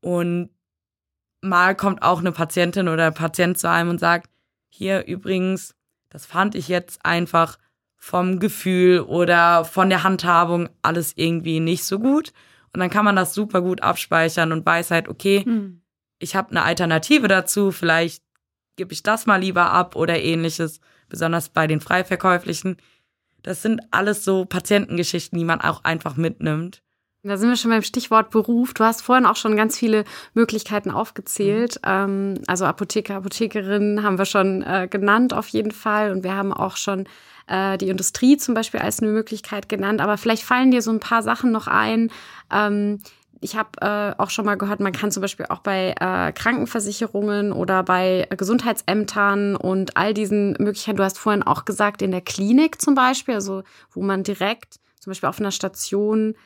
Und 0.00 0.50
mal 1.40 1.74
kommt 1.74 2.02
auch 2.02 2.20
eine 2.20 2.32
Patientin 2.32 2.88
oder 2.88 3.08
ein 3.08 3.14
Patient 3.14 3.58
zu 3.58 3.68
einem 3.68 3.90
und 3.90 3.98
sagt, 3.98 4.30
hier 4.68 5.06
übrigens, 5.06 5.74
das 6.10 6.26
fand 6.26 6.54
ich 6.54 6.68
jetzt 6.68 7.04
einfach 7.04 7.58
vom 7.96 8.38
Gefühl 8.38 9.00
oder 9.00 9.64
von 9.64 9.88
der 9.88 10.04
Handhabung 10.04 10.68
alles 10.82 11.12
irgendwie 11.16 11.60
nicht 11.60 11.84
so 11.84 11.98
gut. 11.98 12.32
Und 12.72 12.80
dann 12.80 12.90
kann 12.90 13.04
man 13.04 13.16
das 13.16 13.34
super 13.34 13.60
gut 13.60 13.82
abspeichern 13.82 14.52
und 14.52 14.64
weiß 14.64 14.90
halt, 14.90 15.08
okay, 15.08 15.44
mhm. 15.46 15.82
ich 16.18 16.34
habe 16.34 16.50
eine 16.50 16.62
Alternative 16.62 17.28
dazu, 17.28 17.70
vielleicht 17.70 18.22
gebe 18.76 18.92
ich 18.92 19.02
das 19.02 19.26
mal 19.26 19.40
lieber 19.40 19.70
ab 19.70 19.96
oder 19.96 20.18
ähnliches, 20.20 20.80
besonders 21.08 21.50
bei 21.50 21.66
den 21.66 21.80
Freiverkäuflichen. 21.80 22.78
Das 23.42 23.60
sind 23.60 23.80
alles 23.90 24.24
so 24.24 24.46
Patientengeschichten, 24.46 25.38
die 25.38 25.44
man 25.44 25.60
auch 25.60 25.84
einfach 25.84 26.16
mitnimmt. 26.16 26.82
Da 27.24 27.36
sind 27.36 27.50
wir 27.50 27.56
schon 27.56 27.70
beim 27.70 27.82
Stichwort 27.82 28.30
Beruf. 28.30 28.74
Du 28.74 28.82
hast 28.82 29.02
vorhin 29.02 29.26
auch 29.26 29.36
schon 29.36 29.56
ganz 29.56 29.78
viele 29.78 30.04
Möglichkeiten 30.34 30.90
aufgezählt. 30.90 31.76
Mhm. 31.76 31.88
Ähm, 31.88 32.34
also 32.48 32.64
Apotheker, 32.64 33.16
Apothekerin 33.16 34.02
haben 34.02 34.18
wir 34.18 34.24
schon 34.24 34.62
äh, 34.62 34.88
genannt 34.90 35.32
auf 35.32 35.48
jeden 35.48 35.70
Fall. 35.70 36.10
Und 36.10 36.24
wir 36.24 36.34
haben 36.34 36.52
auch 36.52 36.76
schon 36.76 37.06
äh, 37.46 37.78
die 37.78 37.88
Industrie 37.88 38.36
zum 38.36 38.54
Beispiel 38.54 38.80
als 38.80 39.00
eine 39.00 39.10
Möglichkeit 39.10 39.68
genannt. 39.68 40.00
Aber 40.00 40.18
vielleicht 40.18 40.42
fallen 40.42 40.70
dir 40.70 40.82
so 40.82 40.90
ein 40.90 41.00
paar 41.00 41.22
Sachen 41.22 41.52
noch 41.52 41.66
ein. 41.66 42.10
Ähm, 42.52 43.00
ich 43.42 43.56
habe 43.56 43.70
äh, 43.80 44.14
auch 44.22 44.30
schon 44.30 44.44
mal 44.44 44.56
gehört, 44.56 44.78
man 44.78 44.92
kann 44.92 45.10
zum 45.10 45.20
Beispiel 45.20 45.46
auch 45.48 45.58
bei 45.58 45.94
äh, 46.00 46.32
Krankenversicherungen 46.32 47.52
oder 47.52 47.82
bei 47.82 48.28
Gesundheitsämtern 48.36 49.56
und 49.56 49.96
all 49.96 50.14
diesen 50.14 50.52
Möglichkeiten, 50.52 50.98
du 50.98 51.04
hast 51.04 51.18
vorhin 51.18 51.42
auch 51.42 51.64
gesagt, 51.64 52.02
in 52.02 52.12
der 52.12 52.20
Klinik 52.20 52.80
zum 52.80 52.94
Beispiel, 52.94 53.34
also 53.34 53.64
wo 53.90 54.00
man 54.00 54.22
direkt 54.22 54.78
zum 55.00 55.10
Beispiel 55.10 55.28
auf 55.28 55.40
einer 55.40 55.50
Station 55.50 56.36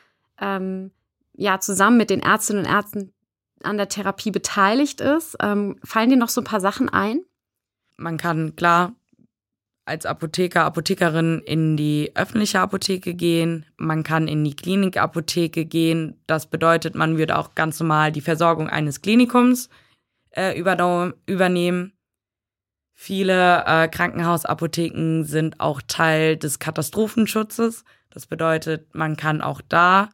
ähm, 0.41 0.91
ja 1.33 1.59
zusammen 1.59 1.97
mit 1.97 2.09
den 2.09 2.21
Ärztinnen 2.21 2.65
und 2.65 2.71
Ärzten 2.71 3.13
an 3.61 3.77
der 3.77 3.89
Therapie 3.89 4.31
beteiligt 4.31 4.99
ist. 4.99 5.37
Ähm, 5.39 5.77
fallen 5.83 6.09
dir 6.09 6.17
noch 6.17 6.29
so 6.29 6.41
ein 6.41 6.45
paar 6.45 6.61
Sachen 6.61 6.89
ein? 6.89 7.21
Man 7.95 8.17
kann 8.17 8.55
klar 8.55 8.93
als 9.87 10.05
Apotheker, 10.05 10.65
Apothekerin 10.65 11.39
in 11.45 11.77
die 11.77 12.11
öffentliche 12.15 12.59
Apotheke 12.59 13.13
gehen. 13.13 13.65
Man 13.77 14.03
kann 14.03 14.27
in 14.27 14.43
die 14.43 14.55
Klinikapotheke 14.55 15.65
gehen. 15.65 16.19
Das 16.27 16.47
bedeutet, 16.47 16.95
man 16.95 17.17
würde 17.17 17.37
auch 17.37 17.55
ganz 17.55 17.79
normal 17.79 18.11
die 18.11 18.21
Versorgung 18.21 18.69
eines 18.69 19.01
Klinikums 19.01 19.69
äh, 20.31 20.57
übernehmen. 20.57 21.93
Viele 22.93 23.63
äh, 23.65 23.87
Krankenhausapotheken 23.87 25.23
sind 25.23 25.59
auch 25.59 25.81
Teil 25.87 26.35
des 26.35 26.59
Katastrophenschutzes. 26.59 27.85
Das 28.09 28.25
bedeutet, 28.25 28.93
man 28.95 29.15
kann 29.15 29.41
auch 29.41 29.61
da 29.61 30.09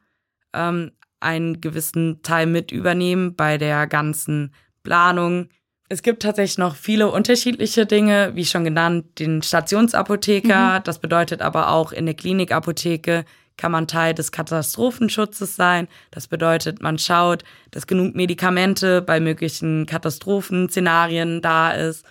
ähm, 0.54 0.92
einen 1.20 1.62
gewissen 1.62 2.22
Teil 2.22 2.46
mit 2.46 2.72
übernehmen 2.72 3.36
bei 3.36 3.58
der 3.58 3.88
ganzen 3.88 4.54
Planung, 4.84 5.50
es 5.94 6.02
gibt 6.02 6.24
tatsächlich 6.24 6.58
noch 6.58 6.76
viele 6.76 7.12
unterschiedliche 7.12 7.86
Dinge, 7.86 8.32
wie 8.34 8.46
schon 8.46 8.64
genannt, 8.64 9.20
den 9.20 9.44
Stationsapotheker. 9.44 10.80
Mhm. 10.80 10.84
Das 10.84 10.98
bedeutet 10.98 11.42
aber 11.42 11.70
auch 11.70 11.92
in 11.92 12.06
der 12.06 12.16
Klinikapotheke 12.16 13.26
kann 13.56 13.72
man 13.72 13.88
Teil 13.88 14.16
des 14.16 14.32
Katastrophenschutzes 14.32 15.56
sein. 15.56 15.88
Das 16.10 16.28
bedeutet, 16.28 16.82
man 16.82 16.98
schaut, 16.98 17.44
dass 17.70 17.86
genug 17.86 18.16
Medikamente 18.16 19.04
bei 19.04 19.20
möglichen 19.20 19.86
Katastrophenszenarien 19.86 21.44
da 21.44 21.70
ist. 21.70 22.04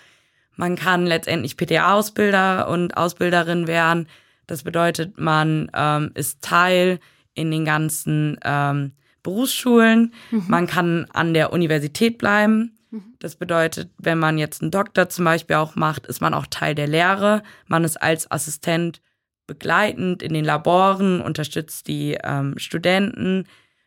Man 0.54 0.76
kann 0.76 1.04
letztendlich 1.04 1.56
PTA-Ausbilder 1.56 2.68
und 2.68 2.96
Ausbilderin 2.96 3.66
werden. 3.66 4.06
Das 4.46 4.62
bedeutet, 4.62 5.18
man 5.18 5.68
ähm, 5.74 6.12
ist 6.14 6.42
Teil 6.42 7.00
in 7.34 7.50
den 7.50 7.64
ganzen 7.64 8.38
ähm, 8.44 8.92
Berufsschulen. 9.24 10.14
Mhm. 10.30 10.44
Man 10.46 10.66
kann 10.68 11.06
an 11.12 11.34
der 11.34 11.52
Universität 11.52 12.18
bleiben. 12.18 12.78
Das 13.22 13.36
bedeutet, 13.36 13.88
wenn 13.98 14.18
man 14.18 14.36
jetzt 14.36 14.62
einen 14.62 14.72
Doktor 14.72 15.08
zum 15.08 15.24
Beispiel 15.24 15.54
auch 15.54 15.76
macht, 15.76 16.08
ist 16.08 16.20
man 16.20 16.34
auch 16.34 16.46
Teil 16.50 16.74
der 16.74 16.88
Lehre. 16.88 17.44
Man 17.68 17.84
ist 17.84 18.02
als 18.02 18.28
Assistent 18.28 19.00
begleitend 19.46 20.24
in 20.24 20.34
den 20.34 20.44
Laboren, 20.44 21.20
unterstützt 21.20 21.86
die 21.86 22.18
ähm, 22.24 22.58
Studenten, 22.58 23.46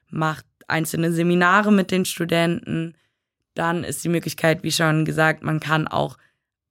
macht 0.09 0.45
einzelne 0.69 1.11
Seminare 1.11 1.73
mit 1.73 1.91
den 1.91 2.05
Studenten. 2.05 2.95
Dann 3.55 3.83
ist 3.83 4.05
die 4.05 4.09
Möglichkeit, 4.09 4.63
wie 4.63 4.71
schon 4.71 5.03
gesagt, 5.03 5.43
man 5.43 5.59
kann 5.59 5.89
auch 5.89 6.17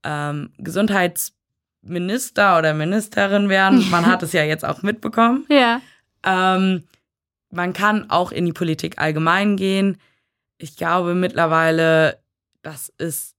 ähm, 0.02 0.50
Gesundheitsminister 0.56 2.56
oder 2.56 2.72
Ministerin 2.72 3.50
werden. 3.50 3.86
Man 3.90 4.06
hat 4.06 4.22
es 4.22 4.32
ja 4.32 4.42
jetzt 4.42 4.64
auch 4.64 4.80
mitbekommen. 4.80 5.44
Ja. 5.50 5.82
Ähm, 6.22 6.84
man 7.50 7.74
kann 7.74 8.08
auch 8.08 8.32
in 8.32 8.46
die 8.46 8.54
Politik 8.54 8.98
allgemein 8.98 9.56
gehen. 9.56 9.98
Ich 10.56 10.76
glaube 10.76 11.14
mittlerweile 11.14 12.23
das 12.64 12.92
ist 12.98 13.36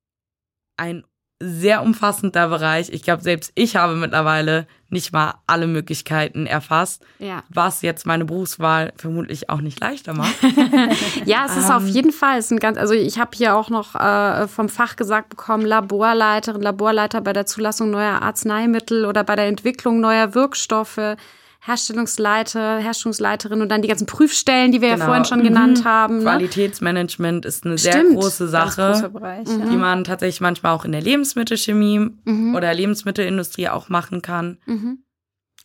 ein 0.77 1.03
sehr 1.41 1.83
umfassender 1.83 2.47
Bereich. 2.47 2.89
Ich 2.89 3.03
glaube, 3.03 3.21
selbst 3.21 3.51
ich 3.55 3.75
habe 3.75 3.95
mittlerweile 3.95 4.67
nicht 4.89 5.11
mal 5.11 5.35
alle 5.47 5.67
Möglichkeiten 5.67 6.45
erfasst, 6.45 7.03
ja. 7.19 7.43
was 7.49 7.81
jetzt 7.81 8.05
meine 8.05 8.23
Berufswahl 8.23 8.93
vermutlich 8.95 9.49
auch 9.49 9.59
nicht 9.59 9.81
leichter 9.81 10.13
macht. 10.13 10.33
ja, 11.25 11.45
es 11.45 11.57
ist 11.57 11.69
ähm, 11.69 11.75
auf 11.75 11.87
jeden 11.87 12.13
Fall, 12.13 12.39
es 12.39 12.45
ist 12.45 12.51
ein 12.51 12.59
ganz, 12.59 12.77
also 12.77 12.93
ich 12.93 13.19
habe 13.19 13.31
hier 13.35 13.55
auch 13.57 13.69
noch 13.69 13.95
äh, 13.95 14.47
vom 14.47 14.69
Fach 14.69 14.95
gesagt 14.95 15.29
bekommen, 15.29 15.65
Laborleiterin, 15.65 16.61
Laborleiter 16.61 17.19
bei 17.19 17.33
der 17.33 17.45
Zulassung 17.45 17.91
neuer 17.91 18.21
Arzneimittel 18.21 19.05
oder 19.05 19.25
bei 19.25 19.35
der 19.35 19.47
Entwicklung 19.47 19.99
neuer 19.99 20.33
Wirkstoffe. 20.35 21.17
Herstellungsleiter, 21.65 22.77
Herstellungsleiterin 22.77 23.61
und 23.61 23.69
dann 23.69 23.81
die 23.81 23.87
ganzen 23.87 24.05
Prüfstellen, 24.05 24.71
die 24.71 24.81
wir 24.81 24.89
genau. 24.89 24.99
ja 24.99 25.05
vorhin 25.05 25.25
schon 25.25 25.39
mhm. 25.39 25.45
genannt 25.45 25.83
haben. 25.83 26.17
Ne? 26.19 26.23
Qualitätsmanagement 26.23 27.43
ist 27.43 27.65
eine 27.65 27.79
Stimmt. 27.79 27.93
sehr 27.93 28.03
große 28.03 28.47
Sache, 28.47 29.09
Bereich, 29.11 29.47
mhm. 29.47 29.71
die 29.71 29.75
man 29.75 30.03
tatsächlich 30.03 30.41
manchmal 30.41 30.73
auch 30.73 30.85
in 30.85 30.91
der 30.91 31.01
Lebensmittelchemie 31.01 32.11
mhm. 32.23 32.55
oder 32.55 32.71
Lebensmittelindustrie 32.71 33.69
auch 33.69 33.89
machen 33.89 34.21
kann. 34.21 34.59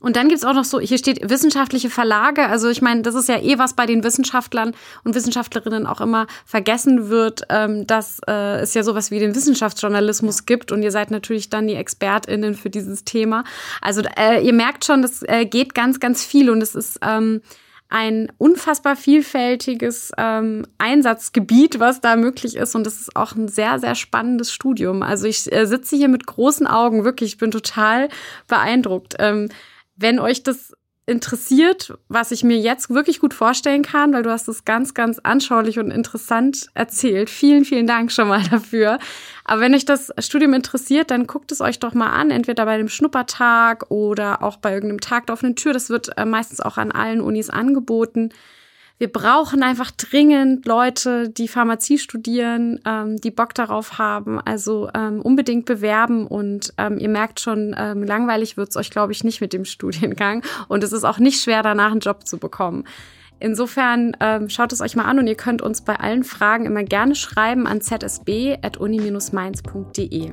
Und 0.01 0.17
dann 0.17 0.29
gibt's 0.29 0.45
auch 0.45 0.55
noch 0.55 0.65
so, 0.65 0.81
hier 0.81 0.99
steht 0.99 1.29
wissenschaftliche 1.29 1.91
Verlage. 1.91 2.47
Also 2.47 2.69
ich 2.69 2.81
meine, 2.83 3.03
das 3.03 3.15
ist 3.15 3.29
ja 3.29 3.39
eh 3.39 3.59
was 3.59 3.75
bei 3.75 3.87
den 3.87 4.03
Wissenschaftlern 4.03 4.75
und 5.05 5.15
Wissenschaftlerinnen 5.15 5.87
auch 5.87 6.01
immer 6.01 6.27
vergessen 6.47 7.11
wird, 7.11 7.43
ähm, 7.51 7.87
dass 7.87 8.21
äh, 8.27 8.61
es 8.61 8.75
ja 8.75 8.83
sowas 8.83 9.11
wie 9.11 9.19
den 9.19 9.35
Wissenschaftsjournalismus 9.35 10.47
gibt. 10.47 10.73
Und 10.73 10.83
ihr 10.83 10.91
seid 10.91 11.11
natürlich 11.11 11.51
dann 11.51 11.67
die 11.67 11.75
ExpertInnen 11.75 12.55
für 12.55 12.71
dieses 12.71 13.05
Thema. 13.05 13.45
Also 13.83 14.03
äh, 14.19 14.45
ihr 14.45 14.55
merkt 14.55 14.87
schon, 14.87 15.03
das 15.03 15.23
äh, 15.23 15.45
geht 15.45 15.75
ganz, 15.75 16.01
ganz 16.01 16.25
viel 16.25 16.49
und 16.49 16.63
es 16.63 16.75
ist 16.75 16.99
ähm, 17.03 17.43
ein 17.91 18.31
unfassbar 18.39 18.97
vielfältiges 18.97 20.13
ähm, 20.17 20.65
Einsatzgebiet, 20.79 21.81
was 21.81 22.01
da 22.01 22.17
möglich 22.17 22.57
ist. 22.57 22.75
Und 22.75 22.87
es 22.87 23.01
ist 23.01 23.17
auch 23.17 23.35
ein 23.35 23.49
sehr, 23.49 23.81
sehr 23.81 23.97
spannendes 23.97 24.53
Studium. 24.53 25.03
Also 25.03 25.27
ich 25.27 25.53
äh, 25.53 25.67
sitze 25.67 25.97
hier 25.97 26.09
mit 26.09 26.27
großen 26.27 26.67
Augen, 26.69 27.05
wirklich, 27.05 27.33
ich 27.33 27.39
bin 27.39 27.51
total 27.51 28.09
beeindruckt. 28.47 29.17
Ähm, 29.19 29.49
wenn 30.01 30.19
euch 30.19 30.43
das 30.43 30.73
interessiert, 31.07 31.95
was 32.09 32.31
ich 32.31 32.45
mir 32.45 32.57
jetzt 32.57 32.89
wirklich 32.91 33.19
gut 33.19 33.35
vorstellen 33.35 33.83
kann, 33.83 34.13
weil 34.13 34.23
du 34.23 34.31
hast 34.31 34.47
es 34.47 34.65
ganz, 34.65 34.95
ganz 34.95 35.19
anschaulich 35.19 35.79
und 35.81 35.91
interessant 35.91 36.69
erzählt. 36.75 37.29
Vielen, 37.29 37.65
vielen 37.65 37.87
Dank 37.89 38.13
schon 38.13 38.29
mal 38.29 38.43
dafür. 38.51 38.99
Aber 39.45 39.61
wenn 39.61 39.75
euch 39.75 39.85
das 39.85 40.13
Studium 40.19 40.55
interessiert, 40.55 41.11
dann 41.11 41.27
guckt 41.27 41.51
es 41.51 41.61
euch 41.61 41.81
doch 41.81 41.95
mal 41.95 42.11
an, 42.11 42.31
entweder 42.31 42.65
bei 42.65 42.75
einem 42.75 42.89
Schnuppertag 42.89 43.91
oder 43.91 44.43
auch 44.43 44.57
bei 44.59 44.73
irgendeinem 44.73 45.01
Tag 45.01 45.27
der 45.27 45.35
offenen 45.35 45.57
Tür. 45.57 45.73
Das 45.73 45.91
wird 45.91 46.17
äh, 46.17 46.25
meistens 46.25 46.61
auch 46.61 46.79
an 46.79 46.93
allen 46.93 47.21
Unis 47.21 47.51
angeboten 47.51 48.31
wir 49.01 49.11
brauchen 49.11 49.63
einfach 49.63 49.91
dringend 49.91 50.67
Leute, 50.67 51.31
die 51.31 51.49
Pharmazie 51.49 51.97
studieren, 51.97 52.81
ähm, 52.85 53.19
die 53.19 53.31
Bock 53.31 53.55
darauf 53.55 53.97
haben. 53.97 54.39
Also 54.39 54.91
ähm, 54.95 55.23
unbedingt 55.23 55.65
bewerben 55.65 56.27
und 56.27 56.75
ähm, 56.77 56.99
ihr 56.99 57.09
merkt 57.09 57.41
schon, 57.41 57.75
ähm, 57.79 58.03
langweilig 58.03 58.59
wird's 58.59 58.77
euch, 58.77 58.91
glaube 58.91 59.13
ich, 59.13 59.25
nicht 59.25 59.41
mit 59.41 59.55
dem 59.55 59.65
Studiengang. 59.75 60.43
Und 60.69 60.85
es 60.85 60.93
ist 60.93 61.05
auch 61.05 61.19
nicht 61.19 61.43
schwer, 61.43 61.63
danach 61.63 61.93
einen 61.93 62.01
Job 62.01 62.27
zu 62.27 62.37
bekommen. 62.37 62.85
Insofern 63.39 64.15
ähm, 64.21 64.51
schaut 64.51 64.75
es 64.75 64.83
euch 64.83 64.97
mal 64.97 65.07
an 65.07 65.19
und 65.19 65.27
ihr 65.27 65.35
könnt 65.35 65.63
uns 65.63 65.81
bei 65.81 65.97
allen 65.97 66.23
Fragen 66.23 66.67
immer 66.67 66.85
gerne 66.85 67.15
schreiben 67.15 67.67
an 67.67 67.81
zsb.uni-mainz.de. 67.81 70.33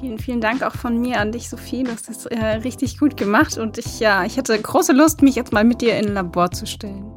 Vielen, 0.00 0.18
vielen 0.18 0.40
Dank 0.40 0.62
auch 0.62 0.74
von 0.74 1.00
mir 1.00 1.20
an 1.20 1.32
dich, 1.32 1.48
Sophie. 1.48 1.84
Du 1.84 1.92
hast 1.92 2.08
das 2.08 2.26
äh, 2.26 2.44
richtig 2.56 2.98
gut 2.98 3.16
gemacht 3.16 3.58
und 3.58 3.78
ich, 3.78 4.00
ja, 4.00 4.24
ich 4.24 4.36
hatte 4.36 4.60
große 4.60 4.92
Lust, 4.92 5.22
mich 5.22 5.36
jetzt 5.36 5.52
mal 5.52 5.64
mit 5.64 5.80
dir 5.80 5.96
in 5.98 6.06
ein 6.06 6.14
Labor 6.14 6.50
zu 6.50 6.66
stellen. 6.66 7.12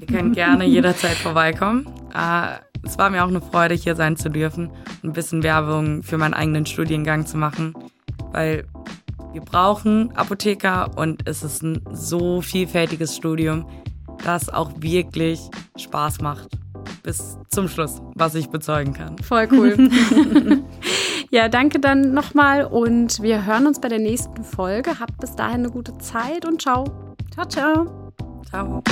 Ihr 0.00 0.06
könnt 0.06 0.34
gerne 0.34 0.64
jederzeit 0.66 1.16
vorbeikommen. 1.16 1.86
Äh, 2.14 2.58
es 2.84 2.98
war 2.98 3.10
mir 3.10 3.24
auch 3.24 3.28
eine 3.28 3.40
Freude, 3.40 3.74
hier 3.74 3.96
sein 3.96 4.16
zu 4.16 4.28
dürfen 4.28 4.68
und 5.02 5.10
ein 5.10 5.12
bisschen 5.12 5.42
Werbung 5.42 6.02
für 6.02 6.18
meinen 6.18 6.34
eigenen 6.34 6.66
Studiengang 6.66 7.26
zu 7.26 7.36
machen, 7.36 7.74
weil 8.32 8.66
wir 9.32 9.40
brauchen 9.40 10.12
Apotheker 10.16 10.90
und 10.96 11.28
es 11.28 11.42
ist 11.42 11.62
ein 11.62 11.82
so 11.92 12.40
vielfältiges 12.40 13.16
Studium, 13.16 13.66
das 14.24 14.48
auch 14.48 14.70
wirklich 14.76 15.40
Spaß 15.76 16.20
macht. 16.20 16.48
Bis 17.02 17.38
zum 17.48 17.68
Schluss, 17.68 18.00
was 18.14 18.34
ich 18.34 18.48
bezeugen 18.48 18.92
kann. 18.92 19.16
Voll 19.18 19.48
cool. 19.52 19.90
Ja, 21.30 21.48
danke 21.48 21.78
dann 21.78 22.14
nochmal 22.14 22.64
und 22.64 23.20
wir 23.20 23.44
hören 23.44 23.66
uns 23.66 23.80
bei 23.80 23.88
der 23.88 23.98
nächsten 23.98 24.44
Folge. 24.44 24.98
Habt 24.98 25.18
bis 25.18 25.36
dahin 25.36 25.60
eine 25.60 25.70
gute 25.70 25.98
Zeit 25.98 26.46
und 26.46 26.62
ciao. 26.62 26.84
Ciao, 27.34 27.46
ciao. 27.46 28.12
Ciao. 28.48 28.82